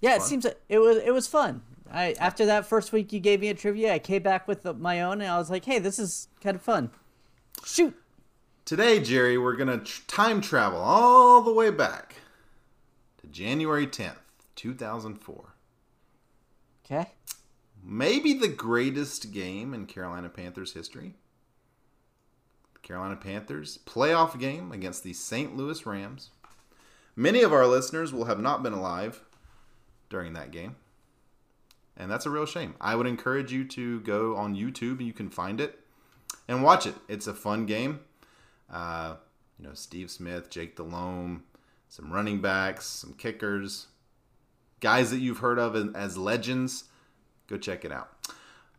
Yeah, 0.00 0.16
it 0.16 0.22
seems 0.22 0.44
it 0.44 0.78
was 0.78 0.96
it 0.96 1.12
was 1.12 1.28
fun. 1.28 1.62
I 1.88 2.16
after 2.18 2.46
that 2.46 2.66
first 2.66 2.90
week 2.92 3.12
you 3.12 3.20
gave 3.20 3.40
me 3.40 3.48
a 3.48 3.54
trivia, 3.54 3.92
I 3.94 4.00
came 4.00 4.22
back 4.22 4.48
with 4.48 4.62
the, 4.62 4.74
my 4.74 5.00
own, 5.02 5.20
and 5.20 5.30
I 5.30 5.38
was 5.38 5.48
like, 5.48 5.64
hey, 5.64 5.78
this 5.78 6.00
is 6.00 6.26
kind 6.42 6.56
of 6.56 6.62
fun. 6.62 6.90
Shoot. 7.64 7.94
Today, 8.64 8.98
Jerry, 9.00 9.38
we're 9.38 9.54
going 9.54 9.78
to 9.78 9.84
tr- 9.84 10.02
time 10.08 10.40
travel 10.40 10.80
all 10.80 11.42
the 11.42 11.52
way 11.52 11.70
back 11.70 12.16
to 13.20 13.26
January 13.26 13.86
10th, 13.86 14.16
2004. 14.56 15.54
Okay. 16.84 17.10
Maybe 17.84 18.34
the 18.34 18.48
greatest 18.48 19.32
game 19.32 19.74
in 19.74 19.86
Carolina 19.86 20.28
Panthers 20.28 20.72
history. 20.72 21.14
Carolina 22.82 23.16
Panthers 23.16 23.78
playoff 23.86 24.38
game 24.38 24.72
against 24.72 25.04
the 25.04 25.12
St. 25.12 25.56
Louis 25.56 25.84
Rams. 25.86 26.30
Many 27.14 27.42
of 27.42 27.52
our 27.52 27.66
listeners 27.66 28.12
will 28.12 28.24
have 28.24 28.40
not 28.40 28.62
been 28.62 28.72
alive 28.72 29.22
during 30.08 30.32
that 30.32 30.50
game. 30.50 30.76
And 31.96 32.10
that's 32.10 32.26
a 32.26 32.30
real 32.30 32.46
shame. 32.46 32.74
I 32.80 32.96
would 32.96 33.06
encourage 33.06 33.52
you 33.52 33.64
to 33.68 34.00
go 34.00 34.36
on 34.36 34.56
YouTube 34.56 34.98
and 34.98 35.06
you 35.06 35.12
can 35.12 35.30
find 35.30 35.60
it 35.60 35.78
and 36.48 36.62
watch 36.62 36.86
it. 36.86 36.94
It's 37.08 37.26
a 37.26 37.34
fun 37.34 37.66
game. 37.66 38.00
Uh, 38.70 39.16
you 39.58 39.66
know, 39.66 39.74
Steve 39.74 40.10
Smith, 40.10 40.50
Jake 40.50 40.76
Delhomme, 40.76 41.44
some 41.88 42.10
running 42.10 42.40
backs, 42.40 42.86
some 42.86 43.12
kickers, 43.12 43.88
guys 44.80 45.10
that 45.10 45.18
you've 45.18 45.38
heard 45.38 45.58
of 45.58 45.94
as 45.94 46.16
legends. 46.16 46.84
Go 47.46 47.58
check 47.58 47.84
it 47.84 47.92
out. 47.92 48.10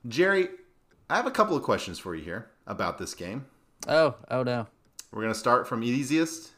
Jerry, 0.08 0.50
I 1.10 1.16
have 1.16 1.28
a 1.28 1.32
couple 1.32 1.56
of 1.56 1.64
questions 1.64 2.00
for 2.00 2.16
you 2.16 2.24
here 2.24 2.50
about 2.66 2.98
this 2.98 3.14
game. 3.14 3.46
Oh, 3.88 4.16
oh 4.32 4.44
no. 4.44 4.68
We're 5.12 5.22
going 5.22 5.34
to 5.34 5.40
start 5.40 5.68
from 5.68 5.84
easiest. 5.84 6.52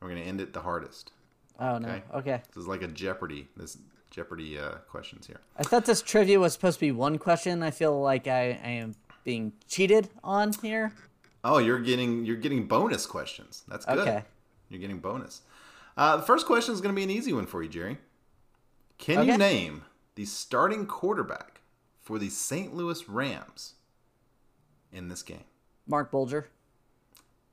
and 0.00 0.08
We're 0.08 0.14
going 0.14 0.22
to 0.22 0.28
end 0.28 0.40
it 0.40 0.52
the 0.52 0.60
hardest. 0.60 1.12
Oh 1.58 1.78
no. 1.78 1.88
Okay. 1.88 2.02
Okay. 2.14 2.42
This 2.48 2.62
is 2.62 2.68
like 2.68 2.82
a 2.82 2.88
Jeopardy. 2.88 3.48
This 3.56 3.78
Jeopardy 4.10 4.58
uh, 4.58 4.76
questions 4.88 5.26
here. 5.26 5.40
I 5.56 5.62
thought 5.62 5.86
this 5.86 6.02
trivia 6.02 6.38
was 6.38 6.52
supposed 6.52 6.78
to 6.78 6.86
be 6.86 6.92
one 6.92 7.18
question. 7.18 7.62
I 7.62 7.70
feel 7.70 8.00
like 8.00 8.26
I, 8.26 8.58
I 8.62 8.68
am 8.68 8.94
being 9.24 9.52
cheated 9.68 10.08
on 10.22 10.52
here. 10.62 10.92
Oh, 11.42 11.58
you're 11.58 11.80
getting 11.80 12.24
you're 12.24 12.36
getting 12.36 12.66
bonus 12.66 13.06
questions. 13.06 13.64
That's 13.68 13.84
good. 13.84 13.98
Okay. 13.98 14.22
You're 14.68 14.80
getting 14.80 14.98
bonus. 14.98 15.42
Uh, 15.96 16.16
the 16.16 16.22
first 16.22 16.46
question 16.46 16.74
is 16.74 16.80
going 16.80 16.94
to 16.94 16.96
be 16.96 17.04
an 17.04 17.10
easy 17.10 17.32
one 17.32 17.46
for 17.46 17.62
you, 17.62 17.68
Jerry. 17.68 17.98
Can 18.98 19.26
you 19.26 19.36
name 19.36 19.84
the 20.14 20.24
starting 20.24 20.86
quarterback 20.86 21.60
for 22.00 22.18
the 22.18 22.28
St. 22.30 22.74
Louis 22.74 23.08
Rams 23.08 23.74
in 24.92 25.08
this 25.08 25.22
game? 25.22 25.44
Marc 25.86 26.10
Bulger. 26.10 26.48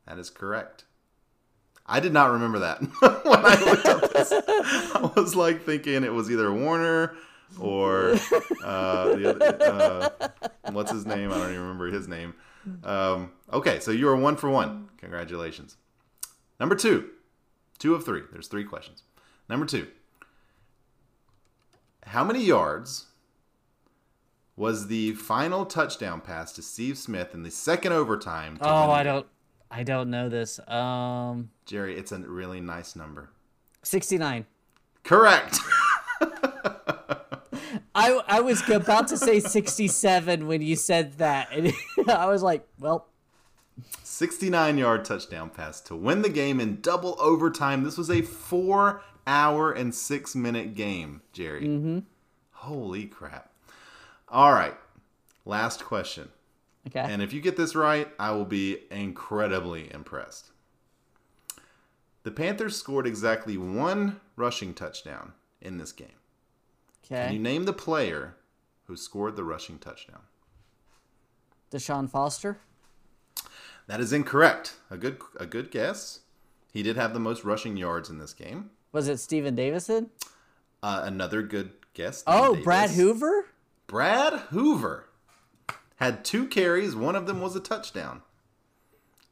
That 0.07 0.17
is 0.17 0.29
correct. 0.29 0.85
I 1.85 1.99
did 1.99 2.13
not 2.13 2.31
remember 2.31 2.59
that 2.59 2.79
when 3.25 3.45
I 3.45 3.63
looked 3.63 3.85
up 3.85 4.13
this. 4.13 4.31
I 4.31 5.11
was 5.15 5.35
like 5.35 5.65
thinking 5.65 6.03
it 6.03 6.13
was 6.13 6.31
either 6.31 6.51
Warner 6.53 7.15
or 7.59 8.15
uh, 8.63 9.15
the 9.15 9.35
other, 9.35 9.61
uh, 9.61 10.29
what's 10.71 10.91
his 10.91 11.05
name? 11.05 11.31
I 11.31 11.37
don't 11.37 11.49
even 11.49 11.61
remember 11.61 11.87
his 11.87 12.07
name. 12.07 12.33
Um, 12.83 13.31
okay, 13.51 13.79
so 13.79 13.91
you 13.91 14.07
are 14.07 14.15
one 14.15 14.37
for 14.37 14.49
one. 14.49 14.89
Congratulations. 14.97 15.75
Number 16.59 16.75
two, 16.75 17.09
two 17.79 17.95
of 17.95 18.05
three. 18.05 18.21
There's 18.31 18.47
three 18.47 18.63
questions. 18.63 19.03
Number 19.49 19.65
two, 19.65 19.87
how 22.05 22.23
many 22.23 22.43
yards 22.43 23.07
was 24.61 24.87
the 24.87 25.11
final 25.13 25.65
touchdown 25.65 26.21
pass 26.21 26.51
to 26.51 26.61
Steve 26.61 26.95
Smith 26.95 27.33
in 27.33 27.41
the 27.41 27.49
second 27.49 27.93
overtime? 27.93 28.57
to 28.57 28.69
Oh, 28.69 28.91
I 28.91 29.01
don't 29.01 29.25
I 29.71 29.81
don't 29.81 30.11
know 30.11 30.29
this. 30.29 30.59
Um 30.69 31.49
Jerry, 31.65 31.97
it's 31.97 32.11
a 32.11 32.19
really 32.19 32.61
nice 32.61 32.95
number. 32.95 33.31
69. 33.81 34.45
Correct. 35.03 35.57
I 37.95 38.21
I 38.27 38.41
was 38.41 38.61
about 38.69 39.07
to 39.07 39.17
say 39.17 39.39
67 39.39 40.45
when 40.45 40.61
you 40.61 40.75
said 40.75 41.17
that. 41.17 41.51
And 41.51 41.73
I 42.07 42.27
was 42.27 42.43
like, 42.43 42.67
well, 42.79 43.07
69 44.03 44.77
yard 44.77 45.05
touchdown 45.05 45.49
pass 45.49 45.81
to 45.81 45.95
win 45.95 46.21
the 46.21 46.29
game 46.29 46.59
in 46.59 46.81
double 46.81 47.17
overtime. 47.19 47.83
This 47.83 47.97
was 47.97 48.11
a 48.11 48.21
four 48.21 49.01
hour 49.25 49.71
and 49.71 49.95
six 49.95 50.35
minute 50.35 50.75
game, 50.75 51.23
Jerry. 51.33 51.63
Mm-hmm. 51.63 51.99
Holy 52.51 53.07
crap. 53.07 53.50
All 54.31 54.53
right. 54.53 54.75
Last 55.45 55.83
question. 55.83 56.29
okay. 56.87 57.01
And 57.01 57.21
if 57.21 57.33
you 57.33 57.41
get 57.41 57.57
this 57.57 57.75
right, 57.75 58.07
I 58.17 58.31
will 58.31 58.45
be 58.45 58.77
incredibly 58.89 59.91
impressed. 59.93 60.51
The 62.23 62.31
Panthers 62.31 62.77
scored 62.77 63.07
exactly 63.07 63.57
one 63.57 64.21
rushing 64.35 64.73
touchdown 64.73 65.33
in 65.59 65.77
this 65.77 65.91
game. 65.91 66.07
Okay. 67.05 67.25
Can 67.25 67.33
you 67.33 67.39
name 67.39 67.65
the 67.65 67.73
player 67.73 68.35
who 68.85 68.95
scored 68.95 69.35
the 69.35 69.43
rushing 69.43 69.79
touchdown? 69.79 70.21
Deshaun 71.71 72.09
Foster. 72.09 72.59
That 73.87 73.99
is 73.99 74.13
incorrect. 74.13 74.75
A 74.89 74.97
good 74.97 75.17
a 75.39 75.45
good 75.45 75.71
guess. 75.71 76.19
He 76.71 76.83
did 76.83 76.95
have 76.95 77.13
the 77.13 77.19
most 77.19 77.43
rushing 77.43 77.75
yards 77.75 78.09
in 78.09 78.19
this 78.19 78.33
game. 78.33 78.69
Was 78.91 79.07
it 79.07 79.17
Steven 79.19 79.55
Davison? 79.55 80.09
Uh, 80.83 81.01
another 81.03 81.41
good 81.41 81.71
guess. 81.93 82.23
Oh, 82.27 82.51
Davis. 82.53 82.63
Brad 82.63 82.89
Hoover? 82.91 83.45
Brad 83.91 84.33
Hoover 84.51 85.09
had 85.97 86.23
two 86.23 86.47
carries. 86.47 86.95
One 86.95 87.17
of 87.17 87.27
them 87.27 87.41
was 87.41 87.57
a 87.57 87.59
touchdown 87.59 88.21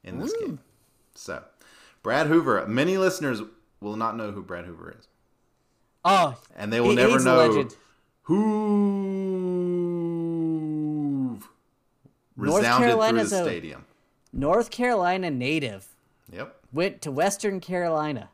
in 0.03 0.19
this 0.19 0.33
game. 0.41 0.59
So, 1.15 1.43
Brad 2.03 2.27
Hoover. 2.27 2.67
Many 2.67 2.97
listeners 2.97 3.41
will 3.79 3.95
not 3.95 4.17
know 4.17 4.31
who 4.31 4.41
Brad 4.43 4.65
Hoover 4.65 4.93
is, 4.99 5.07
Oh, 6.03 6.35
and 6.57 6.73
they 6.73 6.81
will 6.81 6.89
he- 6.89 6.95
never 6.97 7.19
know 7.19 7.69
who 8.23 8.35
North 12.35 12.57
resounded 12.57 12.99
through 12.99 13.23
the 13.23 13.43
stadium. 13.43 13.85
North 14.33 14.71
Carolina 14.71 15.31
native. 15.31 15.87
Yep, 16.33 16.53
Went 16.73 17.01
to 17.03 17.11
Western 17.11 17.61
Carolina. 17.61 18.29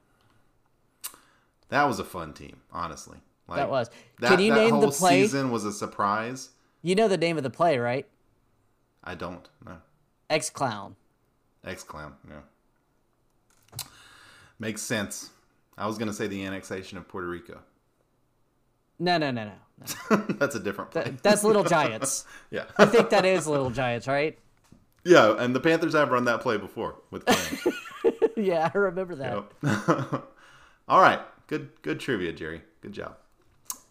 that 1.69 1.83
was 1.83 1.99
a 1.99 2.03
fun 2.03 2.33
team. 2.33 2.61
Honestly, 2.71 3.19
like, 3.47 3.57
That 3.57 3.69
was. 3.69 3.89
That, 4.19 4.29
Can 4.31 4.39
you 4.39 4.53
that 4.53 4.59
name 4.59 4.71
whole 4.71 4.81
the 4.81 4.91
play? 4.91 5.21
season 5.21 5.51
was 5.51 5.65
a 5.65 5.71
surprise. 5.71 6.49
You 6.81 6.95
know 6.95 7.07
the 7.07 7.17
name 7.17 7.37
of 7.37 7.43
the 7.43 7.49
play, 7.49 7.77
right? 7.77 8.07
I 9.03 9.15
don't 9.15 9.47
know. 9.65 9.77
X 10.29 10.49
Clown. 10.49 10.95
X 11.63 11.83
Clown, 11.83 12.13
yeah. 12.29 12.41
Makes 14.59 14.81
sense. 14.81 15.31
I 15.77 15.87
was 15.87 15.97
gonna 15.97 16.13
say 16.13 16.27
the 16.27 16.45
annexation 16.45 16.97
of 16.97 17.07
Puerto 17.07 17.27
Rico. 17.27 17.59
No, 18.97 19.17
no, 19.17 19.29
no, 19.31 19.45
no. 19.45 19.51
no. 20.09 20.17
That's 20.39 20.55
a 20.55 20.59
different 20.59 20.91
play. 20.91 21.03
That- 21.03 21.23
That's 21.23 21.43
Little 21.43 21.63
Giants. 21.75 22.25
yeah. 22.49 22.65
I 22.77 22.85
think 22.85 23.09
that 23.09 23.25
is 23.25 23.45
Little 23.47 23.69
Giants, 23.69 24.07
right? 24.07 24.37
yeah, 25.03 25.35
and 25.37 25.53
the 25.55 25.59
Panthers 25.59 25.93
have 25.93 26.09
run 26.09 26.25
that 26.25 26.41
play 26.41 26.57
before 26.57 26.95
with 27.11 27.23
yeah, 28.37 28.71
I 28.73 28.77
remember 28.77 29.15
that. 29.15 29.43
Yep. 29.63 30.27
All 30.87 31.01
right. 31.01 31.19
Good 31.47 31.69
good 31.81 31.99
trivia, 31.99 32.31
Jerry. 32.31 32.61
Good 32.81 32.93
job. 32.93 33.17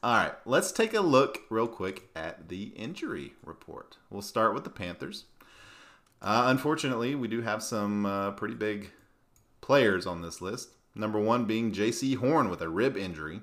All 0.04 0.18
right, 0.18 0.34
let's 0.44 0.70
take 0.70 0.92
a 0.92 1.00
look 1.00 1.44
real 1.48 1.66
quick 1.66 2.10
at 2.14 2.50
the 2.50 2.64
injury 2.76 3.32
report. 3.42 3.96
We'll 4.10 4.20
start 4.20 4.52
with 4.52 4.64
the 4.64 4.68
Panthers. 4.68 5.24
Uh, 6.20 6.44
unfortunately, 6.48 7.14
we 7.14 7.26
do 7.26 7.40
have 7.40 7.62
some 7.62 8.04
uh, 8.04 8.32
pretty 8.32 8.52
big 8.52 8.90
players 9.62 10.04
on 10.04 10.20
this 10.20 10.42
list. 10.42 10.72
Number 10.94 11.18
one 11.18 11.46
being 11.46 11.72
Jaycee 11.72 12.18
Horn 12.18 12.50
with 12.50 12.60
a 12.60 12.68
rib 12.68 12.98
injury. 12.98 13.40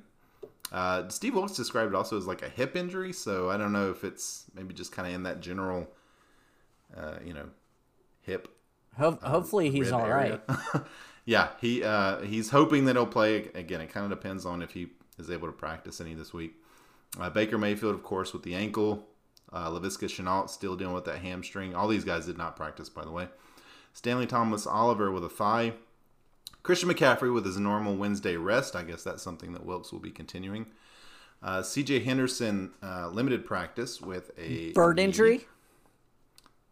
Uh, 0.71 1.09
Steve 1.09 1.33
Wilks 1.33 1.53
described 1.53 1.93
it 1.93 1.95
also 1.95 2.15
as 2.15 2.27
like 2.27 2.43
a 2.43 2.49
hip 2.49 2.75
injury, 2.75 3.11
so 3.11 3.49
I 3.49 3.57
don't 3.57 3.73
know 3.73 3.89
if 3.89 4.03
it's 4.03 4.45
maybe 4.53 4.75
just 4.75 4.91
kind 4.91 5.07
of 5.07 5.15
in 5.15 5.23
that 5.23 5.41
general, 5.41 5.89
uh, 6.95 7.15
you 7.25 7.33
know, 7.33 7.49
hip 8.21 8.47
Ho- 8.99 9.17
hopefully 9.23 9.71
he's 9.71 9.91
all 9.91 10.07
right. 10.07 10.39
area. 10.47 10.85
yeah, 11.25 11.47
he 11.59 11.83
uh, 11.83 12.19
he's 12.21 12.51
hoping 12.51 12.85
that 12.85 12.95
he'll 12.95 13.07
play 13.07 13.49
again. 13.55 13.81
It 13.81 13.91
kind 13.91 14.03
of 14.03 14.11
depends 14.11 14.45
on 14.45 14.61
if 14.61 14.73
he 14.73 14.89
is 15.21 15.31
able 15.31 15.47
to 15.47 15.53
practice 15.53 16.01
any 16.01 16.13
this 16.13 16.33
week. 16.33 16.55
Uh, 17.19 17.29
Baker 17.29 17.57
Mayfield, 17.57 17.93
of 17.95 18.03
course, 18.03 18.33
with 18.33 18.43
the 18.43 18.55
ankle. 18.55 19.07
Uh, 19.51 19.69
Laviska 19.69 20.07
Shenault 20.07 20.49
still 20.49 20.75
dealing 20.75 20.93
with 20.95 21.05
that 21.05 21.19
hamstring. 21.19 21.75
All 21.75 21.87
these 21.87 22.05
guys 22.05 22.25
did 22.25 22.37
not 22.37 22.55
practice, 22.55 22.89
by 22.89 23.03
the 23.03 23.11
way. 23.11 23.27
Stantley 23.93 24.27
Thomas 24.27 24.65
Oliver 24.65 25.11
with 25.11 25.23
a 25.25 25.29
thigh. 25.29 25.73
Christian 26.63 26.89
McCaffrey 26.89 27.33
with 27.33 27.45
his 27.45 27.57
normal 27.57 27.95
Wednesday 27.95 28.37
rest. 28.37 28.75
I 28.75 28.83
guess 28.83 29.03
that's 29.03 29.23
something 29.23 29.51
that 29.53 29.65
Wilks 29.65 29.91
will 29.91 29.99
be 29.99 30.11
continuing. 30.11 30.67
Uh, 31.43 31.61
CJ 31.61 32.05
Henderson 32.05 32.71
uh, 32.83 33.09
limited 33.09 33.45
practice 33.45 33.99
with 33.99 34.31
a 34.37 34.71
Bird 34.73 34.97
knee. 34.97 35.03
injury. 35.03 35.47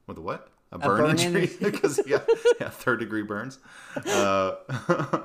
With 0.08 0.18
a 0.18 0.22
what? 0.22 0.50
A 0.72 0.78
burn, 0.78 1.02
burn 1.02 1.20
injury 1.20 1.50
because 1.60 1.98
he 1.98 2.04
got 2.12 2.28
yeah, 2.62 2.70
third 2.70 3.00
degree 3.00 3.24
burns. 3.24 3.58
Uh, 4.06 4.56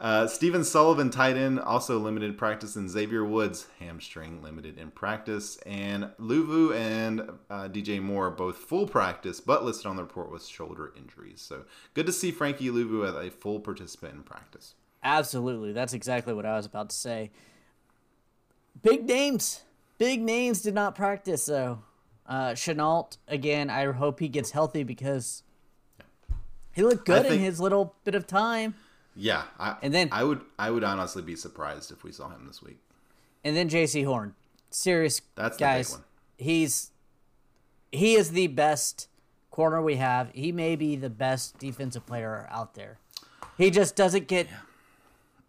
uh, 0.00 0.26
Stephen 0.26 0.64
Sullivan, 0.64 1.10
tight 1.10 1.36
end, 1.36 1.60
also 1.60 1.98
limited 1.98 2.38
practice, 2.38 2.74
and 2.74 2.88
Xavier 2.88 3.22
Woods, 3.22 3.66
hamstring, 3.78 4.42
limited 4.42 4.78
in 4.78 4.90
practice. 4.90 5.58
And 5.66 6.10
Luvu 6.18 6.74
and 6.74 7.20
uh, 7.50 7.68
DJ 7.68 8.00
Moore, 8.00 8.30
both 8.30 8.56
full 8.56 8.86
practice, 8.86 9.40
but 9.40 9.62
listed 9.62 9.86
on 9.86 9.96
the 9.96 10.02
report 10.02 10.32
with 10.32 10.46
shoulder 10.46 10.94
injuries. 10.96 11.42
So 11.42 11.64
good 11.92 12.06
to 12.06 12.12
see 12.12 12.30
Frankie 12.30 12.70
Luvu 12.70 13.06
as 13.06 13.14
a 13.14 13.30
full 13.30 13.60
participant 13.60 14.14
in 14.14 14.22
practice. 14.22 14.74
Absolutely. 15.04 15.72
That's 15.72 15.92
exactly 15.92 16.32
what 16.32 16.46
I 16.46 16.56
was 16.56 16.64
about 16.64 16.88
to 16.88 16.96
say. 16.96 17.30
Big 18.82 19.04
names. 19.04 19.60
Big 19.98 20.22
names 20.22 20.62
did 20.62 20.72
not 20.72 20.94
practice, 20.94 21.44
though. 21.44 21.82
Uh, 22.26 22.52
Shenault, 22.52 23.18
again, 23.28 23.68
I 23.68 23.92
hope 23.92 24.20
he 24.20 24.28
gets 24.28 24.52
healthy 24.52 24.82
because 24.82 25.42
he 26.72 26.82
looked 26.82 27.04
good 27.04 27.26
in 27.26 27.38
his 27.40 27.60
little 27.60 27.96
bit 28.04 28.14
of 28.14 28.26
time. 28.26 28.74
Yeah, 29.16 29.42
I, 29.58 29.76
And 29.82 29.92
then- 29.92 30.08
I 30.12 30.24
would 30.24 30.40
I 30.58 30.70
would 30.70 30.84
honestly 30.84 31.22
be 31.22 31.36
surprised 31.36 31.90
if 31.90 32.04
we 32.04 32.12
saw 32.12 32.28
him 32.28 32.46
this 32.46 32.62
week. 32.62 32.78
And 33.44 33.56
then 33.56 33.68
Jaycee 33.68 34.04
Horn. 34.04 34.34
Serious 34.70 35.20
That's 35.34 35.56
the 35.56 35.62
big 35.62 35.66
guys. 35.66 35.90
one. 35.92 36.04
He's 36.38 36.90
he 37.92 38.14
is 38.14 38.30
the 38.30 38.46
best 38.46 39.08
corner 39.50 39.82
we 39.82 39.96
have. 39.96 40.30
He 40.32 40.52
may 40.52 40.76
be 40.76 40.94
the 40.96 41.10
best 41.10 41.58
defensive 41.58 42.06
player 42.06 42.46
out 42.50 42.74
there. 42.74 42.98
He 43.58 43.70
just 43.70 43.96
doesn't 43.96 44.28
get 44.28 44.46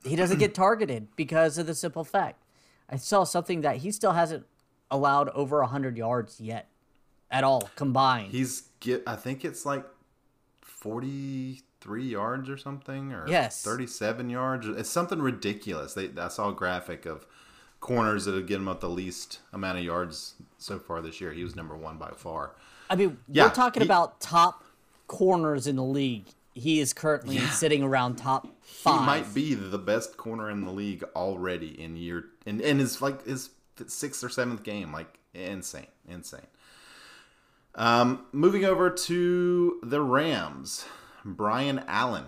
he 0.03 0.15
doesn't 0.15 0.39
get 0.39 0.55
targeted 0.55 1.07
because 1.15 1.57
of 1.57 1.67
the 1.67 1.75
simple 1.75 2.03
fact. 2.03 2.41
I 2.89 2.95
saw 2.97 3.23
something 3.23 3.61
that 3.61 3.77
he 3.77 3.91
still 3.91 4.13
hasn't 4.13 4.45
allowed 4.89 5.29
over 5.29 5.59
100 5.59 5.97
yards 5.97 6.41
yet 6.41 6.67
at 7.29 7.43
all 7.43 7.69
combined. 7.75 8.31
He's 8.31 8.63
get 8.79 9.03
I 9.05 9.15
think 9.15 9.45
it's 9.45 9.65
like 9.65 9.85
43 11.83 12.03
yards 12.07 12.49
or 12.49 12.57
something 12.57 13.11
or 13.11 13.27
Yes. 13.27 13.63
37 13.63 14.29
yards. 14.29 14.67
It's 14.67 14.89
something 14.89 15.19
ridiculous. 15.21 15.93
They 15.93 16.09
I 16.17 16.27
saw 16.27 16.49
a 16.49 16.53
graphic 16.53 17.05
of 17.05 17.25
corners 17.79 18.25
that 18.25 18.35
have 18.35 18.45
given 18.45 18.63
him 18.63 18.67
up 18.67 18.81
the 18.81 18.89
least 18.89 19.39
amount 19.51 19.79
of 19.79 19.83
yards 19.83 20.35
so 20.57 20.77
far 20.77 21.01
this 21.01 21.19
year. 21.19 21.33
He 21.33 21.43
was 21.43 21.55
number 21.55 21.75
1 21.75 21.97
by 21.97 22.11
far. 22.11 22.51
I 22.89 22.95
mean, 22.95 23.17
Yeah, 23.27 23.45
we're 23.45 23.53
talking 23.55 23.81
he- 23.81 23.87
about 23.87 24.19
top 24.21 24.63
corners 25.07 25.65
in 25.67 25.75
the 25.75 25.83
league. 25.83 26.25
He 26.53 26.79
is 26.79 26.93
currently 26.93 27.37
sitting 27.39 27.81
around 27.81 28.17
top 28.17 28.47
5. 28.61 28.99
He 28.99 29.05
might 29.05 29.33
be 29.33 29.53
the 29.55 29.77
best 29.79 30.17
corner 30.17 30.49
in 30.49 30.65
the 30.65 30.71
league 30.71 31.03
already 31.15 31.81
in 31.81 31.95
year 31.95 32.25
in 32.45 32.59
in 32.61 32.77
his 32.79 33.01
like 33.01 33.25
his 33.25 33.49
sixth 33.87 34.23
or 34.23 34.29
seventh 34.29 34.61
game. 34.63 34.91
Like 34.91 35.17
insane, 35.33 35.87
insane. 36.07 36.41
Um, 37.73 38.25
moving 38.33 38.65
over 38.65 38.89
to 38.89 39.79
the 39.81 40.01
Rams, 40.01 40.83
Brian 41.23 41.83
Allen. 41.87 42.25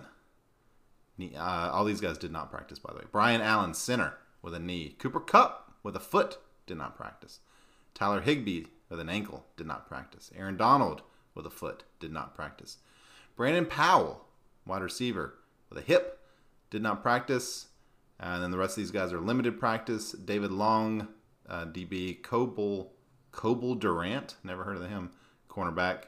Uh, 1.20 1.70
all 1.72 1.84
these 1.84 2.00
guys 2.00 2.18
did 2.18 2.32
not 2.32 2.50
practice, 2.50 2.78
by 2.78 2.92
the 2.92 2.98
way. 2.98 3.04
Brian 3.10 3.40
Allen, 3.40 3.74
center 3.74 4.14
with 4.42 4.54
a 4.54 4.58
knee. 4.58 4.96
Cooper 4.98 5.20
Kupp 5.20 5.72
with 5.82 5.94
a 5.94 6.00
foot 6.00 6.38
did 6.66 6.76
not 6.76 6.96
practice. 6.96 7.40
Tyler 7.94 8.20
Higbee 8.20 8.64
with 8.88 9.00
an 9.00 9.08
ankle 9.08 9.44
did 9.56 9.66
not 9.66 9.88
practice. 9.88 10.30
Aaron 10.36 10.56
Donald 10.56 11.02
with 11.34 11.46
a 11.46 11.50
foot 11.50 11.84
did 12.00 12.12
not 12.12 12.34
practice. 12.34 12.78
Brandon 13.36 13.66
Powell, 13.66 14.24
wide 14.66 14.82
receiver, 14.82 15.34
with 15.68 15.78
a 15.78 15.82
hip, 15.86 16.20
did 16.70 16.82
not 16.82 17.02
practice. 17.02 17.66
And 18.20 18.42
then 18.42 18.50
the 18.50 18.58
rest 18.58 18.76
of 18.76 18.82
these 18.82 18.90
guys 18.90 19.12
are 19.12 19.20
limited 19.20 19.58
practice. 19.58 20.12
David 20.12 20.50
Long, 20.50 21.08
uh, 21.48 21.66
DB, 21.66 22.22
Cobie, 22.22 22.86
Cobie 23.32 23.74
Durant, 23.76 24.36
never 24.44 24.64
heard 24.64 24.76
of 24.76 24.88
him, 24.88 25.10
cornerback, 25.48 26.04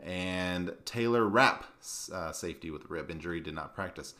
and 0.00 0.72
Taylor 0.84 1.26
Rapp, 1.26 1.64
uh, 2.12 2.32
safety 2.32 2.70
with 2.70 2.88
rib 2.90 3.10
injury, 3.10 3.40
did 3.40 3.54
not 3.54 3.74
practice. 3.74 4.14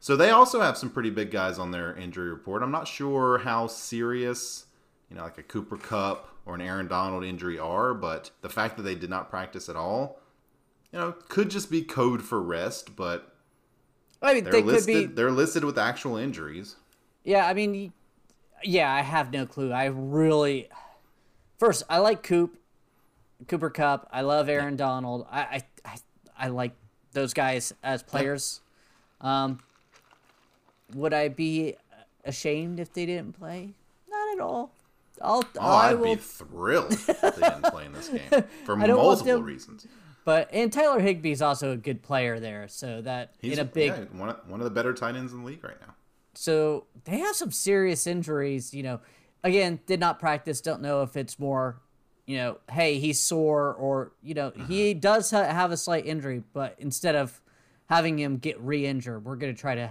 So 0.00 0.16
they 0.16 0.30
also 0.30 0.60
have 0.60 0.76
some 0.76 0.90
pretty 0.90 1.10
big 1.10 1.30
guys 1.30 1.58
on 1.58 1.70
their 1.70 1.96
injury 1.96 2.28
report. 2.28 2.62
I'm 2.62 2.70
not 2.70 2.86
sure 2.86 3.38
how 3.38 3.66
serious, 3.66 4.66
you 5.08 5.16
know, 5.16 5.22
like 5.22 5.38
a 5.38 5.42
Cooper 5.42 5.78
Kupp 5.78 6.28
or 6.44 6.54
an 6.54 6.60
Aaron 6.60 6.88
Donald 6.88 7.24
injury 7.24 7.58
are, 7.58 7.94
but 7.94 8.30
the 8.42 8.50
fact 8.50 8.76
that 8.76 8.82
they 8.82 8.94
did 8.94 9.08
not 9.08 9.30
practice 9.30 9.68
at 9.68 9.76
all, 9.76 10.20
you 10.92 10.98
know, 10.98 11.12
could 11.28 11.50
just 11.50 11.70
be 11.70 11.82
code 11.82 12.22
for 12.22 12.42
rest, 12.42 12.96
but 12.96 13.34
I 14.20 14.34
mean, 14.34 14.44
they're 14.44 14.52
they 14.52 14.62
listed 14.62 14.94
could 14.94 15.08
be 15.08 15.14
they're 15.14 15.30
listed 15.30 15.64
with 15.64 15.78
actual 15.78 16.16
injuries. 16.16 16.76
Yeah, 17.24 17.46
I 17.46 17.54
mean, 17.54 17.92
yeah, 18.62 18.92
I 18.92 19.00
have 19.00 19.32
no 19.32 19.46
clue. 19.46 19.72
I 19.72 19.86
really, 19.86 20.68
first, 21.58 21.82
I 21.88 21.98
like 21.98 22.22
Coop, 22.22 22.58
Cooper 23.48 23.70
Kupp. 23.70 24.08
I 24.12 24.22
love 24.22 24.48
Aaron 24.48 24.76
Donald. 24.76 25.26
I, 25.30 25.40
I, 25.40 25.62
I, 25.84 25.96
I 26.38 26.48
like 26.48 26.72
those 27.12 27.32
guys 27.34 27.72
as 27.82 28.02
players. 28.02 28.60
Um, 29.20 29.60
would 30.94 31.14
I 31.14 31.28
be 31.28 31.76
ashamed 32.24 32.80
if 32.80 32.92
they 32.92 33.06
didn't 33.06 33.38
play? 33.38 33.70
Not 34.10 34.34
at 34.36 34.40
all. 34.40 34.70
I'll, 35.22 35.44
Oh, 35.58 35.60
I 35.60 35.90
I'd 35.90 35.94
will 35.98 36.16
be 36.16 36.20
thrilled 36.20 36.92
if 36.92 37.06
they 37.06 37.30
didn't 37.30 37.62
play 37.72 37.86
in 37.86 37.92
this 37.92 38.08
game 38.08 38.20
for 38.64 38.78
I 38.78 38.86
don't 38.86 38.96
want 38.96 39.08
multiple 39.08 39.34
them- 39.34 39.44
reasons. 39.44 39.86
But 40.24 40.48
and 40.54 40.72
Tyler 40.72 41.00
Higbee's 41.02 41.42
also 41.42 41.72
a 41.72 41.76
good 41.76 42.02
player 42.02 42.40
there, 42.40 42.66
so 42.66 43.02
that 43.02 43.34
He's 43.42 43.52
in 43.52 43.58
a 43.58 43.64
big 43.66 43.90
yeah, 43.92 44.04
one, 44.18 44.30
of, 44.30 44.38
one 44.48 44.58
of 44.58 44.64
the 44.64 44.70
better 44.70 44.94
tight 44.94 45.16
ends 45.16 45.34
in 45.34 45.40
the 45.40 45.44
league 45.46 45.62
right 45.62 45.78
now. 45.86 45.94
so 46.32 46.86
they 47.04 47.18
have 47.18 47.36
some 47.36 47.50
serious 47.50 48.06
injuries. 48.06 48.72
You 48.72 48.84
know, 48.84 49.00
again, 49.42 49.80
did 49.86 50.00
not 50.00 50.18
practice. 50.18 50.62
Don't 50.62 50.80
know 50.80 51.02
if 51.02 51.14
it's 51.18 51.38
more, 51.38 51.76
you 52.26 52.36
know, 52.36 52.58
hey, 52.70 52.98
he's 52.98 53.20
sore 53.20 53.74
or 53.74 54.12
you 54.22 54.34
know 54.34 54.52
he 54.68 54.94
does 54.94 55.30
ha- 55.30 55.44
have 55.44 55.70
a 55.72 55.76
slight 55.76 56.06
injury, 56.06 56.42
but 56.52 56.74
instead 56.78 57.14
of 57.14 57.40
having 57.86 58.18
him 58.18 58.38
get 58.38 58.58
re-injured, 58.60 59.24
we're 59.24 59.36
gonna 59.36 59.54
try 59.54 59.74
to 59.74 59.90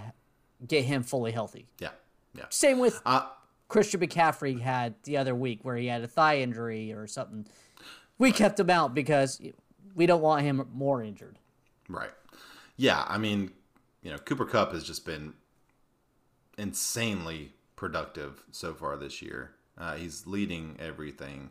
get 0.66 0.84
him 0.84 1.02
fully 1.02 1.32
healthy. 1.32 1.66
Yeah, 1.78 1.90
yeah. 2.34 2.44
Same 2.50 2.78
with 2.78 3.00
Uh, 3.06 3.28
Christian 3.68 4.00
McCaffrey 4.00 4.60
had 4.60 4.94
the 5.04 5.16
other 5.16 5.34
week 5.34 5.60
where 5.64 5.76
he 5.76 5.86
had 5.86 6.02
a 6.02 6.08
thigh 6.08 6.38
injury 6.38 6.92
or 6.92 7.06
something. 7.06 7.46
We 8.18 8.30
kept 8.32 8.58
him 8.60 8.70
out 8.70 8.94
because 8.94 9.40
we 9.94 10.06
don't 10.06 10.20
want 10.22 10.42
him 10.42 10.66
more 10.72 11.02
injured. 11.02 11.38
Right. 11.88 12.12
Yeah, 12.76 13.04
I 13.08 13.18
mean, 13.18 13.52
you 14.02 14.10
know, 14.10 14.18
Cooper 14.18 14.44
Kupp 14.44 14.72
has 14.72 14.84
just 14.84 15.04
been 15.06 15.34
insanely 16.58 17.52
productive 17.76 18.44
so 18.50 18.74
far 18.74 18.96
this 18.96 19.20
year. 19.22 19.52
Uh, 19.76 19.94
he's 19.94 20.26
leading 20.26 20.76
everything. 20.78 21.50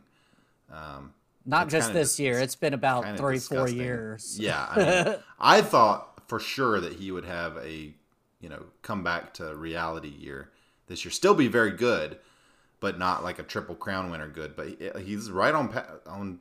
Um, 0.74 1.14
not 1.46 1.68
just 1.68 1.92
this 1.92 2.12
dis- 2.12 2.20
year. 2.20 2.38
It's 2.40 2.54
been 2.54 2.74
about 2.74 3.16
three, 3.16 3.38
four 3.38 3.68
years. 3.68 4.38
Yeah, 4.38 4.66
I, 4.70 5.04
mean, 5.04 5.16
I 5.38 5.62
thought 5.62 6.20
for 6.26 6.40
sure 6.40 6.80
that 6.80 6.94
he 6.94 7.10
would 7.10 7.24
have 7.24 7.56
a, 7.58 7.92
you 8.40 8.48
know, 8.48 8.64
come 8.82 9.02
back 9.02 9.34
to 9.34 9.54
reality 9.54 10.08
year 10.08 10.50
this 10.86 11.04
year. 11.04 11.12
Still 11.12 11.34
be 11.34 11.48
very 11.48 11.70
good, 11.70 12.18
but 12.80 12.98
not 12.98 13.22
like 13.22 13.38
a 13.38 13.42
triple 13.42 13.74
crown 13.74 14.10
winner 14.10 14.28
good. 14.28 14.56
But 14.56 14.68
he, 14.68 14.90
he's 15.02 15.30
right 15.30 15.54
on 15.54 15.68
pa- 15.68 15.86
on, 16.06 16.40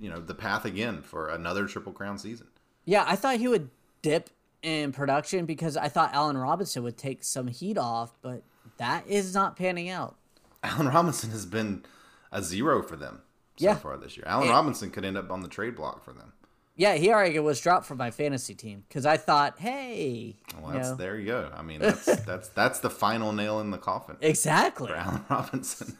you 0.00 0.10
know, 0.10 0.20
the 0.20 0.34
path 0.34 0.64
again 0.64 1.02
for 1.02 1.28
another 1.28 1.66
triple 1.66 1.92
crown 1.92 2.18
season. 2.18 2.48
Yeah, 2.84 3.04
I 3.06 3.16
thought 3.16 3.36
he 3.36 3.46
would 3.46 3.70
dip 4.02 4.30
in 4.62 4.92
production 4.92 5.46
because 5.46 5.76
I 5.76 5.88
thought 5.88 6.12
Allen 6.12 6.36
Robinson 6.36 6.82
would 6.82 6.96
take 6.96 7.22
some 7.22 7.46
heat 7.46 7.78
off, 7.78 8.12
but 8.22 8.42
that 8.78 9.06
is 9.06 9.34
not 9.34 9.56
panning 9.56 9.88
out. 9.88 10.16
Allen 10.64 10.88
Robinson 10.88 11.30
has 11.30 11.46
been 11.46 11.84
a 12.32 12.42
zero 12.42 12.82
for 12.82 12.96
them 12.96 13.22
so 13.56 13.64
Yeah. 13.66 13.74
far 13.76 13.96
this 13.96 14.16
year. 14.16 14.24
Allen 14.26 14.44
And- 14.48 14.52
Robinson 14.54 14.90
could 14.90 15.04
end 15.04 15.16
up 15.16 15.30
on 15.30 15.40
the 15.42 15.48
trade 15.48 15.76
block 15.76 16.04
for 16.04 16.12
them. 16.12 16.32
Yeah, 16.74 16.94
he 16.94 17.10
already 17.10 17.38
was 17.38 17.60
dropped 17.60 17.84
from 17.84 17.98
my 17.98 18.10
fantasy 18.10 18.54
team 18.54 18.84
because 18.88 19.04
I 19.04 19.18
thought, 19.18 19.58
hey, 19.58 20.38
Well, 20.58 20.72
you 20.72 20.80
know, 20.80 20.94
there 20.94 21.18
you 21.18 21.26
go. 21.26 21.50
I 21.54 21.60
mean, 21.60 21.80
that's 21.80 22.04
that's 22.24 22.48
that's 22.48 22.80
the 22.80 22.88
final 22.88 23.32
nail 23.32 23.60
in 23.60 23.70
the 23.70 23.78
coffin 23.78 24.16
exactly. 24.22 24.88
for 24.88 24.94
Allen 24.96 25.24
Robinson. 25.28 25.98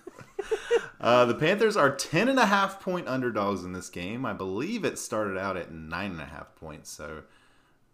uh, 1.01 1.27
the 1.27 1.35
Panthers 1.35 1.77
are 1.77 1.95
10 1.95 2.29
and 2.29 2.39
a 2.39 2.47
half 2.47 2.81
point 2.81 3.07
underdogs 3.07 3.65
in 3.65 3.73
this 3.75 3.91
game. 3.91 4.25
I 4.25 4.33
believe 4.33 4.85
it 4.85 4.99
started 4.99 5.37
out 5.37 5.57
at 5.59 5.71
nine 5.73 6.13
and 6.13 6.21
a 6.23 6.27
half 6.27 6.55
points. 6.57 6.91
So 6.91 7.23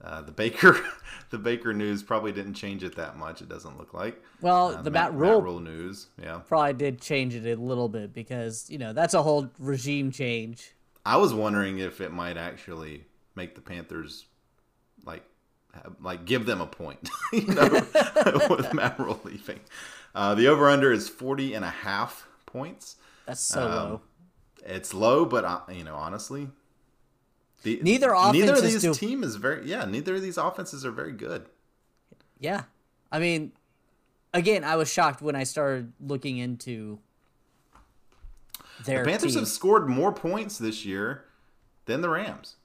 uh, 0.03 0.23
the 0.23 0.33
Baker 0.33 0.77
the 1.31 1.39
Baker 1.39 1.73
news 1.75 2.03
probably 2.03 2.33
didn't 2.33 2.55
change 2.55 2.83
it 2.85 2.97
that 2.97 3.17
much. 3.17 3.43
It 3.43 3.49
doesn't 3.49 3.77
look 3.79 3.93
like. 3.95 4.23
Well, 4.41 4.77
Uh, 4.77 4.83
the 4.83 4.91
Matt, 4.91 5.13
Rhule 5.15 5.43
Rhule 5.43 5.61
news, 5.61 6.07
yeah. 6.23 6.41
probably 6.47 6.75
did 6.75 7.01
change 7.01 7.35
it 7.35 7.47
a 7.47 7.61
little 7.61 7.89
bit 7.89 8.13
because 8.13 8.69
you 8.71 8.79
know 8.79 8.93
that's 8.93 9.15
a 9.15 9.23
whole 9.23 9.51
regime 9.59 10.11
change. 10.13 10.73
I 11.07 11.17
was 11.17 11.33
wondering 11.35 11.79
if 11.79 12.01
it 12.01 12.13
might 12.13 12.37
actually 12.37 13.05
make 13.35 13.55
the 13.55 13.61
Panthers 13.61 14.27
like 15.05 15.23
like 16.01 16.25
give 16.25 16.45
them 16.47 16.61
a 16.61 16.67
point, 16.67 17.09
you 17.33 17.47
know, 17.47 17.69
with 18.51 18.73
Matt 18.75 18.99
Rhule 18.99 19.21
leaving. 19.25 19.61
Uh, 20.15 20.35
the 20.35 20.49
over 20.49 20.69
under 20.69 20.91
is 20.93 21.09
40 21.09 21.55
and 21.55 21.65
a 21.65 21.71
half 21.71 22.27
points. 22.47 22.97
That's 23.27 23.41
so 23.41 23.63
Um, 23.63 23.69
low. 23.71 24.01
It's 24.67 24.93
low, 24.93 25.25
but 25.25 25.45
uh, 25.45 25.61
you 25.71 25.85
know, 25.85 25.95
honestly, 25.95 26.49
the, 27.63 27.81
Neither 27.83 28.15
neither 28.33 28.55
of 28.55 28.63
these 28.63 28.83
do- 28.83 28.95
team 28.95 29.23
is 29.25 29.37
very 29.37 29.69
yeah. 29.69 29.85
Neither 29.85 30.15
of 30.17 30.23
these 30.23 30.39
offenses 30.39 30.85
are 30.85 30.91
very 30.91 31.13
good. 31.13 31.47
Yeah. 32.39 32.65
I 33.11 33.19
mean, 33.19 33.53
again, 34.33 34.63
I 34.65 34.77
was 34.77 34.91
shocked 34.93 35.21
when 35.23 35.35
I 35.35 35.45
started 35.45 35.93
looking 36.01 36.39
into 36.39 36.99
their 38.85 39.05
Panthers 39.05 39.33
team. 39.33 39.41
have 39.41 39.49
scored 39.49 39.89
more 39.89 40.13
points 40.13 40.59
this 40.59 40.85
year 40.85 41.25
than 41.87 42.01
the 42.01 42.09
Rams. 42.09 42.57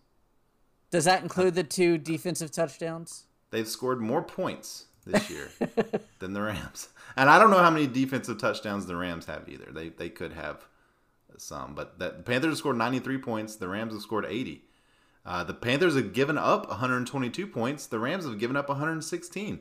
Does 0.91 1.05
that 1.05 1.23
include 1.23 1.55
the 1.55 1.63
two 1.63 1.97
defensive 1.97 2.51
touchdowns? 2.51 3.25
They've 3.49 3.67
scored 3.67 3.99
more 3.99 4.21
points 4.21 4.85
this 5.05 5.29
year 5.29 5.49
than 6.19 6.33
the 6.33 6.41
Rams. 6.41 6.89
And 7.17 7.29
I 7.29 7.39
don't 7.39 7.49
know 7.49 7.57
how 7.59 7.71
many 7.71 7.87
defensive 7.87 8.37
touchdowns 8.37 8.85
the 8.85 8.95
Rams 8.95 9.25
have 9.25 9.47
either. 9.49 9.69
They 9.71 9.89
they 9.89 10.09
could 10.09 10.33
have 10.33 10.65
some, 11.37 11.73
but 11.73 11.97
that 11.99 12.17
the 12.17 12.23
Panthers 12.23 12.51
have 12.51 12.57
scored 12.59 12.77
93 12.77 13.17
points. 13.19 13.55
The 13.55 13.67
Rams 13.67 13.93
have 13.93 14.01
scored 14.03 14.25
80. 14.27 14.63
Uh, 15.25 15.43
the 15.43 15.53
Panthers 15.53 15.95
have 15.95 16.13
given 16.13 16.37
up 16.37 16.67
122 16.67 17.47
points. 17.47 17.87
The 17.87 17.99
Rams 17.99 18.25
have 18.25 18.39
given 18.39 18.57
up 18.57 18.67
116. 18.67 19.59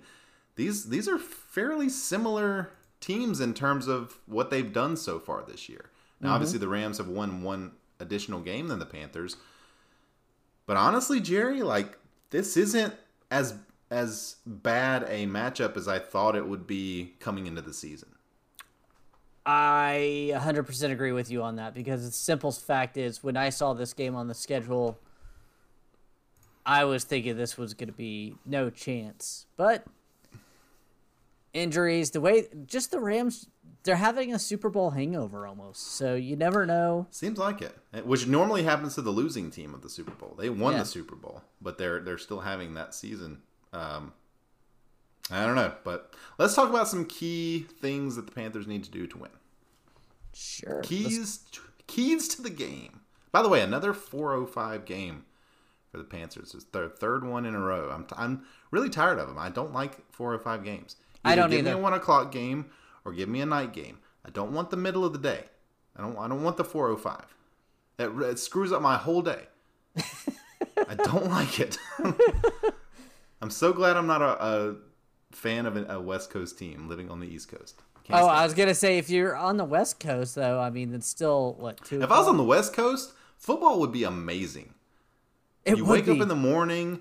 These 0.57 0.89
these 0.89 1.09
are 1.09 1.19
fairly 1.19 1.89
similar 1.89 2.71
teams 3.01 3.41
in 3.41 3.55
terms 3.55 3.87
of 3.89 4.19
what 4.27 4.51
they've 4.51 4.73
done 4.73 4.97
so 4.97 5.19
far 5.19 5.45
this 5.47 5.69
year. 5.69 5.91
Now, 6.21 6.35
obviously, 6.35 6.59
the 6.59 6.69
Rams 6.69 6.99
have 6.99 7.09
won 7.09 7.43
one 7.43 7.73
additional 7.99 8.41
game 8.41 8.69
than 8.69 8.79
the 8.79 8.87
Panthers. 8.87 9.37
But 10.67 10.77
honestly, 10.77 11.21
Jerry, 11.21 11.63
like 11.63 11.99
this 12.31 12.57
isn't 12.57 12.95
as 13.31 13.55
as 13.91 14.37
bad 14.47 15.05
a 15.09 15.27
matchup 15.27 15.77
as 15.77 15.87
I 15.87 15.99
thought 15.99 16.35
it 16.35 16.47
would 16.47 16.67
be 16.67 17.15
coming 17.21 17.47
into 17.47 17.61
the 17.61 17.75
season. 17.75 18.09
I 19.45 20.31
100% 20.35 20.91
agree 20.91 21.13
with 21.13 21.31
you 21.31 21.43
on 21.43 21.57
that 21.57 21.75
because 21.75 22.05
the 22.07 22.13
simple 22.13 22.53
fact 22.53 22.97
is 22.97 23.25
when 23.25 23.37
I 23.37 23.51
saw 23.51 23.75
this 23.75 23.93
game 23.93 24.15
on 24.15 24.29
the 24.29 24.35
schedule, 24.35 24.99
I 26.65 26.85
was 26.85 27.05
thinking 27.05 27.37
this 27.37 27.57
was 27.59 27.75
going 27.75 27.89
to 27.89 27.95
be 27.95 28.37
no 28.47 28.71
chance. 28.71 29.47
But 29.57 29.85
injuries, 31.53 32.11
the 32.13 32.21
way 32.21 32.49
just 32.67 32.91
the 32.91 33.01
Rams, 33.01 33.49
they're 33.83 33.97
having 33.97 34.33
a 34.33 34.39
Super 34.39 34.71
Bowl 34.71 34.91
hangover 34.91 35.47
almost. 35.47 35.93
So 35.97 36.15
you 36.15 36.37
never 36.37 36.65
know. 36.67 37.07
Seems 37.11 37.39
like 37.39 37.63
it, 37.63 37.77
which 38.07 38.27
normally 38.27 38.63
happens 38.63 38.95
to 38.95 39.03
the 39.03 39.11
losing 39.11 39.51
team 39.51 39.75
of 39.75 39.83
the 39.83 39.91
Super 39.91 40.13
Bowl. 40.13 40.35
They 40.39 40.49
won 40.51 40.73
Yeah. 40.75 40.81
the 40.81 40.85
Super 40.87 41.17
Bowl, 41.17 41.43
but 41.61 41.79
they're 41.79 42.01
they're 42.01 42.19
still 42.19 42.41
having 42.41 42.75
that 42.75 42.95
season. 42.95 43.43
Um, 43.73 44.13
I 45.31 45.45
don't 45.47 45.57
know, 45.57 45.73
but 45.85 46.15
let's 46.39 46.55
talk 46.55 46.69
about 46.69 46.89
some 46.89 47.07
key 47.07 47.67
things 47.81 48.17
that 48.17 48.27
the 48.27 48.33
Panthers 48.33 48.67
need 48.67 48.85
to 48.85 48.91
do 48.91 49.07
to 49.07 49.19
win. 49.19 49.31
Sure. 50.35 50.77
let's- 50.77 50.89
Keys 50.89 51.45
keys 51.87 52.29
to 52.29 52.43
the 52.43 52.51
game. 52.51 53.01
By 53.33 53.43
the 53.43 53.49
way, 53.49 53.61
another 53.63 53.93
405 53.93 54.85
game 54.85 55.25
for 55.93 55.99
the 55.99 56.05
Panthers. 56.05 56.55
It's 56.55 56.65
their 56.65 56.89
third 56.89 57.23
one 57.23 57.45
in 57.45 57.55
a 57.55 57.61
row. 57.61 57.91
I'm, 57.91 58.07
I'm 58.17 58.43
really 58.71 58.89
tired 58.89 59.19
of 59.19 59.29
them. 59.29 59.39
I 59.39 59.51
don't 59.51 59.73
like 59.73 59.99
405 60.13 60.65
games. 60.65 60.97
I 61.25 61.37
don't 61.37 61.51
give 61.51 61.65
me 61.65 61.71
a 61.71 61.79
one 61.79 61.93
o'clock 61.93 62.33
game 62.33 62.71
or 63.05 63.13
give 63.13 63.29
me 63.29 63.43
a 63.43 63.47
night 63.47 63.73
game. 63.73 63.99
I 64.25 64.31
don't 64.31 64.53
want 64.53 64.71
the 64.71 64.77
middle 64.77 65.05
of 65.05 65.13
the 65.13 65.19
day. 65.19 65.45
I 65.95 66.01
don't. 66.01 66.17
I 66.19 66.27
don't 66.27 66.43
want 66.43 66.57
the 66.57 66.65
405. 66.65 67.37
It, 67.99 68.31
it 68.31 68.39
screws 68.39 68.73
up 68.73 68.81
my 68.81 68.97
whole 68.97 69.21
day. 69.21 69.43
I 69.97 70.95
don't 70.95 71.29
like 71.29 71.61
it. 71.61 71.77
I'm 73.43 73.51
so 73.51 73.73
glad 73.73 73.97
I'm 73.97 74.07
not 74.07 74.23
a, 74.23 74.43
a 74.43 74.77
fan 75.33 75.67
of 75.67 75.77
a, 75.77 76.01
West 76.01 76.31
Coast 76.31 76.59
team 76.59 76.89
living 76.89 77.11
on 77.11 77.21
the 77.21 77.27
East 77.27 77.49
Coast. 77.49 77.83
Can't 78.05 78.21
Oh, 78.21 78.27
I 78.27 78.45
was 78.45 78.55
gonna 78.55 78.75
say 78.75 78.99
if 78.99 79.11
you're 79.11 79.37
on 79.37 79.59
the 79.59 79.65
West 79.65 80.01
Coast 80.01 80.35
though, 80.35 80.61
I 80.61 80.71
mean 80.71 80.95
it's 80.95 81.07
still 81.07 81.57
what 81.59 81.85
two. 81.85 82.01
If 82.03 82.11
I 82.11 82.19
was 82.19 82.29
on 82.29 82.37
the 82.39 82.45
West 82.45 82.73
Coast, 82.73 83.13
football 83.37 83.79
would 83.81 83.93
be 83.93 84.05
amazing. 84.05 84.75
It 85.65 85.77
You 85.79 85.85
wake 85.85 86.07
be. 86.07 86.13
up 86.13 86.21
in 86.21 86.29
the 86.29 86.35
morning, 86.37 87.01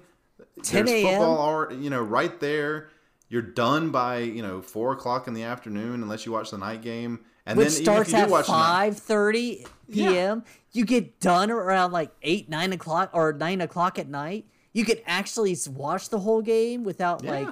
10 0.63 0.87
a.m.? 0.87 1.03
football, 1.19 1.73
you 1.73 1.89
know, 1.89 2.01
right 2.01 2.39
there. 2.39 2.89
You're 3.29 3.41
done 3.41 3.91
by 3.91 4.19
you 4.19 4.41
know 4.41 4.61
four 4.61 4.91
o'clock 4.91 5.27
in 5.27 5.33
the 5.33 5.43
afternoon, 5.43 6.03
unless 6.03 6.25
you 6.25 6.31
watch 6.33 6.51
the 6.51 6.57
night 6.57 6.81
game, 6.81 7.21
and 7.45 7.57
which 7.57 7.69
then 7.75 7.83
starts 7.83 8.11
you 8.11 8.17
at 8.17 8.25
do 8.25 8.31
watch 8.31 8.47
the 8.47 8.51
night, 8.51 8.59
five 8.67 8.97
thirty 8.99 9.65
p.m. 9.89 10.43
You 10.73 10.83
get 10.85 11.19
done 11.21 11.49
around 11.49 11.91
like 11.93 12.11
eight, 12.23 12.49
nine 12.49 12.73
o'clock, 12.73 13.09
or 13.13 13.31
nine 13.31 13.61
o'clock 13.61 13.97
at 13.97 14.09
night. 14.09 14.45
You 14.73 14.83
can 14.85 14.97
actually 15.05 15.55
watch 15.69 16.09
the 16.09 16.19
whole 16.19 16.41
game 16.41 16.83
without 16.83 17.23
Yeah. 17.23 17.31
like 17.31 17.47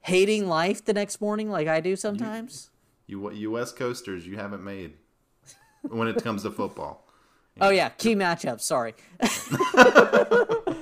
hating 0.00 0.48
life 0.48 0.84
the 0.84 0.92
next 0.94 1.20
morning, 1.20 1.50
like 1.50 1.68
I 1.68 1.80
do 1.80 1.94
sometimes. 1.96 2.70
you 3.06 3.30
you 3.32 3.50
West 3.50 3.76
Coasters, 3.76 4.26
you 4.26 4.36
haven't 4.38 4.64
made 4.64 4.94
when 5.88 6.08
it 6.08 6.22
comes 6.22 6.42
to 6.44 6.50
football. 6.50 7.06
Oh 7.60 7.70
yeah, 7.70 7.88
key 7.90 8.14
matchup. 8.14 8.60
Sorry. 8.60 8.94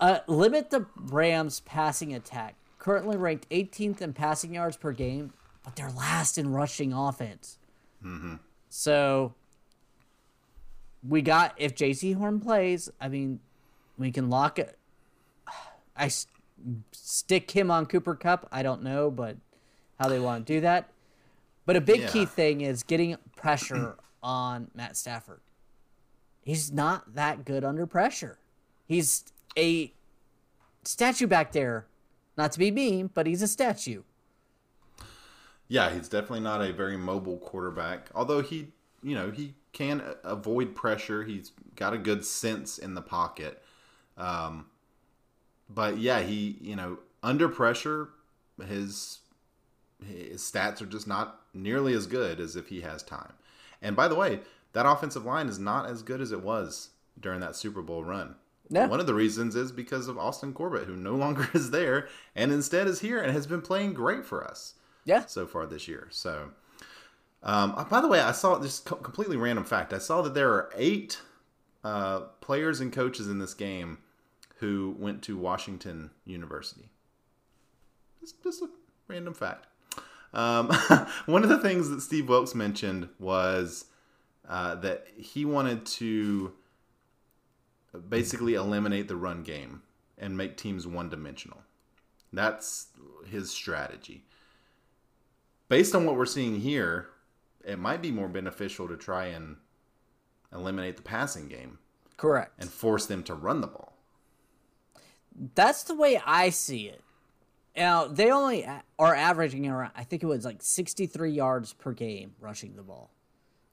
uh, 0.00 0.18
limit 0.26 0.70
the 0.70 0.86
Rams' 0.96 1.60
passing 1.60 2.14
attack. 2.14 2.56
Currently 2.78 3.16
ranked 3.16 3.48
18th 3.50 4.02
in 4.02 4.12
passing 4.12 4.54
yards 4.54 4.76
per 4.76 4.92
game, 4.92 5.32
but 5.64 5.76
they're 5.76 5.90
last 5.90 6.36
in 6.36 6.52
rushing 6.52 6.92
offense. 6.92 7.58
So 8.68 9.32
we 11.08 11.22
got 11.22 11.54
if 11.56 11.74
Jaycee 11.74 12.16
Horn 12.16 12.40
plays, 12.40 12.90
I 13.00 13.08
mean, 13.08 13.40
we 13.96 14.10
can 14.10 14.28
lock 14.28 14.58
it. 14.58 14.76
I 15.96 16.06
s- 16.06 16.26
stick 16.92 17.52
him 17.52 17.70
on 17.70 17.86
Cooper 17.86 18.14
Kupp. 18.14 18.46
I 18.52 18.62
don't 18.62 18.82
know, 18.82 19.10
but 19.10 19.36
how 19.98 20.08
they 20.08 20.20
want 20.20 20.46
to 20.46 20.52
do 20.54 20.60
that. 20.62 20.90
But 21.64 21.76
a 21.76 21.80
big 21.80 22.00
key 22.08 22.26
thing 22.26 22.60
is 22.60 22.82
getting 22.82 23.16
pressure 23.36 23.96
on 24.22 24.70
Matt 24.74 24.98
Stafford. 24.98 25.40
He's 26.44 26.70
not 26.70 27.14
that 27.14 27.44
good 27.44 27.64
under 27.64 27.86
pressure. 27.86 28.38
He's 28.86 29.24
a 29.56 29.92
statue 30.84 31.26
back 31.26 31.52
there. 31.52 31.86
Not 32.36 32.52
to 32.52 32.58
be 32.58 32.70
mean, 32.70 33.10
but 33.12 33.26
he's 33.26 33.42
a 33.42 33.48
statue. 33.48 34.02
Yeah, 35.68 35.90
he's 35.90 36.08
definitely 36.08 36.40
not 36.40 36.60
a 36.60 36.72
very 36.72 36.96
mobile 36.96 37.38
quarterback. 37.38 38.10
Although 38.14 38.42
he, 38.42 38.68
you 39.02 39.14
know, 39.14 39.30
he 39.30 39.54
can 39.72 40.02
avoid 40.22 40.74
pressure. 40.74 41.24
He's 41.24 41.52
got 41.76 41.94
a 41.94 41.98
good 41.98 42.24
sense 42.24 42.76
in 42.76 42.94
the 42.94 43.00
pocket. 43.00 43.62
Um, 44.18 44.66
but 45.68 45.98
yeah, 45.98 46.20
he, 46.20 46.58
you 46.60 46.76
know, 46.76 46.98
under 47.22 47.48
pressure, 47.48 48.10
his 48.66 49.20
his 50.04 50.42
stats 50.42 50.82
are 50.82 50.86
just 50.86 51.06
not 51.06 51.40
nearly 51.54 51.94
as 51.94 52.06
good 52.06 52.38
as 52.40 52.56
if 52.56 52.68
he 52.68 52.82
has 52.82 53.02
time. 53.02 53.32
And 53.80 53.96
by 53.96 54.08
the 54.08 54.14
way, 54.14 54.40
that 54.74 54.86
offensive 54.86 55.24
line 55.24 55.48
is 55.48 55.58
not 55.58 55.88
as 55.88 56.02
good 56.02 56.20
as 56.20 56.30
it 56.32 56.42
was 56.42 56.90
during 57.18 57.40
that 57.40 57.56
Super 57.56 57.80
Bowl 57.82 58.04
run. 58.04 58.34
No. 58.70 58.86
One 58.88 59.00
of 59.00 59.06
the 59.06 59.14
reasons 59.14 59.54
is 59.56 59.72
because 59.72 60.08
of 60.08 60.18
Austin 60.18 60.52
Corbett, 60.52 60.84
who 60.86 60.96
no 60.96 61.14
longer 61.16 61.48
is 61.54 61.70
there 61.70 62.08
and 62.36 62.52
instead 62.52 62.86
is 62.86 63.00
here 63.00 63.20
and 63.20 63.32
has 63.32 63.46
been 63.46 63.60
playing 63.62 63.94
great 63.94 64.24
for 64.24 64.44
us 64.44 64.74
Yeah. 65.04 65.24
so 65.26 65.46
far 65.46 65.66
this 65.66 65.86
year. 65.88 66.08
So, 66.10 66.50
um, 67.42 67.74
uh, 67.76 67.84
by 67.84 68.00
the 68.00 68.08
way, 68.08 68.20
I 68.20 68.32
saw 68.32 68.56
this 68.58 68.80
completely 68.80 69.36
random 69.36 69.64
fact. 69.64 69.92
I 69.92 69.98
saw 69.98 70.22
that 70.22 70.34
there 70.34 70.50
are 70.50 70.70
eight 70.76 71.20
uh, 71.84 72.20
players 72.40 72.80
and 72.80 72.90
coaches 72.92 73.28
in 73.28 73.38
this 73.38 73.52
game 73.54 73.98
who 74.58 74.96
went 74.98 75.22
to 75.24 75.36
Washington 75.36 76.10
University. 76.24 76.88
Just, 78.20 78.42
just 78.42 78.62
a 78.62 78.68
random 79.08 79.34
fact. 79.34 79.66
Um, 80.32 80.68
one 81.26 81.42
of 81.42 81.50
the 81.50 81.58
things 81.58 81.90
that 81.90 82.00
Steve 82.00 82.28
Wilks 82.30 82.54
mentioned 82.54 83.08
was 83.18 83.84
uh, 84.48 84.74
that 84.76 85.06
he 85.16 85.44
wanted 85.44 85.86
to 85.86 86.52
basically 88.08 88.54
eliminate 88.54 89.08
the 89.08 89.16
run 89.16 89.42
game 89.42 89.82
and 90.18 90.36
make 90.36 90.56
teams 90.56 90.86
one 90.86 91.08
dimensional. 91.08 91.58
That's 92.32 92.88
his 93.28 93.50
strategy 93.50 94.24
based 95.68 95.94
on 95.94 96.04
what 96.04 96.16
we're 96.16 96.26
seeing 96.26 96.60
here, 96.60 97.08
it 97.64 97.78
might 97.78 98.02
be 98.02 98.10
more 98.10 98.28
beneficial 98.28 98.88
to 98.88 98.96
try 98.96 99.26
and 99.26 99.56
eliminate 100.52 100.96
the 100.96 101.02
passing 101.02 101.48
game 101.48 101.78
Correct. 102.16 102.52
and 102.58 102.70
force 102.70 103.06
them 103.06 103.22
to 103.24 103.34
run 103.34 103.60
the 103.60 103.66
ball. 103.66 103.96
That's 105.54 105.82
the 105.82 105.94
way 105.94 106.20
I 106.24 106.50
see 106.50 106.86
it. 106.86 107.02
Now, 107.76 108.06
they 108.06 108.30
only 108.30 108.64
are 109.00 109.14
averaging 109.14 109.66
around, 109.66 109.90
I 109.96 110.04
think 110.04 110.22
it 110.22 110.26
was 110.26 110.44
like 110.44 110.62
63 110.62 111.32
yards 111.32 111.72
per 111.72 111.92
game 111.92 112.34
rushing 112.38 112.76
the 112.76 112.82
ball. 112.84 113.10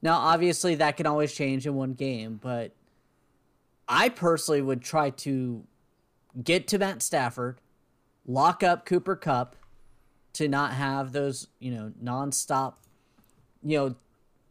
Now, 0.02 0.18
obviously, 0.18 0.74
that 0.76 0.96
can 0.96 1.06
always 1.06 1.32
change 1.32 1.66
in 1.66 1.74
one 1.74 1.94
game, 1.94 2.40
but 2.42 2.72
I 3.88 4.08
personally 4.08 4.60
would 4.60 4.82
try 4.82 5.10
to 5.10 5.64
get 6.42 6.66
to 6.68 6.78
Matt 6.78 7.02
Stafford, 7.02 7.60
lock 8.26 8.62
up 8.64 8.84
Cooper 8.84 9.14
Kupp 9.14 9.54
to 10.34 10.48
not 10.48 10.72
have 10.72 11.12
those, 11.12 11.46
you 11.60 11.70
know, 11.70 11.92
nonstop, 12.02 12.74
you 13.62 13.78
know, 13.78 13.94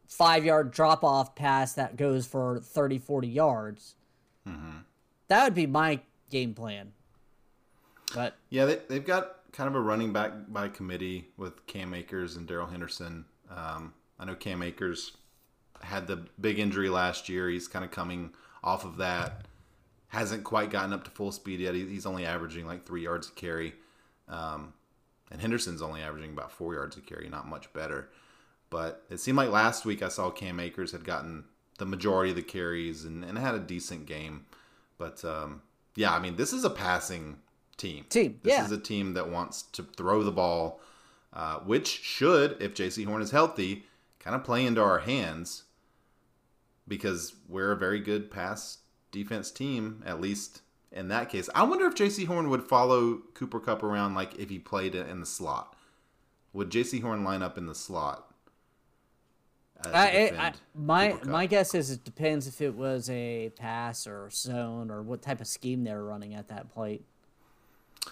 five 0.08 0.45
yard 0.45 0.72
drop 0.72 1.04
off 1.04 1.36
pass 1.36 1.74
that 1.74 1.97
goes 1.97 2.26
for 2.26 2.60
30, 2.60 2.99
40 2.99 3.28
yards. 3.28 3.95
That 5.28 5.43
would 5.43 5.56
be 5.56 5.68
my 5.68 5.99
game 6.30 6.54
plan. 6.54 6.91
But 8.14 8.36
Yeah, 8.49 8.66
they, 8.66 8.80
they've 8.89 9.06
got 9.06 9.38
kind 9.52 9.68
of 9.68 9.76
a 9.76 9.82
running 9.82 10.14
back 10.14 10.32
by 10.49 10.68
committee 10.68 11.30
with 11.38 11.66
Cam 11.66 11.93
Akers 11.93 12.36
and 12.36 12.47
Darrell 12.47 12.68
Henderson. 12.68 13.26
Um, 13.49 13.93
I 14.20 14.26
know 14.26 14.36
Cam 14.36 14.62
Akers 14.62 15.14
had 15.84 16.08
the 16.08 16.26
big 16.40 16.60
injury 16.60 16.90
last 16.90 17.30
year. 17.30 17.50
He's 17.50 17.68
kind 17.68 17.86
of 17.86 17.92
coming 17.92 18.32
off 18.64 18.86
of 18.86 18.98
that. 18.98 19.46
Hasn't 20.10 20.44
quite 20.44 20.70
gotten 20.70 20.94
up 20.94 21.04
to 21.06 21.12
full 21.12 21.32
speed 21.32 21.60
yet. 21.62 21.74
He's 21.74 22.06
only 22.06 22.26
averaging 22.26 22.66
like 22.66 22.86
three 22.86 23.04
yards 23.04 23.30
a 23.30 23.32
carry. 23.32 23.74
Um, 24.28 24.74
and 25.32 25.40
Henderson's 25.40 25.82
only 25.82 26.02
averaging 26.02 26.32
about 26.32 26.52
four 26.52 26.74
yards 26.74 26.98
a 26.98 27.02
carry, 27.02 27.30
not 27.30 27.48
much 27.48 27.72
better. 27.74 28.10
But 28.70 29.04
it 29.10 29.20
seemed 29.20 29.38
like 29.38 29.50
last 29.50 29.86
week 29.86 30.02
I 30.02 30.10
saw 30.10 30.30
Cam 30.30 30.60
Akers 30.60 30.92
had 30.92 31.06
gotten 31.06 31.46
the 31.78 31.86
majority 31.86 32.32
of 32.32 32.36
the 32.36 32.42
carries 32.42 33.06
and, 33.06 33.24
and 33.24 33.38
had 33.38 33.56
a 33.56 33.60
decent 33.60 34.06
game. 34.06 34.46
But 34.98 35.24
um, 35.26 35.62
yeah, 35.96 36.14
I 36.14 36.20
mean, 36.20 36.36
this 36.36 36.54
is 36.54 36.64
a 36.64 36.70
passing 36.70 37.38
team. 37.78 38.06
Team, 38.10 38.40
This 38.44 38.54
yeah. 38.54 38.66
is 38.66 38.72
a 38.72 38.78
team 38.78 39.14
that 39.14 39.30
wants 39.30 39.64
to 39.64 39.84
throw 39.84 40.24
the 40.24 40.32
ball, 40.32 40.82
uh, 41.34 41.60
which 41.60 41.88
should, 41.88 42.62
if 42.62 42.74
Jaycee 42.74 43.06
Horn 43.06 43.22
is 43.22 43.32
healthy, 43.32 43.86
kind 44.20 44.36
of 44.36 44.44
play 44.44 44.66
into 44.66 44.82
our 44.82 45.00
hands 45.00 45.64
because 46.88 47.36
we're 47.48 47.72
a 47.72 47.78
very 47.78 48.00
good 48.00 48.32
pass 48.32 48.80
defense 49.12 49.52
team, 49.52 50.04
at 50.06 50.22
least 50.22 50.62
in 50.92 51.08
that 51.10 51.30
case. 51.30 51.50
I 51.56 51.64
wonder 51.64 51.86
if 51.86 51.96
Jaycee 51.96 52.26
Horn 52.26 52.50
would 52.50 52.64
follow 52.64 53.20
Cooper 53.34 53.60
Kupp 53.60 53.84
around 53.84 54.16
like 54.16 54.38
if 54.38 54.50
he 54.50 54.60
played 54.60 54.96
in 54.96 55.20
the 55.20 55.26
slot. 55.26 55.76
Would 56.54 56.70
Jaycee 56.70 57.02
Horn 57.02 57.24
line 57.24 57.42
up 57.42 57.58
in 57.58 57.66
the 57.66 57.76
slot? 57.76 58.28
I, 59.86 59.90
I, 59.90 60.48
I, 60.48 60.54
my 60.76 61.18
my 61.24 61.46
guess 61.48 61.74
is 61.74 61.90
it 61.90 62.04
depends 62.04 62.48
if 62.48 62.62
it 62.62 62.76
was 62.76 63.10
a 63.10 63.52
pass 63.58 64.06
or 64.06 64.30
zone 64.30 64.92
or 64.92 65.02
what 65.02 65.24
type 65.24 65.42
of 65.42 65.48
scheme 65.48 65.84
they 65.84 65.94
were 65.94 66.06
running 66.06 66.36
at 66.36 66.50
that 66.50 66.74
point. 66.74 67.04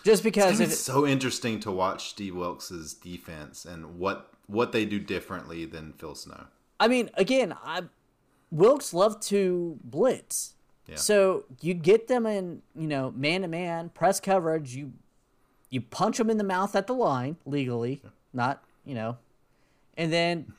Just 0.03 0.23
because 0.23 0.59
It's 0.59 0.73
if 0.73 0.79
so 0.79 1.05
interesting 1.05 1.59
to 1.61 1.71
watch 1.71 2.09
Steve 2.09 2.35
Wilks' 2.35 2.93
defense 2.93 3.65
and 3.65 3.99
what 3.99 4.31
what 4.47 4.71
they 4.71 4.85
do 4.85 4.99
differently 4.99 5.65
than 5.65 5.93
Phil 5.93 6.15
Snow. 6.15 6.45
I 6.79 6.87
mean, 6.87 7.09
again, 7.15 7.55
I 7.63 7.83
Wilks 8.51 8.93
love 8.93 9.19
to 9.21 9.79
blitz. 9.83 10.55
Yeah. 10.87 10.95
So 10.95 11.45
you 11.61 11.73
get 11.73 12.07
them 12.07 12.25
in, 12.25 12.61
you 12.75 12.87
know, 12.87 13.11
man 13.11 13.41
to 13.41 13.47
man 13.47 13.89
press 13.89 14.19
coverage. 14.19 14.75
You 14.75 14.93
you 15.69 15.81
punch 15.81 16.17
them 16.17 16.29
in 16.29 16.37
the 16.37 16.43
mouth 16.43 16.75
at 16.75 16.87
the 16.87 16.93
line 16.93 17.37
legally, 17.45 18.01
not 18.33 18.63
you 18.85 18.95
know, 18.95 19.17
and 19.97 20.11
then 20.11 20.53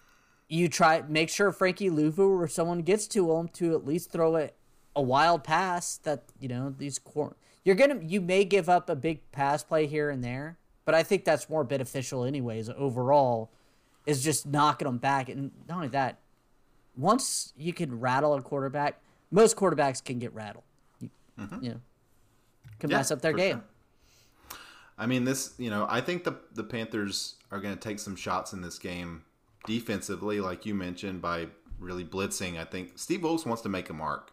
you 0.49 0.69
try 0.69 1.03
make 1.09 1.31
sure 1.31 1.51
Frankie 1.51 1.91
Luvu 1.91 2.41
or 2.41 2.47
someone 2.47 2.83
gets 2.83 3.09
to 3.09 3.27
them 3.27 3.49
to 3.49 3.75
at 3.75 3.85
least 3.85 4.13
throw 4.13 4.37
it 4.37 4.55
a 4.95 5.03
wild 5.03 5.45
pass 5.45 5.97
that 5.99 6.25
you 6.39 6.49
know 6.49 6.75
these 6.77 6.99
cor- 6.99 7.37
you're 7.65 7.75
gonna 7.75 8.01
you 8.03 8.21
may 8.21 8.45
give 8.45 8.69
up 8.69 8.89
a 8.89 8.97
big 8.97 9.31
pass 9.33 9.63
play 9.63 9.87
here 9.87 10.11
and 10.11 10.23
there, 10.23 10.59
but 10.85 10.95
I 10.95 11.03
think 11.03 11.25
that's 11.25 11.49
more 11.49 11.65
beneficial 11.65 12.25
anyways 12.25 12.69
overall. 12.71 13.51
Is 14.07 14.25
just 14.25 14.47
knocking 14.47 14.87
them 14.87 14.97
back, 14.97 15.29
and 15.29 15.51
not 15.69 15.77
only 15.77 15.89
that, 15.89 16.20
once 17.01 17.53
you 17.57 17.73
can 17.73 17.99
rattle 18.01 18.35
a 18.35 18.43
quarterback, 18.43 19.01
most 19.31 19.57
quarterbacks 19.57 20.03
can 20.05 20.19
get 20.19 20.35
rattled. 20.35 20.65
You, 21.01 21.11
you 21.61 21.69
know, 21.71 21.81
can 22.79 22.91
Yeah, 22.91 22.97
mess 22.99 23.11
up 23.11 23.23
their 23.23 23.33
game. 23.33 23.63
sure. 24.51 24.59
I 24.99 25.07
mean, 25.07 25.25
this, 25.25 25.55
you 25.59 25.71
know, 25.71 25.87
I 25.89 26.01
think 26.01 26.25
the 26.25 26.37
the 26.55 26.65
Panthers 26.65 27.37
are 27.51 27.59
going 27.61 27.75
to 27.75 27.81
take 27.81 27.99
some 27.99 28.17
shots 28.17 28.53
in 28.53 28.61
this 28.61 28.79
game 28.79 29.25
defensively, 29.67 30.41
like 30.41 30.67
you 30.67 30.75
mentioned, 30.75 31.23
by 31.23 31.49
really 31.79 32.05
blitzing. 32.05 32.59
I 32.59 32.65
think 32.65 32.99
Steve 32.99 33.23
Wilks 33.23 33.47
wants 33.47 33.63
to 33.63 33.69
make 33.69 33.89
a 33.89 33.95
mark. 33.95 34.33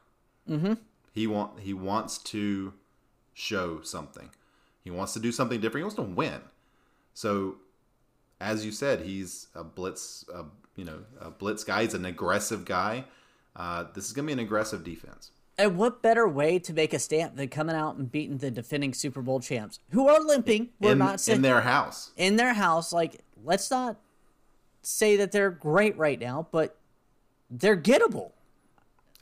Mm-hmm. 0.49 0.73
He 1.13 1.25
want 1.27 1.59
he 1.61 1.73
wants 1.73 2.17
to 2.19 2.73
show 3.33 3.81
something. 3.81 4.29
He 4.83 4.91
wants 4.91 5.13
to 5.13 5.19
do 5.19 5.31
something 5.31 5.59
different. 5.61 5.81
He 5.81 5.83
wants 5.83 5.95
to 5.95 6.01
win. 6.01 6.41
So, 7.13 7.57
as 8.39 8.65
you 8.65 8.71
said, 8.71 9.01
he's 9.01 9.47
a 9.55 9.63
blitz, 9.63 10.25
a, 10.33 10.45
you 10.75 10.85
know, 10.85 10.99
a 11.19 11.31
blitz 11.31 11.63
guy. 11.63 11.83
He's 11.83 11.93
an 11.93 12.05
aggressive 12.05 12.65
guy. 12.65 13.05
Uh, 13.55 13.85
this 13.93 14.05
is 14.05 14.13
going 14.13 14.25
to 14.25 14.35
be 14.35 14.39
an 14.41 14.45
aggressive 14.45 14.83
defense. 14.83 15.31
And 15.57 15.75
what 15.75 16.03
better 16.03 16.27
way 16.27 16.59
to 16.59 16.73
make 16.73 16.93
a 16.93 16.99
stamp 16.99 17.35
than 17.35 17.47
coming 17.49 17.75
out 17.75 17.95
and 17.95 18.11
beating 18.11 18.37
the 18.37 18.51
defending 18.51 18.93
Super 18.93 19.23
Bowl 19.23 19.39
champs, 19.39 19.79
who 19.89 20.07
are 20.07 20.19
limping? 20.19 20.69
We're 20.79 20.91
in, 20.91 20.99
not 20.99 21.19
saying 21.19 21.37
in 21.37 21.41
their 21.41 21.61
house. 21.61 22.11
in 22.15 22.35
their 22.35 22.53
house. 22.53 22.93
Like, 22.93 23.21
let's 23.43 23.71
not 23.71 23.97
say 24.83 25.15
that 25.17 25.31
they're 25.31 25.49
great 25.49 25.97
right 25.97 26.19
now, 26.19 26.47
but 26.51 26.77
they're 27.49 27.75
gettable. 27.77 28.31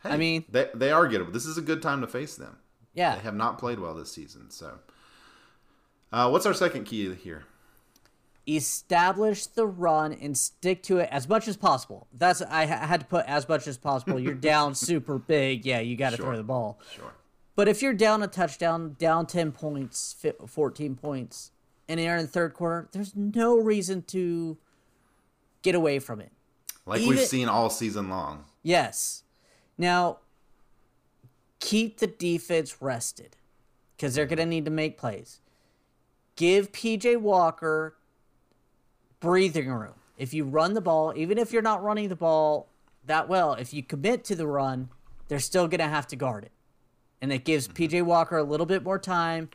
I 0.04 0.18
mean- 0.18 0.44
they 0.50 0.70
they 0.76 0.92
are 0.92 1.08
gettable. 1.08 1.32
This 1.32 1.46
is 1.46 1.58
a 1.58 1.62
good 1.62 1.82
time 1.82 2.02
to 2.02 2.08
face 2.08 2.36
them. 2.36 2.58
Yeah, 2.94 3.16
They 3.16 3.22
have 3.22 3.36
not 3.36 3.58
played 3.58 3.80
well 3.80 3.94
this 3.94 4.12
season. 4.12 4.52
So, 4.52 4.80
uh, 6.12 6.30
what's 6.30 6.46
our 6.46 6.54
second 6.54 6.86
key 6.86 7.14
here? 7.16 7.44
Establish 8.48 9.48
the 9.48 9.66
run 9.66 10.14
and 10.14 10.38
stick 10.38 10.84
to 10.84 10.98
it 11.00 11.10
as 11.12 11.28
much 11.28 11.48
as 11.48 11.58
possible. 11.58 12.08
That's 12.14 12.42
I 12.44 12.66
ha- 12.66 12.86
had 12.86 13.00
to 13.02 13.06
put 13.08 13.26
as 13.26 13.48
much 13.50 13.68
as 13.68 13.78
possible. 13.78 14.20
You're 14.20 14.34
down 14.36 14.76
super 14.76 15.18
big, 15.18 15.66
yeah, 15.66 15.80
you 15.80 15.96
got 15.98 16.12
to 16.12 16.18
Sure. 16.18 16.26
throw 16.28 16.38
the 16.38 16.44
ball. 16.44 16.80
Sure. 16.94 17.14
But 17.56 17.68
if 17.68 17.82
you're 17.82 17.94
down 17.94 18.22
a 18.22 18.28
touchdown, 18.28 18.96
down 19.00 19.26
10 19.28 19.52
points, 19.54 20.16
14 20.46 20.96
points, 20.96 21.52
and 21.88 22.00
you're 22.00 22.16
in 22.18 22.24
the 22.24 22.28
third 22.32 22.54
quarter, 22.54 22.90
there's 22.92 23.16
no 23.16 23.58
reason 23.58 24.02
to 24.08 24.58
get 25.62 25.74
away 25.74 26.00
from 26.00 26.20
it. 26.20 26.32
Like 26.86 27.02
Even- 27.02 27.18
we've 27.18 27.28
seen 27.28 27.48
all 27.50 27.70
season 27.70 28.10
long. 28.10 28.46
Yes. 28.62 29.24
Now, 29.78 30.18
keep 31.60 32.00
the 32.00 32.08
defense 32.08 32.82
rested 32.82 33.38
because 33.96 34.14
they're 34.16 34.26
going 34.26 34.38
to 34.40 34.46
need 34.46 34.66
to 34.66 34.72
make 34.72 34.98
plays. 34.98 35.40
Give 36.36 36.72
PJ 36.72 37.18
Walker 37.22 37.96
breathing 39.20 39.70
room. 39.70 39.94
If 40.18 40.34
you 40.34 40.46
run 40.46 40.74
the 40.74 40.82
ball, 40.82 41.14
even 41.16 41.38
if 41.38 41.52
you're 41.52 41.62
not 41.62 41.84
running 41.84 42.10
the 42.10 42.16
ball 42.16 42.70
that 43.06 43.28
well, 43.28 43.54
if 43.54 43.74
you 43.74 43.84
commit 43.84 44.24
to 44.26 44.36
the 44.36 44.48
run, 44.48 44.90
they're 45.28 45.40
still 45.40 45.68
going 45.68 45.80
to 45.80 45.88
have 45.88 46.08
to 46.08 46.16
guard 46.16 46.46
it. 46.46 46.52
And 47.22 47.32
it 47.32 47.44
gives 47.44 47.68
mm-hmm. 47.68 47.84
PJ 47.84 48.04
Walker 48.04 48.38
a 48.38 48.44
little 48.44 48.66
bit 48.66 48.84
more 48.84 49.00
time. 49.00 49.50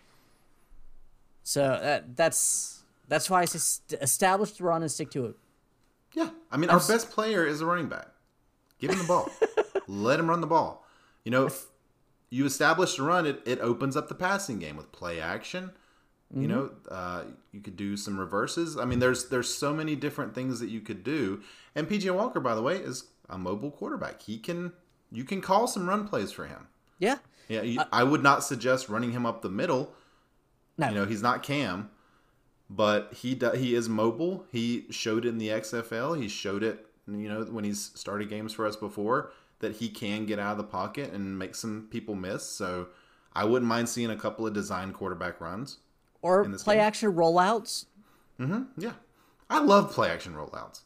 So 1.42 1.78
that 1.82 2.16
that's 2.16 2.82
that's 3.08 3.28
why 3.30 3.42
I 3.42 3.44
say 3.46 3.96
establish 4.00 4.52
the 4.52 4.64
run 4.64 4.82
and 4.82 4.90
stick 4.90 5.11
to 5.12 5.26
it. 5.26 5.36
Yeah. 6.14 6.30
I 6.50 6.56
mean, 6.56 6.70
our 6.70 6.78
best 6.78 7.11
player 7.11 7.46
is 7.46 7.61
a 7.61 7.66
running 7.66 7.88
back. 7.88 8.08
Give 8.78 8.90
him 8.90 8.98
the 8.98 9.04
ball. 9.04 9.30
Let 9.88 10.18
him 10.18 10.28
run 10.28 10.40
the 10.40 10.46
ball. 10.46 10.86
You 11.24 11.30
know, 11.30 11.46
if 11.46 11.66
you 12.30 12.46
establish 12.46 12.96
the 12.96 13.02
run, 13.02 13.26
it, 13.26 13.42
it 13.44 13.61
opens 13.61 13.96
up 13.96 14.08
the 14.08 14.14
passing 14.14 14.58
game 14.58 14.76
with 14.76 14.90
play 14.92 15.20
action. 15.20 15.72
You 16.32 16.46
know, 16.46 16.70
uh, 16.88 17.24
you 17.50 17.60
could 17.60 17.76
do 17.76 17.96
some 17.96 18.18
reverses. 18.18 18.76
I 18.76 18.84
mean, 18.84 19.00
there's 19.00 19.28
there's 19.30 19.52
so 19.52 19.74
many 19.74 19.96
different 19.96 20.32
things 20.34 20.60
that 20.60 20.70
you 20.70 20.80
could 20.80 21.02
do. 21.02 21.42
And 21.74 21.88
PJ 21.88 22.14
Walker, 22.14 22.38
by 22.38 22.54
the 22.54 22.62
way, 22.62 22.76
is 22.76 23.04
a 23.28 23.36
mobile 23.36 23.72
quarterback. 23.72 24.22
He 24.22 24.38
can 24.38 24.72
you 25.10 25.24
can 25.24 25.40
call 25.40 25.66
some 25.66 25.88
run 25.88 26.06
plays 26.06 26.30
for 26.30 26.46
him. 26.46 26.68
Yeah. 27.00 27.18
Yeah, 27.48 27.62
you, 27.62 27.80
I 27.92 28.04
would 28.04 28.22
not 28.22 28.44
suggest 28.44 28.88
running 28.88 29.10
him 29.10 29.26
up 29.26 29.42
the 29.42 29.48
middle. 29.48 29.92
No. 30.78 30.88
You 30.88 30.94
know, 30.94 31.04
he's 31.04 31.22
not 31.22 31.42
Cam, 31.42 31.90
but 32.68 33.12
he 33.12 33.34
do, 33.34 33.50
he 33.50 33.74
is 33.74 33.88
mobile. 33.88 34.46
He 34.52 34.86
showed 34.90 35.24
it 35.24 35.30
in 35.30 35.38
the 35.38 35.48
XFL. 35.48 36.20
He 36.20 36.28
showed 36.28 36.62
it, 36.62 36.86
you 37.08 37.28
know, 37.28 37.42
when 37.42 37.64
he's 37.64 37.90
started 37.96 38.28
games 38.28 38.52
for 38.52 38.68
us 38.68 38.76
before 38.76 39.32
that 39.60 39.76
he 39.76 39.88
can 39.88 40.26
get 40.26 40.38
out 40.38 40.52
of 40.52 40.58
the 40.58 40.64
pocket 40.64 41.12
and 41.12 41.38
make 41.38 41.54
some 41.54 41.86
people 41.90 42.14
miss. 42.14 42.44
So 42.44 42.88
I 43.34 43.44
wouldn't 43.44 43.68
mind 43.68 43.88
seeing 43.88 44.10
a 44.10 44.16
couple 44.16 44.46
of 44.46 44.52
design 44.52 44.92
quarterback 44.92 45.40
runs. 45.40 45.78
Or 46.22 46.44
play 46.44 46.76
game. 46.76 46.84
action 46.84 47.12
rollouts. 47.14 47.86
Mm-hmm. 48.38 48.62
Yeah, 48.80 48.92
I 49.48 49.60
love 49.60 49.92
play 49.92 50.10
action 50.10 50.34
rollouts. 50.34 50.80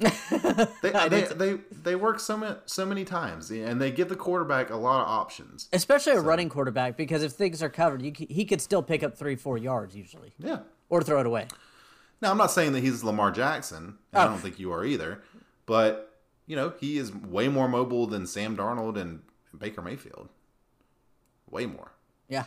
they, 0.82 1.08
they, 1.08 1.22
they 1.34 1.58
they 1.70 1.94
work 1.94 2.20
so 2.20 2.34
many 2.36 2.56
so 2.64 2.86
many 2.86 3.04
times, 3.04 3.50
and 3.50 3.78
they 3.80 3.90
give 3.90 4.08
the 4.08 4.16
quarterback 4.16 4.70
a 4.70 4.76
lot 4.76 5.02
of 5.02 5.08
options. 5.08 5.68
especially 5.74 6.12
a 6.14 6.20
running 6.20 6.48
quarterback 6.48 6.96
because 6.96 7.22
if 7.22 7.32
things 7.32 7.62
are 7.62 7.68
covered 7.68 8.00
you, 8.00 8.12
he 8.16 8.46
could 8.46 8.62
still 8.62 8.82
pick 8.82 9.02
up 9.02 9.18
three 9.18 9.36
four 9.36 9.58
yards 9.58 9.94
usually 9.94 10.32
Yeah. 10.38 10.60
or 10.88 11.02
throw 11.02 11.20
it 11.20 11.26
away 11.26 11.48
Now, 12.22 12.30
I'm 12.30 12.38
not 12.38 12.50
saying 12.50 12.72
that 12.72 12.80
he's 12.80 13.04
Lamar 13.04 13.30
Jackson. 13.30 13.98
And 14.14 14.22
I 14.22 14.24
don't 14.26 14.38
think 14.38 14.58
you 14.58 14.72
are 14.72 14.84
either. 14.86 15.22
But, 15.66 16.18
you 16.46 16.56
know, 16.56 16.72
he 16.80 16.96
is 16.96 17.14
way 17.14 17.48
more 17.48 17.68
mobile 17.68 18.06
than 18.06 18.26
Sam 18.26 18.56
Darnold 18.56 18.98
and 18.98 19.20
Baker 19.58 19.82
Mayfield. 19.82 20.30
Way 21.50 21.66
more. 21.66 21.92
yeah 22.28 22.44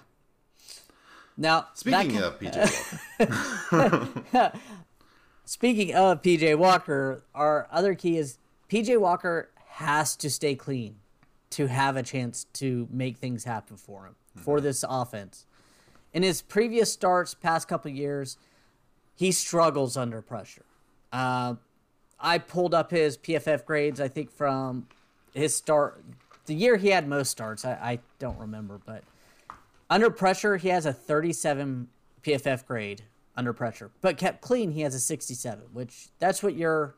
now 1.37 1.67
Speaking 1.73 2.11
can- 2.11 2.23
of 2.23 2.39
PJ 2.39 3.71
Walker, 3.71 4.51
speaking 5.45 5.93
of 5.93 6.21
pj 6.21 6.57
walker 6.57 7.21
our 7.35 7.67
other 7.69 7.93
key 7.95 8.17
is 8.17 8.37
pj 8.69 8.97
walker 8.97 9.49
has 9.67 10.15
to 10.15 10.29
stay 10.29 10.55
clean 10.55 10.95
to 11.49 11.67
have 11.67 11.97
a 11.97 12.03
chance 12.03 12.45
to 12.53 12.87
make 12.89 13.17
things 13.17 13.43
happen 13.43 13.75
for 13.75 14.05
him 14.05 14.15
for 14.37 14.61
this 14.61 14.85
offense 14.87 15.45
in 16.13 16.23
his 16.23 16.41
previous 16.41 16.93
starts 16.93 17.33
past 17.33 17.67
couple 17.67 17.91
years 17.91 18.37
he 19.15 19.33
struggles 19.33 19.97
under 19.97 20.21
pressure 20.21 20.63
uh, 21.11 21.55
I 22.19 22.37
pulled 22.37 22.73
up 22.73 22.89
his 22.89 23.17
PFF 23.17 23.65
grades. 23.65 24.01
I 24.01 24.07
think 24.07 24.31
from 24.31 24.87
his 25.33 25.55
start, 25.55 26.03
the 26.45 26.55
year 26.55 26.77
he 26.77 26.87
had 26.89 27.07
most 27.07 27.29
starts. 27.29 27.65
I, 27.65 27.73
I 27.73 27.99
don't 28.17 28.39
remember, 28.39 28.79
but 28.85 29.03
under 29.93 30.09
pressure, 30.09 30.57
he 30.57 30.69
has 30.69 30.87
a 30.87 30.91
37 30.93 31.87
PFF 32.23 32.65
grade 32.65 33.03
under 33.35 33.53
pressure. 33.53 33.91
But 34.01 34.17
kept 34.17 34.41
clean, 34.41 34.71
he 34.71 34.81
has 34.81 34.95
a 34.95 34.99
67, 34.99 35.65
which 35.71 36.07
that's 36.17 36.41
what 36.41 36.55
you're 36.55 36.95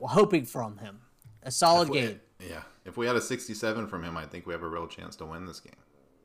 hoping 0.00 0.46
from 0.46 0.78
him. 0.78 1.00
A 1.42 1.50
solid 1.50 1.88
If 1.88 1.92
we- 1.92 2.00
game. 2.00 2.20
Yeah. 2.40 2.62
If 2.86 2.96
we 2.96 3.06
had 3.06 3.16
a 3.16 3.20
67 3.20 3.86
from 3.86 4.02
him, 4.02 4.16
I 4.16 4.24
think 4.24 4.46
we 4.46 4.54
have 4.54 4.62
a 4.62 4.68
real 4.68 4.86
chance 4.86 5.14
to 5.16 5.26
win 5.26 5.44
this 5.44 5.60
game. 5.60 5.74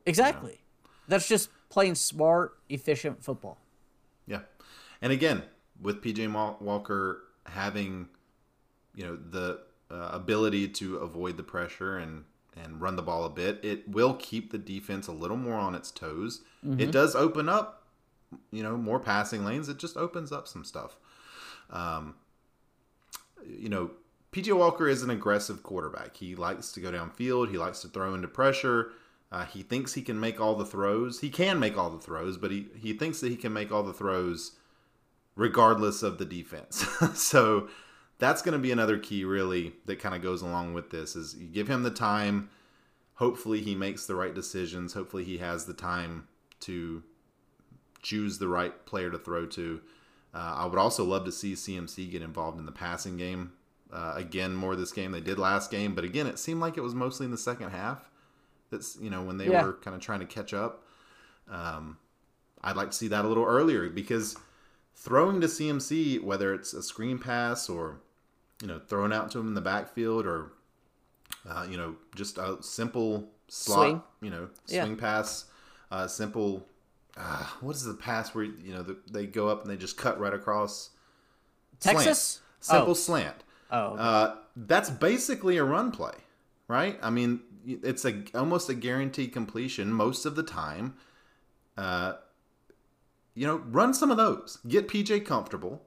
Exactly. 0.06 0.60
That's 1.08 1.28
just 1.28 1.50
playing 1.68 1.96
smart, 1.96 2.56
efficient 2.70 3.22
football. 3.22 3.58
Yeah. 4.26 4.40
And 5.02 5.12
again, 5.12 5.42
with 5.78 6.02
PJ 6.02 6.26
Walker 6.60 7.24
having, 7.44 8.08
you 8.94 9.04
know, 9.04 9.16
the 9.16 9.60
uh, 9.90 10.08
ability 10.12 10.68
to 10.68 10.96
avoid 10.98 11.36
the 11.36 11.42
pressure 11.42 11.98
and 11.98 12.24
and 12.56 12.80
run 12.80 12.96
the 12.96 13.02
ball 13.02 13.24
a 13.24 13.30
bit, 13.30 13.60
it 13.62 13.88
will 13.88 14.14
keep 14.14 14.52
the 14.52 14.58
defense 14.58 15.06
a 15.08 15.12
little 15.12 15.36
more 15.36 15.54
on 15.56 15.74
its 15.74 15.90
toes. 15.90 16.42
It 16.80 16.92
does 16.92 17.14
open 17.14 17.48
up, 17.48 17.84
you 18.50 18.62
know, 18.62 18.76
more 18.76 19.00
passing 19.00 19.44
lanes. 19.44 19.68
It 19.68 19.78
just 19.78 19.96
opens 19.96 20.32
up 20.32 20.46
some 20.46 20.64
stuff. 20.64 20.96
Um, 21.70 22.14
you 23.46 23.68
know, 23.68 23.90
PJ 24.32 24.56
Walker 24.56 24.88
is 24.88 25.02
an 25.02 25.10
aggressive 25.10 25.62
quarterback. 25.62 26.16
He 26.16 26.34
likes 26.34 26.72
to 26.72 26.80
go 26.80 26.90
downfield. 26.90 27.50
He 27.50 27.58
likes 27.58 27.80
to 27.80 27.88
throw 27.88 28.14
into 28.14 28.28
pressure. 28.28 28.90
Uh, 29.30 29.44
he 29.44 29.62
thinks 29.62 29.94
he 29.94 30.02
can 30.02 30.18
make 30.18 30.40
all 30.40 30.54
the 30.54 30.64
throws. 30.64 31.20
He 31.20 31.30
can 31.30 31.58
make 31.58 31.76
all 31.76 31.90
the 31.90 31.98
throws, 31.98 32.36
but 32.36 32.50
he, 32.50 32.66
he 32.76 32.92
thinks 32.92 33.20
that 33.20 33.30
he 33.30 33.36
can 33.36 33.52
make 33.52 33.72
all 33.72 33.82
the 33.82 33.92
throws 33.92 34.52
regardless 35.36 36.02
of 36.02 36.18
the 36.18 36.24
defense. 36.24 36.86
so 37.14 37.68
that's 38.18 38.42
going 38.42 38.52
to 38.52 38.58
be 38.58 38.70
another 38.72 38.98
key, 38.98 39.24
really, 39.24 39.72
that 39.86 39.98
kind 39.98 40.14
of 40.14 40.22
goes 40.22 40.42
along 40.42 40.74
with 40.74 40.90
this. 40.90 41.16
Is 41.16 41.36
you 41.36 41.46
give 41.46 41.68
him 41.68 41.82
the 41.82 41.90
time. 41.90 42.50
Hopefully, 43.14 43.60
he 43.60 43.74
makes 43.74 44.06
the 44.06 44.14
right 44.14 44.34
decisions. 44.34 44.94
Hopefully, 44.94 45.24
he 45.24 45.38
has 45.38 45.66
the 45.66 45.74
time 45.74 46.26
to 46.60 47.02
choose 48.02 48.38
the 48.38 48.48
right 48.48 48.84
player 48.86 49.10
to 49.10 49.18
throw 49.18 49.46
to. 49.46 49.80
Uh, 50.34 50.54
I 50.58 50.66
would 50.66 50.78
also 50.78 51.04
love 51.04 51.24
to 51.26 51.32
see 51.32 51.52
CMC 51.54 52.10
get 52.10 52.22
involved 52.22 52.58
in 52.58 52.66
the 52.66 52.72
passing 52.72 53.16
game 53.16 53.52
uh, 53.92 54.14
again 54.16 54.54
more 54.54 54.74
this 54.74 54.92
game. 54.92 55.12
They 55.12 55.20
did 55.20 55.38
last 55.38 55.70
game, 55.70 55.94
but 55.94 56.04
again, 56.04 56.26
it 56.26 56.38
seemed 56.38 56.60
like 56.60 56.76
it 56.76 56.82
was 56.82 56.94
mostly 56.94 57.24
in 57.24 57.30
the 57.30 57.38
second 57.38 57.70
half. 57.70 58.10
That's 58.70 58.96
you 59.00 59.10
know 59.10 59.22
when 59.22 59.36
they 59.38 59.48
Yeah. 59.48 59.64
were 59.64 59.74
kind 59.74 59.94
of 59.94 60.00
trying 60.02 60.20
to 60.20 60.26
catch 60.26 60.52
up. 60.52 60.84
Um, 61.48 61.98
I'd 62.62 62.76
like 62.76 62.90
to 62.90 62.96
see 62.96 63.08
that 63.08 63.24
a 63.24 63.28
little 63.28 63.44
earlier 63.44 63.88
because 63.88 64.36
throwing 64.96 65.40
to 65.40 65.46
CMC, 65.46 66.20
whether 66.22 66.52
it's 66.52 66.72
a 66.72 66.82
screen 66.82 67.18
pass 67.18 67.68
or 67.68 68.00
you 68.64 68.68
know 68.68 68.80
throwing 68.88 69.12
out 69.12 69.30
to 69.30 69.38
him 69.38 69.46
in 69.48 69.52
the 69.54 69.60
backfield 69.60 70.24
or 70.26 70.52
uh, 71.46 71.66
you 71.70 71.76
know 71.76 71.96
just 72.14 72.38
a 72.38 72.56
simple 72.62 73.28
slot, 73.48 73.78
Swing. 73.90 74.02
you 74.22 74.30
know 74.30 74.48
Yeah. 74.68 74.84
swing 74.84 74.96
pass, 74.96 75.44
uh, 75.90 76.06
simple. 76.06 76.66
Uh, 77.14 77.44
what 77.60 77.76
is 77.76 77.84
the 77.84 77.92
pass 77.92 78.34
where 78.34 78.44
you 78.44 78.72
know 78.72 78.82
the, 78.82 78.96
they 79.10 79.26
go 79.26 79.48
up 79.48 79.60
and 79.62 79.70
they 79.70 79.76
just 79.76 79.98
cut 79.98 80.18
right 80.18 80.32
across? 80.32 80.90
Texas? 81.78 82.40
Slant. 82.60 82.78
Simple 82.78 82.90
Oh. 82.92 82.94
slant. 82.94 83.44
Oh, 83.70 83.80
okay. 83.88 84.02
Uh, 84.02 84.34
that's 84.56 84.88
basically 84.88 85.58
a 85.58 85.64
run 85.64 85.90
play, 85.90 86.14
right? 86.66 86.98
I 87.02 87.10
mean, 87.10 87.40
it's 87.66 88.06
a 88.06 88.22
almost 88.34 88.70
a 88.70 88.74
guaranteed 88.74 89.34
completion 89.34 89.92
most 89.92 90.24
of 90.24 90.36
the 90.36 90.42
time. 90.42 90.94
Uh, 91.76 92.14
you 93.34 93.46
know, 93.46 93.56
run 93.58 93.92
some 93.92 94.10
of 94.10 94.16
those. 94.16 94.58
Get 94.66 94.88
PJ 94.88 95.26
comfortable. 95.26 95.82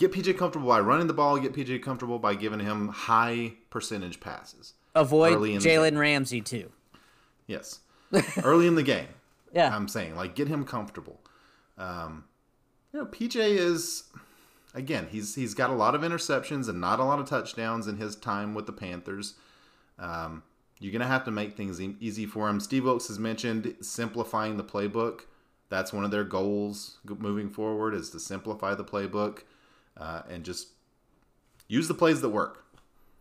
Get 0.00 0.12
PJ 0.12 0.38
comfortable 0.38 0.66
by 0.66 0.80
running 0.80 1.08
the 1.08 1.12
ball. 1.12 1.38
Get 1.38 1.52
PJ 1.52 1.82
comfortable 1.82 2.18
by 2.18 2.34
giving 2.34 2.60
him 2.60 2.88
high 2.88 3.52
percentage 3.68 4.18
passes. 4.18 4.72
Avoid 4.94 5.34
Jalen 5.34 5.98
Ramsey 5.98 6.40
too. 6.40 6.72
Yes, 7.46 7.80
early 8.42 8.66
in 8.66 8.74
the 8.74 8.82
game. 8.82 9.08
Yeah. 9.52 9.74
I'm 9.74 9.88
saying 9.88 10.14
like 10.14 10.36
get 10.36 10.46
him 10.46 10.64
comfortable. 10.64 11.18
Um, 11.76 12.22
you 12.92 13.00
know, 13.00 13.06
PJ 13.06 13.34
is 13.34 14.04
again 14.76 15.08
he's 15.10 15.34
he's 15.34 15.54
got 15.54 15.70
a 15.70 15.74
lot 15.74 15.96
of 15.96 16.02
interceptions 16.02 16.68
and 16.68 16.80
not 16.80 17.00
a 17.00 17.04
lot 17.04 17.18
of 17.18 17.28
touchdowns 17.28 17.88
in 17.88 17.96
his 17.96 18.14
time 18.14 18.54
with 18.54 18.66
the 18.66 18.72
Panthers. 18.72 19.34
Um, 19.98 20.44
you're 20.78 20.92
gonna 20.92 21.08
have 21.08 21.24
to 21.24 21.32
make 21.32 21.56
things 21.56 21.80
easy 21.80 22.26
for 22.26 22.48
him. 22.48 22.60
Steve 22.60 22.84
Wilks 22.84 23.08
has 23.08 23.18
mentioned 23.18 23.74
simplifying 23.80 24.56
the 24.56 24.62
playbook. 24.62 25.22
That's 25.68 25.92
one 25.92 26.04
of 26.04 26.12
their 26.12 26.22
goals 26.22 26.98
moving 27.04 27.50
forward 27.50 27.92
is 27.92 28.10
to 28.10 28.20
simplify 28.20 28.76
the 28.76 28.84
playbook 28.84 29.40
uh, 30.00 30.22
and 30.28 30.44
just 30.44 30.68
use 31.68 31.86
the 31.86 31.94
plays 31.94 32.20
that 32.20 32.30
work. 32.30 32.64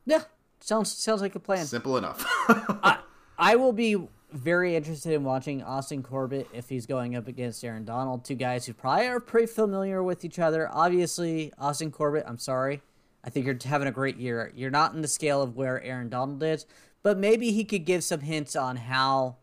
yeah. 0.05 0.23
Sounds 0.61 0.91
sounds 0.91 1.21
like 1.21 1.35
a 1.35 1.39
plan. 1.39 1.65
Simple 1.65 1.97
enough. 1.97 2.25
I 3.37 3.55
will 3.55 3.71
be 3.71 3.95
very 4.31 4.75
interested 4.75 5.13
in 5.13 5.23
watching 5.23 5.63
Austin 5.63 6.03
Corbett 6.03 6.47
if 6.53 6.67
he's 6.67 6.85
going 6.85 7.15
up 7.15 7.27
against 7.29 7.63
Aaron 7.63 7.85
Donald, 7.85 8.25
two 8.25 8.35
guys 8.35 8.65
who 8.65 8.73
probably 8.73 9.07
are 9.07 9.21
pretty 9.21 9.47
familiar 9.47 10.03
with 10.03 10.25
each 10.25 10.37
other. 10.37 10.69
Obviously, 10.71 11.53
Austin 11.57 11.91
Corbett, 11.91 12.25
I'm 12.27 12.37
sorry. 12.37 12.81
I 13.23 13.29
think 13.29 13.45
you're 13.45 13.57
having 13.63 13.87
a 13.87 13.91
great 13.91 14.17
year. 14.17 14.51
You're 14.53 14.69
not 14.69 14.93
in 14.93 15.01
the 15.01 15.07
scale 15.07 15.41
of 15.41 15.55
where 15.55 15.81
Aaron 15.81 16.09
Donald 16.09 16.43
is, 16.43 16.65
but 17.03 17.17
maybe 17.17 17.51
he 17.51 17.63
could 17.63 17.85
give 17.85 18.03
some 18.03 18.19
hints 18.19 18.55
on 18.55 18.75
how 18.75 19.37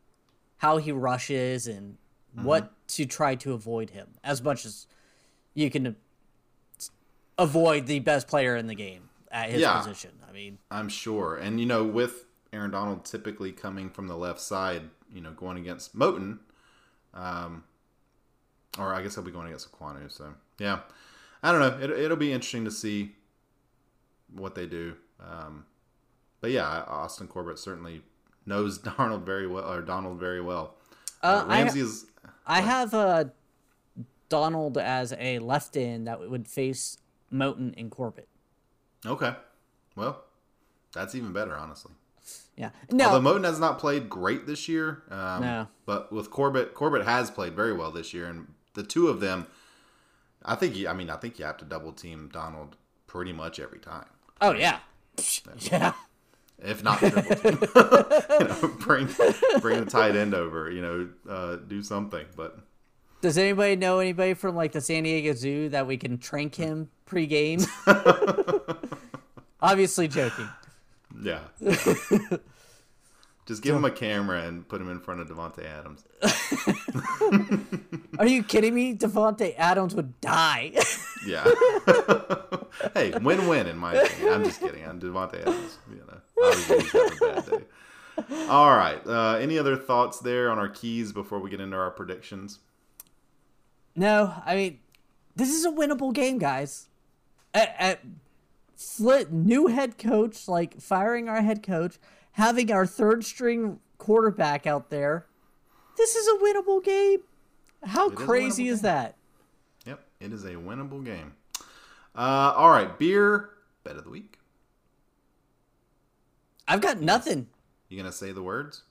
how 0.59 0.76
he 0.76 0.93
rushes 0.93 1.66
and 1.66 1.97
what 2.34 2.72
to 2.89 3.07
try 3.07 3.34
to 3.37 3.55
avoid 3.55 3.91
him 3.91 4.09
as 4.22 4.43
much 4.43 4.66
as 4.66 4.87
you 5.55 5.70
can 5.70 5.97
avoid 7.39 7.87
the 7.87 7.99
best 8.01 8.28
player 8.28 8.57
in 8.57 8.66
the 8.66 8.74
game 8.74 9.09
at 9.30 9.51
his 9.51 9.61
Yeah. 9.61 9.78
position. 9.78 10.12
I 10.28 10.32
mean, 10.32 10.59
I'm 10.70 10.89
sure. 10.89 11.37
And, 11.37 11.61
you 11.61 11.66
know, 11.66 11.84
with 11.84 12.24
Aaron 12.53 12.70
Donald 12.70 13.05
typically 13.05 13.53
coming 13.53 13.91
from 13.91 14.07
the 14.09 14.16
left 14.16 14.41
side, 14.41 14.82
you 15.12 15.20
know, 15.20 15.32
going 15.32 15.59
against 15.59 15.97
Moton, 15.97 16.39
um, 17.14 17.64
or 18.78 18.95
I 18.95 19.03
guess 19.03 19.14
he'll 19.14 19.24
be 19.24 19.30
going 19.30 19.47
against 19.49 19.70
Ekwonu. 19.72 20.11
So, 20.11 20.34
yeah. 20.59 20.80
I 21.43 21.53
don't 21.53 21.61
know. 21.61 21.84
It, 21.84 21.91
it'll 21.91 22.16
be 22.16 22.32
interesting 22.32 22.64
to 22.64 22.70
see 22.70 23.14
what 24.34 24.55
they 24.55 24.66
do. 24.66 24.97
Um, 25.20 25.66
but, 26.41 26.51
yeah, 26.51 26.66
Austin 26.87 27.26
Corbett 27.28 27.59
certainly 27.59 28.03
knows 28.45 28.78
Donald 28.99 29.24
very 29.24 29.47
well, 29.47 29.70
or 29.70 29.82
Donald 29.82 30.18
very 30.18 30.41
well. 30.41 30.74
uh, 31.22 31.45
I- 31.47 31.62
Ramsey 31.62 31.80
is. 31.80 32.07
I 32.47 32.61
have 32.61 32.95
uh, 32.95 33.24
Donald 34.28 34.78
as 34.78 35.12
a 35.18 35.39
left 35.41 35.76
end 35.76 36.07
that 36.07 36.20
would 36.30 36.47
face 36.49 36.99
Moton 37.32 37.74
and 37.78 37.90
Corbett. 37.90 38.28
Okay. 39.04 39.34
Well, 39.94 40.22
that's 40.92 41.14
even 41.14 41.32
better, 41.32 41.56
honestly. 41.56 41.92
Yeah. 42.56 42.70
No. 42.90 43.10
Although 43.10 43.38
Moton 43.38 43.44
has 43.44 43.60
not 43.60 43.78
played 43.78 44.08
great 44.08 44.46
this 44.46 44.68
year, 44.68 45.02
um, 45.10 45.42
No. 45.42 45.68
but 45.84 46.12
with 46.12 46.30
Corbett, 46.30 46.74
Corbett 46.74 47.04
has 47.04 47.30
played 47.30 47.54
very 47.54 47.72
well 47.72 47.90
this 47.92 48.12
year, 48.14 48.26
and 48.26 48.48
the 48.74 48.82
two 48.82 49.08
of 49.08 49.20
them, 49.20 49.46
I 50.44 50.54
think. 50.54 50.74
You, 50.76 50.88
I 50.88 50.92
mean, 50.92 51.10
I 51.10 51.16
think 51.16 51.38
you 51.38 51.44
have 51.44 51.56
to 51.58 51.64
double 51.64 51.92
team 51.92 52.28
Donald 52.32 52.76
pretty 53.06 53.32
much 53.32 53.60
every 53.60 53.78
time, 53.78 54.06
oh 54.40 54.52
yeah. 54.52 54.78
Yeah. 55.58 55.92
if 56.58 56.82
not 56.82 56.98
triple 56.98 57.22
team. 57.36 57.58
you 58.40 58.46
know, 58.48 58.74
bring 58.80 59.08
bring 59.60 59.84
the 59.84 59.88
tight 59.88 60.16
end 60.16 60.34
over. 60.34 60.70
You 60.70 60.82
know, 60.82 61.08
uh, 61.28 61.56
do 61.56 61.82
something. 61.82 62.26
But 62.36 62.58
Does 63.20 63.38
anybody 63.38 63.76
know 63.76 63.98
anybody 63.98 64.34
from 64.34 64.54
like 64.54 64.72
the 64.72 64.80
San 64.80 65.02
Diego 65.04 65.32
Zoo 65.34 65.68
that 65.70 65.86
we 65.86 65.96
can 65.96 66.18
trank 66.18 66.54
him 66.54 66.90
pre-game? 67.06 67.60
Obviously 69.60 70.06
joking. 70.06 70.48
yeah, 71.22 71.40
just 73.46 73.62
give 73.62 73.74
him 73.74 73.84
a 73.84 73.90
camera 73.90 74.42
and 74.42 74.68
put 74.68 74.80
him 74.80 74.90
in 74.90 75.00
front 75.00 75.20
of 75.20 75.28
Davante 75.28 75.64
Adams. 75.64 76.04
Are 78.18 78.26
you 78.26 78.42
kidding 78.42 78.74
me? 78.74 78.94
Davante 78.94 79.54
Adams 79.56 79.94
would 79.94 80.20
die. 80.20 80.72
Yeah. 81.26 81.44
hey, 82.94 83.10
win-win 83.20 83.66
in 83.66 83.76
my 83.78 83.94
opinion. 83.94 84.32
I'm 84.32 84.44
just 84.44 84.60
kidding. 84.60 84.84
I'm 84.86 85.00
Davante 85.00 85.40
Adams. 85.40 85.78
You 85.90 85.96
know, 86.06 86.20
obviously 86.46 86.78
he's 86.82 86.92
having 86.92 87.12
a 87.12 87.34
bad 87.34 87.50
day. 87.50 88.46
All 88.48 88.76
right. 88.76 89.04
Uh, 89.04 89.36
any 89.40 89.58
other 89.58 89.74
thoughts 89.76 90.20
there 90.20 90.50
on 90.52 90.60
our 90.60 90.68
keys 90.68 91.12
before 91.12 91.40
we 91.40 91.50
get 91.50 91.60
into 91.60 91.76
our 91.76 91.90
predictions? 91.90 92.60
No, 93.97 94.34
I 94.44 94.55
mean, 94.55 94.78
this 95.34 95.51
is 95.51 95.64
a 95.64 95.70
winnable 95.70 96.12
game, 96.12 96.38
guys. 96.38 96.88
At, 97.55 97.74
at 97.78 98.01
new 99.32 99.68
head 99.68 99.99
coach, 99.99 100.47
like 100.47 100.80
firing 100.80 101.28
our 101.28 101.40
head 101.40 101.62
coach, 101.62 101.99
having 102.32 102.70
our 102.70 102.86
third 102.86 103.24
string 103.24 103.80
quarterback 103.99 104.66
out 104.66 104.90
there. 104.90 105.26
This 105.97 106.14
is 106.14 106.28
a 106.28 106.44
winnable 106.44 106.84
game. 106.84 107.20
How 107.82 108.09
a 108.09 108.12
crazy 108.12 108.64
winnable 108.64 108.70
is 108.70 108.80
that? 108.82 109.16
Yep, 109.86 110.07
it 110.20 110.32
is 110.32 110.44
a 110.44 110.55
winnable 110.55 111.05
game. 111.05 111.32
Uh, 112.14 112.53
all 112.57 112.70
right, 112.70 112.99
beer 112.99 113.51
bet 113.84 113.97
of 113.97 114.05
the 114.05 114.11
week. 114.11 114.38
I've 116.68 116.80
got 116.80 117.01
nothing. 117.01 117.47
You 117.88 117.97
gonna 117.97 118.12
say 118.12 118.32
the 118.32 118.42
words? 118.42 118.82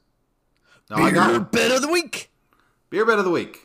No, 0.89 0.97
I 0.97 1.11
got 1.11 1.35
it. 1.35 1.51
bet 1.51 1.71
of 1.71 1.81
the 1.81 1.87
week. 1.87 2.31
Beer 2.89 3.05
bet 3.05 3.19
of 3.19 3.25
the 3.25 3.31
week. 3.31 3.64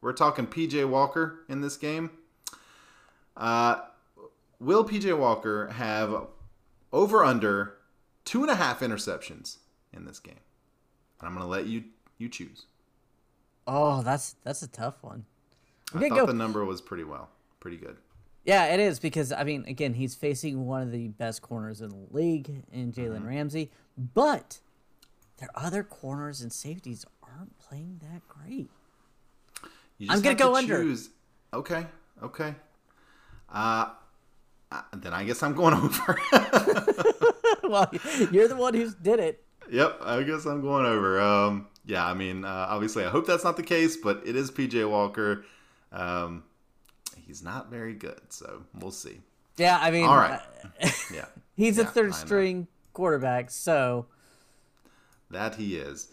We're 0.00 0.12
talking 0.12 0.46
PJ 0.46 0.88
Walker 0.88 1.40
in 1.48 1.60
this 1.60 1.76
game. 1.76 2.10
Uh, 3.36 3.80
will 4.58 4.84
PJ 4.84 5.16
Walker 5.18 5.68
have 5.68 6.26
over 6.92 7.24
under 7.24 7.74
two 8.24 8.42
and 8.42 8.50
a 8.50 8.54
half 8.56 8.80
interceptions 8.80 9.58
in 9.92 10.04
this 10.04 10.18
game? 10.18 10.40
And 11.20 11.28
I'm 11.28 11.34
going 11.34 11.44
to 11.44 11.50
let 11.50 11.66
you 11.66 11.84
you 12.18 12.28
choose. 12.28 12.66
Oh, 13.66 14.02
that's 14.02 14.36
that's 14.42 14.62
a 14.62 14.68
tough 14.68 14.96
one. 15.02 15.24
I'm 15.94 16.02
I 16.04 16.08
thought 16.08 16.18
go. 16.18 16.26
the 16.26 16.32
number 16.34 16.64
was 16.64 16.80
pretty 16.80 17.04
well, 17.04 17.28
pretty 17.60 17.76
good. 17.76 17.96
Yeah, 18.44 18.66
it 18.72 18.80
is 18.80 18.98
because 18.98 19.32
I 19.32 19.44
mean, 19.44 19.64
again, 19.68 19.94
he's 19.94 20.14
facing 20.14 20.66
one 20.66 20.82
of 20.82 20.92
the 20.92 21.08
best 21.08 21.42
corners 21.42 21.80
in 21.82 21.90
the 21.90 22.06
league 22.10 22.64
in 22.72 22.92
Jalen 22.92 23.18
Mm-hmm. 23.18 23.28
Ramsey, 23.28 23.70
but 24.14 24.60
their 25.38 25.50
other 25.54 25.82
corners 25.82 26.40
and 26.40 26.52
safeties 26.52 27.04
aren't 27.22 27.58
playing 27.58 28.00
that 28.02 28.22
great. 28.28 28.70
I'm 30.08 30.20
gonna 30.22 30.34
go 30.34 30.54
under. 30.56 30.82
choose. 30.82 31.10
Okay, 31.52 31.86
okay. 32.22 32.54
Uh, 33.52 33.90
uh, 34.70 34.82
then 34.96 35.12
I 35.12 35.24
guess 35.24 35.42
I'm 35.42 35.54
going 35.54 35.74
over. 35.82 36.18
well, 37.64 37.90
you're 38.30 38.48
the 38.48 38.56
one 38.56 38.74
who 38.74 38.90
did 39.02 39.18
it. 39.20 39.44
yep, 39.70 39.98
I 40.02 40.22
guess 40.22 40.44
I'm 40.46 40.60
going 40.62 40.86
over. 40.86 41.20
Um, 41.20 41.66
yeah, 41.84 42.06
I 42.06 42.14
mean, 42.14 42.44
uh, 42.44 42.66
obviously, 42.70 43.04
I 43.04 43.08
hope 43.10 43.26
that's 43.26 43.44
not 43.44 43.56
the 43.56 43.62
case, 43.62 43.96
but 43.96 44.22
it 44.24 44.36
is 44.36 44.50
PJ 44.50 44.88
Walker. 44.88 45.44
Um, 45.92 46.44
he's 47.26 47.42
not 47.42 47.70
very 47.70 47.94
good, 47.94 48.20
so 48.28 48.62
we'll 48.78 48.92
see. 48.92 49.20
Yeah, 49.56 49.78
I 49.80 49.90
mean, 49.90 50.06
All 50.06 50.16
right. 50.16 50.40
uh, 50.82 50.88
Yeah, 51.12 51.24
he's 51.56 51.78
a 51.78 51.82
Yeah, 51.82 51.88
I 51.88 51.90
third 51.92 52.14
string 52.14 52.68
quarterback, 52.92 53.50
so 53.50 54.06
that 55.30 55.56
he 55.56 55.76
is. 55.76 56.08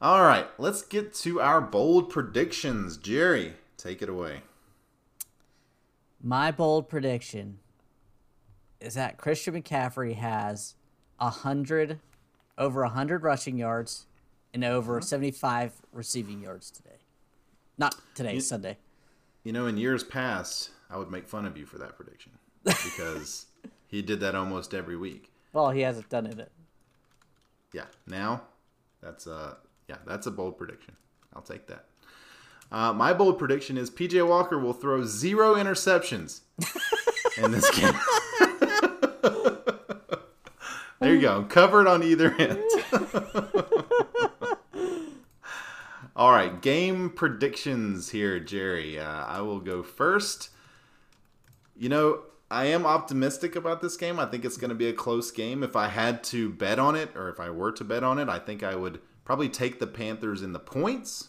All 0.00 0.22
right, 0.22 0.46
let's 0.58 0.82
get 0.82 1.12
to 1.14 1.40
our 1.40 1.60
bold 1.60 2.08
predictions. 2.08 2.96
Jerry, 2.96 3.54
take 3.76 4.00
it 4.00 4.08
away. 4.08 4.42
my 6.22 6.52
bold 6.52 6.88
prediction 6.88 7.58
is 8.80 8.94
that 8.94 9.18
Christian 9.18 9.60
McCaffrey 9.60 10.14
has 10.14 10.76
a 11.18 11.30
hundred, 11.30 11.98
over 12.56 12.84
a 12.84 12.88
hundred 12.90 13.24
rushing 13.24 13.58
yards, 13.58 14.06
and 14.54 14.62
over 14.62 14.98
uh-huh. 14.98 15.04
seventy-five 15.04 15.72
receiving 15.92 16.40
yards 16.42 16.70
today. 16.70 17.00
Not 17.76 17.96
today, 18.14 18.38
Sunday. 18.38 18.76
You 19.42 19.52
know, 19.52 19.66
in 19.66 19.76
years 19.76 20.04
past, 20.04 20.70
I 20.88 20.96
would 20.96 21.10
make 21.10 21.26
fun 21.26 21.44
of 21.44 21.56
you 21.56 21.66
for 21.66 21.78
that 21.78 21.96
prediction 21.96 22.32
because 22.62 23.46
he 23.88 24.00
did 24.02 24.20
that 24.20 24.36
almost 24.36 24.74
every 24.74 24.96
week. 24.96 25.32
Well, 25.52 25.70
he 25.70 25.80
hasn't 25.80 26.08
done 26.08 26.26
it. 26.26 26.52
Yeah, 27.72 27.86
now 28.06 28.42
that's 29.00 29.26
a 29.26 29.56
yeah, 29.88 29.96
that's 30.06 30.26
a 30.26 30.30
bold 30.30 30.58
prediction. 30.58 30.94
I'll 31.34 31.42
take 31.42 31.66
that. 31.66 31.86
Uh, 32.70 32.92
my 32.92 33.14
bold 33.14 33.38
prediction 33.38 33.78
is 33.78 33.90
PJ 33.90 34.26
Walker 34.28 34.58
will 34.58 34.74
throw 34.74 35.02
zero 35.02 35.54
interceptions 35.54 36.40
in 37.42 37.50
this 37.50 37.70
game. 37.70 37.94
there 41.00 41.14
you 41.14 41.20
go, 41.20 41.44
covered 41.44 41.86
on 41.86 42.02
either 42.02 42.34
end. 42.34 42.62
All 46.14 46.32
right, 46.32 46.60
game 46.60 47.10
predictions 47.10 48.10
here, 48.10 48.40
Jerry. 48.40 48.98
Uh, 48.98 49.24
I 49.24 49.40
will 49.40 49.60
go 49.60 49.84
first. 49.84 50.50
You 51.76 51.88
know, 51.88 52.22
I 52.50 52.64
am 52.64 52.84
optimistic 52.84 53.54
about 53.54 53.80
this 53.80 53.96
game. 53.96 54.18
I 54.18 54.26
think 54.26 54.44
it's 54.44 54.56
going 54.56 54.70
to 54.70 54.74
be 54.74 54.88
a 54.88 54.92
close 54.92 55.30
game. 55.30 55.62
If 55.62 55.76
I 55.76 55.86
had 55.88 56.24
to 56.24 56.50
bet 56.50 56.80
on 56.80 56.96
it, 56.96 57.14
or 57.14 57.28
if 57.28 57.38
I 57.38 57.50
were 57.50 57.70
to 57.72 57.84
bet 57.84 58.02
on 58.02 58.18
it, 58.18 58.28
I 58.28 58.40
think 58.40 58.64
I 58.64 58.74
would 58.74 59.00
probably 59.28 59.50
take 59.50 59.78
the 59.78 59.86
Panthers 59.86 60.40
in 60.40 60.54
the 60.54 60.58
points. 60.58 61.28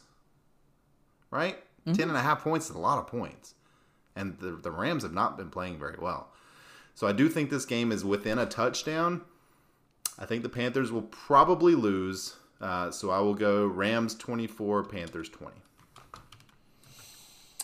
Right? 1.31 1.57
Ten 1.85 2.07
and 2.07 2.17
a 2.17 2.21
half 2.21 2.41
points 2.41 2.69
is 2.69 2.75
a 2.75 2.79
lot 2.79 2.97
of 2.97 3.07
points. 3.07 3.55
And 4.15 4.39
the, 4.39 4.51
the 4.51 4.71
Rams 4.71 5.03
have 5.03 5.11
not 5.11 5.35
been 5.35 5.49
playing 5.49 5.77
very 5.77 5.97
well. 5.99 6.29
So 6.95 7.07
I 7.07 7.11
do 7.11 7.27
think 7.27 7.49
this 7.49 7.65
game 7.65 7.91
is 7.91 8.05
within 8.05 8.39
a 8.39 8.45
touchdown. 8.45 9.23
I 10.17 10.25
think 10.25 10.43
the 10.43 10.49
Panthers 10.49 10.93
will 10.93 11.01
probably 11.01 11.75
lose. 11.75 12.37
Uh, 12.61 12.89
so 12.89 13.09
I 13.09 13.19
will 13.19 13.33
go 13.33 13.65
Rams 13.65 14.15
24, 14.15 14.85
Panthers 14.85 15.27
20. 15.27 15.57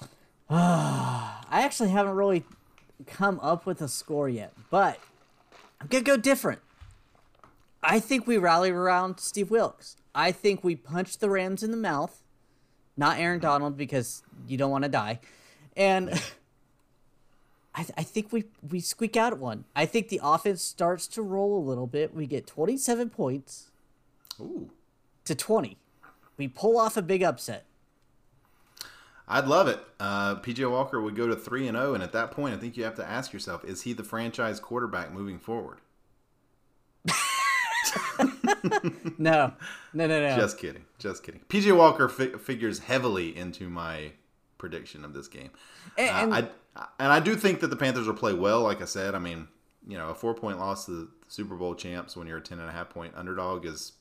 I 0.49 1.39
actually 1.49 1.91
haven't 1.91 2.15
really 2.15 2.43
come 3.07 3.39
up 3.39 3.65
with 3.65 3.81
a 3.81 3.88
score 3.88 4.27
yet, 4.27 4.51
but 4.69 4.99
I'm 5.79 5.88
gonna 5.88 6.03
go 6.03 6.17
different. 6.17 6.59
I 7.81 8.01
think 8.01 8.27
we 8.27 8.38
rally 8.38 8.71
around 8.71 9.21
Steve 9.21 9.49
Wilks. 9.49 9.95
I 10.16 10.32
think 10.32 10.63
we 10.63 10.76
punch 10.76 11.18
the 11.18 11.30
Rams 11.30 11.61
in 11.61 11.72
the 11.72 11.78
mouth, 11.78 12.24
not 12.95 13.20
Aaron 13.20 13.41
Donald 13.41 13.78
because 13.78 14.24
you 14.47 14.57
don't 14.57 14.72
want 14.72 14.86
to 14.86 14.89
die, 14.89 15.20
and 15.76 16.09
I, 17.76 17.84
th- 17.84 17.93
I 17.97 18.03
think 18.03 18.32
we 18.32 18.45
we 18.68 18.80
squeak 18.80 19.18
out 19.18 19.38
one. 19.38 19.66
I 19.76 19.86
think 19.86 20.07
the 20.07 20.22
offense 20.24 20.61
starts 20.63 21.05
to 21.09 21.22
roll 21.22 21.59
a 21.59 21.63
little 21.68 21.88
bit. 21.88 22.16
We 22.16 22.26
get 22.26 22.47
27 22.47 23.09
points 23.09 23.72
Ooh. 24.39 24.70
to 25.26 25.36
20. 25.36 25.78
We 26.38 26.47
pull 26.47 26.80
off 26.80 26.95
a 26.95 27.01
big 27.01 27.22
upset. 27.22 27.66
I'd 29.28 29.47
love 29.47 29.68
it. 29.68 29.80
Uh, 29.99 30.36
PJ 30.36 30.70
Walker 30.70 31.01
would 31.01 31.16
go 31.16 31.28
to 31.28 31.36
three 31.36 31.68
and 31.68 31.76
zero, 31.76 31.93
and 31.93 32.03
at 32.03 32.13
that 32.13 32.32
point, 32.32 32.53
I 32.55 32.57
think 32.57 32.78
you 32.78 32.86
have 32.86 32.95
to 32.95 33.05
ask 33.05 33.34
yourself: 33.34 33.66
Is 33.66 33.82
he 33.82 33.91
the 33.91 34.03
franchise 34.03 34.61
quarterback 34.61 35.11
moving 35.11 35.39
forward? 35.39 35.80
No, 39.17 39.53
no, 39.93 40.07
no, 40.07 40.27
no. 40.29 40.35
Just 40.35 40.57
kidding, 40.57 40.85
just 40.99 41.23
kidding. 41.23 41.41
PJ 41.49 41.75
Walker 41.75 42.07
fi- 42.09 42.37
figures 42.37 42.79
heavily 42.79 43.35
into 43.35 43.69
my 43.69 44.11
prediction 44.57 45.05
of 45.05 45.13
this 45.13 45.27
game. 45.27 45.51
And- 45.97 46.33
Uh, 46.33 46.41
I 46.77 46.85
and 46.99 47.13
I 47.13 47.21
do 47.21 47.35
think 47.35 47.61
that 47.61 47.67
the 47.67 47.77
Panthers 47.77 48.05
will 48.07 48.15
play 48.15 48.33
well. 48.33 48.61
Like 48.61 48.81
I 48.81 48.85
said, 48.85 49.15
I 49.15 49.19
mean, 49.19 49.47
you 49.87 49.97
know, 49.97 50.09
a 50.09 50.15
four 50.15 50.33
point 50.33 50.59
loss 50.59 50.85
to 50.87 50.91
the 50.91 51.07
Super 51.29 51.55
Bowl 51.55 51.73
champs 51.73 52.17
when 52.17 52.27
you're 52.27 52.39
a 52.39 52.41
ten 52.41 52.59
and 52.59 52.67
a 52.67 52.71
half 52.73 52.89
point 52.89 53.13
underdog 53.15 53.65
is, 53.65 53.93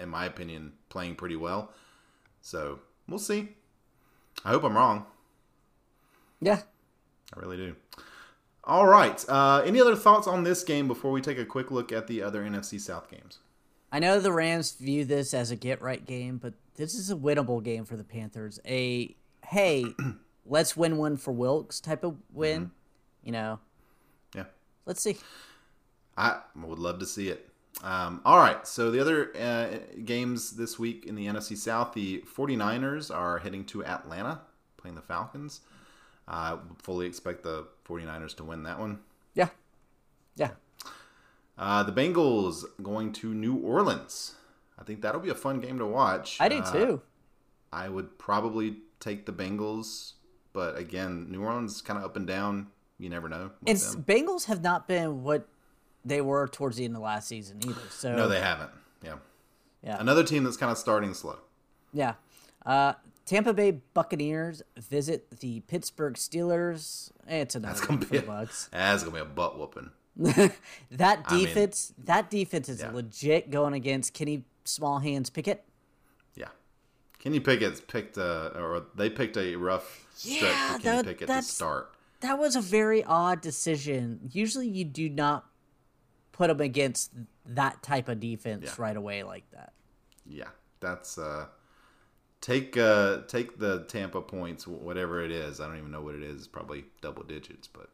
in 0.00 0.08
my 0.08 0.24
opinion, 0.24 0.72
playing 0.88 1.16
pretty 1.16 1.36
well. 1.36 1.70
So 2.40 2.80
we'll 3.06 3.18
see. 3.18 3.50
I 4.42 4.50
hope 4.50 4.64
I'm 4.64 4.74
wrong. 4.76 5.04
yeah. 6.40 6.62
I 7.36 7.40
really 7.40 7.56
do. 7.58 7.76
All 8.64 8.86
right. 8.86 9.22
Uh, 9.28 9.62
any 9.66 9.78
other 9.80 9.96
thoughts 9.96 10.26
on 10.26 10.44
this 10.44 10.64
game 10.64 10.88
before 10.88 11.10
we 11.10 11.20
take 11.20 11.38
a 11.38 11.44
quick 11.44 11.70
look 11.70 11.92
at 11.92 12.06
the 12.06 12.22
other 12.22 12.42
NFC 12.42 12.80
South 12.80 13.10
games? 13.10 13.38
I 13.90 13.98
know 13.98 14.20
the 14.20 14.32
Rams 14.32 14.72
view 14.72 15.04
this 15.04 15.32
as 15.32 15.50
a 15.50 15.56
get 15.56 15.80
right 15.80 16.04
game, 16.04 16.36
but 16.38 16.54
this 16.76 16.94
is 16.94 17.10
a 17.10 17.16
winnable 17.16 17.62
game 17.62 17.84
for 17.84 17.96
the 17.96 18.04
Panthers. 18.04 18.60
A 18.66 19.16
hey, 19.46 19.84
let's 20.46 20.76
win 20.76 20.96
one 20.98 21.16
for 21.16 21.32
Wilks 21.32 21.80
type 21.80 22.04
of 22.04 22.16
win. 22.32 22.70
You 23.22 23.32
know, 23.32 23.60
Yeah. 24.34 24.44
let's 24.86 25.00
see. 25.00 25.16
I 26.16 26.40
would 26.56 26.78
love 26.78 26.98
to 27.00 27.06
see 27.06 27.28
it. 27.28 27.48
Um, 27.82 28.20
all 28.24 28.38
right. 28.38 28.66
So 28.66 28.90
the 28.90 29.00
other 29.00 29.36
uh, 29.36 29.78
games 30.04 30.52
this 30.56 30.78
week 30.78 31.06
in 31.06 31.14
the 31.14 31.26
NFC 31.26 31.56
South, 31.56 31.92
the 31.92 32.24
49ers 32.36 33.14
are 33.14 33.38
heading 33.38 33.64
to 33.66 33.84
Atlanta 33.84 34.40
playing 34.76 34.96
the 34.96 35.02
Falcons. 35.02 35.60
I 36.26 36.58
fully 36.82 37.06
expect 37.06 37.42
the 37.42 37.66
49ers 37.88 38.36
to 38.36 38.44
win 38.44 38.64
that 38.64 38.78
one. 38.78 39.00
Yeah, 39.34 39.48
yeah. 40.36 40.50
Uh, 41.58 41.82
the 41.82 41.92
Bengals 41.92 42.64
going 42.82 43.12
to 43.14 43.34
New 43.34 43.56
Orleans. 43.56 44.34
I 44.78 44.84
think 44.84 45.02
that'll 45.02 45.20
be 45.20 45.30
a 45.30 45.34
fun 45.34 45.60
game 45.60 45.78
to 45.78 45.86
watch. 45.86 46.36
I 46.40 46.48
do 46.48 46.58
Uh, 46.58 46.72
too. 46.72 47.02
I 47.72 47.88
would 47.88 48.18
probably 48.18 48.78
take 49.00 49.26
the 49.26 49.32
Bengals, 49.32 50.12
but 50.52 50.76
again, 50.78 51.26
New 51.30 51.42
Orleans 51.42 51.76
is 51.76 51.82
kind 51.82 51.98
of 51.98 52.04
up 52.04 52.16
and 52.16 52.26
down. 52.26 52.68
You 52.98 53.08
never 53.10 53.28
know. 53.28 53.50
And 53.66 53.76
them. 53.78 54.04
Bengals 54.04 54.46
have 54.46 54.62
not 54.62 54.86
been 54.88 55.22
what 55.22 55.48
they 56.04 56.20
were 56.20 56.46
towards 56.48 56.76
the 56.76 56.84
end 56.84 56.96
of 56.96 57.02
last 57.02 57.28
season 57.28 57.60
either. 57.64 57.80
So 57.90 58.14
No, 58.16 58.28
they 58.28 58.40
haven't. 58.40 58.70
Yeah. 59.02 59.16
yeah, 59.82 59.98
Another 60.00 60.24
team 60.24 60.44
that's 60.44 60.56
kind 60.56 60.72
of 60.72 60.78
starting 60.78 61.12
slow. 61.14 61.38
yeah. 61.92 62.14
Uh, 62.66 62.94
Tampa 63.24 63.52
Bay 63.52 63.72
Buccaneers 63.94 64.62
visit 64.76 65.40
the 65.40 65.60
Pittsburgh 65.60 66.14
Steelers. 66.14 67.10
Eh, 67.26 67.40
It's 67.42 67.54
another 67.54 67.84
gonna 67.86 67.98
be 68.00 68.18
the 68.18 68.22
Bucs. 68.26 68.70
That's 68.72 69.02
gonna 69.04 69.14
be 69.16 69.20
a 69.20 69.24
butt 69.26 69.58
whooping. 69.58 69.90
That 70.90 71.22
I 71.26 71.34
mean- 71.36 71.46
defense, 71.46 71.92
that 72.04 72.30
defense 72.30 72.68
is 72.68 72.80
Yeah. 72.80 72.90
legit 72.92 73.50
going 73.50 73.74
against 73.74 74.14
Kenny 74.14 74.44
Small 74.64 74.98
Hands 74.98 75.28
Pickett. 75.30 75.64
Yeah. 76.34 76.48
Kenny 77.18 77.40
Pickett's 77.40 77.80
picked 77.80 78.16
a, 78.16 78.52
or 78.58 78.86
they 78.94 79.10
picked 79.10 79.36
a 79.36 79.56
rough 79.56 80.06
stretch 80.14 80.42
Yeah, 80.42 80.72
for 80.76 80.82
Kenny 80.82 80.96
that- 80.96 81.04
Pickett 81.06 81.28
to 81.28 81.42
start. 81.42 81.94
That 82.20 82.36
was 82.38 82.56
a 82.56 82.60
very 82.60 83.04
odd 83.04 83.40
decision. 83.40 84.28
Usually, 84.32 84.66
you 84.68 84.84
do 84.84 85.08
not 85.08 85.46
put 86.32 86.48
them 86.48 86.60
against 86.60 87.12
that 87.46 87.80
type 87.82 88.08
of 88.08 88.18
defense 88.18 88.64
Yeah. 88.66 88.74
right 88.82 88.96
away 88.96 89.22
like 89.22 89.48
that. 89.52 89.72
Yeah, 90.26 90.48
that's 90.80 91.16
uh, 91.16 91.46
take 92.40 92.76
uh, 92.76 93.22
take 93.28 93.58
the 93.58 93.84
Tampa 93.84 94.20
points, 94.20 94.66
whatever 94.66 95.22
it 95.22 95.30
is. 95.30 95.60
I 95.60 95.68
don't 95.68 95.78
even 95.78 95.92
know 95.92 96.02
what 96.02 96.16
it 96.16 96.22
is. 96.24 96.48
Probably 96.48 96.86
double 97.02 97.22
digits, 97.22 97.68
but 97.68 97.88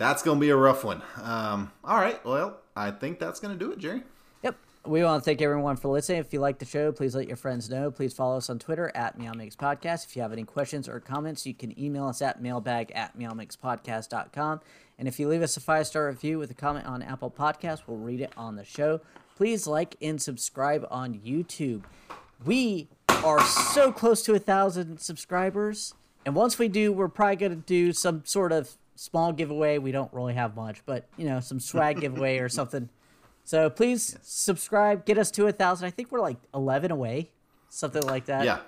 that's 0.00 0.22
gonna 0.22 0.40
be 0.40 0.48
a 0.48 0.56
rough 0.56 0.82
one. 0.82 1.02
Um, 1.22 1.70
all 1.84 1.98
right, 1.98 2.24
well, 2.24 2.58
I 2.74 2.90
think 2.90 3.18
that's 3.18 3.38
gonna 3.38 3.54
do 3.54 3.70
it, 3.70 3.78
Jerry. 3.78 4.02
Yep. 4.42 4.56
We 4.86 5.04
want 5.04 5.22
to 5.22 5.24
thank 5.24 5.42
everyone 5.42 5.76
for 5.76 5.88
listening. 5.88 6.20
If 6.20 6.32
you 6.32 6.40
like 6.40 6.58
the 6.58 6.64
show, 6.64 6.90
please 6.90 7.14
let 7.14 7.28
your 7.28 7.36
friends 7.36 7.68
know. 7.68 7.90
Please 7.90 8.14
follow 8.14 8.38
us 8.38 8.48
on 8.48 8.58
Twitter 8.58 8.90
at 8.94 9.18
Meow 9.18 9.34
Mix 9.34 9.54
Podcast. 9.54 10.06
If 10.06 10.16
you 10.16 10.22
have 10.22 10.32
any 10.32 10.44
questions 10.44 10.88
or 10.88 11.00
comments, 11.00 11.44
you 11.44 11.52
can 11.52 11.78
email 11.78 12.06
us 12.06 12.22
at 12.22 12.40
mailbag 12.40 12.90
at 12.92 13.16
meowmixpodcast.com. 13.18 14.60
And 14.98 15.06
if 15.06 15.20
you 15.20 15.28
leave 15.28 15.42
us 15.42 15.58
a 15.58 15.60
five 15.60 15.86
star 15.86 16.06
review 16.06 16.38
with 16.38 16.50
a 16.50 16.54
comment 16.54 16.86
on 16.86 17.02
Apple 17.02 17.30
Podcasts, 17.30 17.82
we'll 17.86 17.98
read 17.98 18.22
it 18.22 18.32
on 18.38 18.56
the 18.56 18.64
show. 18.64 19.02
Please 19.36 19.66
like 19.66 19.96
and 20.00 20.20
subscribe 20.20 20.86
on 20.90 21.14
YouTube. 21.14 21.82
We 22.46 22.88
are 23.22 23.42
so 23.42 23.92
close 23.92 24.22
to 24.22 24.34
a 24.34 24.38
thousand 24.38 24.98
subscribers. 24.98 25.92
And 26.24 26.34
once 26.34 26.58
we 26.58 26.68
do, 26.68 26.90
we're 26.90 27.08
probably 27.08 27.36
going 27.36 27.52
to 27.52 27.66
do 27.66 27.92
some 27.92 28.22
sort 28.24 28.50
of 28.50 28.76
small 29.00 29.32
giveaway. 29.32 29.78
We 29.78 29.92
don't 29.92 30.12
really 30.12 30.34
have 30.34 30.54
much, 30.54 30.84
but 30.84 31.08
you 31.16 31.24
know, 31.24 31.40
some 31.40 31.58
swag 31.58 32.00
giveaway 32.00 32.38
or 32.38 32.48
something. 32.48 32.88
So 33.44 33.70
please 33.70 34.12
yes. 34.12 34.28
subscribe, 34.28 35.06
get 35.06 35.18
us 35.18 35.30
to 35.32 35.46
a 35.46 35.52
thousand. 35.52 35.86
I 35.86 35.90
think 35.90 36.12
we're 36.12 36.20
like 36.20 36.36
eleven 36.54 36.90
away, 36.90 37.30
something 37.70 38.02
like 38.02 38.26
that. 38.26 38.44
Yeah, 38.44 38.60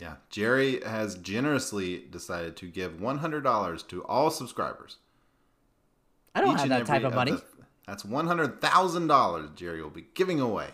yeah. 0.00 0.14
Jerry 0.30 0.80
has 0.84 1.14
generously 1.16 2.04
decided 2.10 2.56
to 2.56 2.66
give 2.66 3.00
one 3.00 3.18
hundred 3.18 3.44
dollars 3.44 3.82
to 3.84 4.04
all 4.04 4.30
subscribers. 4.30 4.96
I 6.34 6.40
don't 6.40 6.54
Each 6.54 6.60
have 6.60 6.68
that 6.70 6.86
type 6.86 7.04
of 7.04 7.14
money. 7.14 7.32
Of 7.32 7.44
the, 7.56 7.64
that's 7.86 8.04
one 8.04 8.26
hundred 8.26 8.60
thousand 8.60 9.06
dollars 9.06 9.50
Jerry 9.54 9.80
will 9.80 9.90
be 9.90 10.06
giving 10.14 10.40
away. 10.40 10.68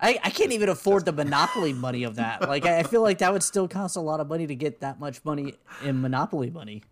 I, 0.00 0.18
I 0.24 0.30
can't 0.30 0.50
even 0.50 0.68
afford 0.68 1.04
the 1.04 1.12
monopoly 1.12 1.72
money 1.72 2.02
of 2.02 2.16
that. 2.16 2.48
Like 2.48 2.66
I 2.66 2.82
feel 2.82 3.02
like 3.02 3.18
that 3.18 3.32
would 3.32 3.42
still 3.44 3.68
cost 3.68 3.96
a 3.96 4.00
lot 4.00 4.18
of 4.18 4.26
money 4.26 4.48
to 4.48 4.54
get 4.54 4.80
that 4.80 4.98
much 4.98 5.24
money 5.24 5.54
in 5.84 6.00
monopoly 6.00 6.50
money. 6.50 6.82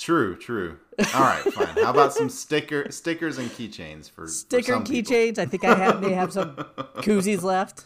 True, 0.00 0.34
true. 0.34 0.78
All 1.14 1.20
right, 1.20 1.42
fine. 1.52 1.84
How 1.84 1.90
about 1.90 2.14
some 2.14 2.30
sticker 2.30 2.90
stickers 2.90 3.36
and 3.36 3.50
keychains 3.50 4.10
for 4.10 4.26
sticker 4.26 4.78
for 4.78 4.82
keychains? 4.82 5.38
I 5.38 5.44
think 5.44 5.62
I 5.62 5.74
have, 5.74 6.00
may 6.00 6.12
have 6.14 6.32
some 6.32 6.56
koozies 6.96 7.42
left. 7.42 7.84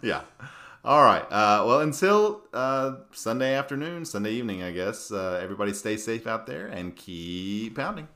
Yeah. 0.00 0.22
All 0.82 1.04
right. 1.04 1.24
Uh, 1.24 1.62
well, 1.66 1.80
until 1.80 2.40
uh, 2.54 2.94
Sunday 3.12 3.54
afternoon, 3.54 4.06
Sunday 4.06 4.32
evening, 4.32 4.62
I 4.62 4.70
guess. 4.70 5.12
Uh, 5.12 5.38
everybody 5.42 5.74
stay 5.74 5.98
safe 5.98 6.26
out 6.26 6.46
there 6.46 6.68
and 6.68 6.96
keep 6.96 7.76
pounding. 7.76 8.08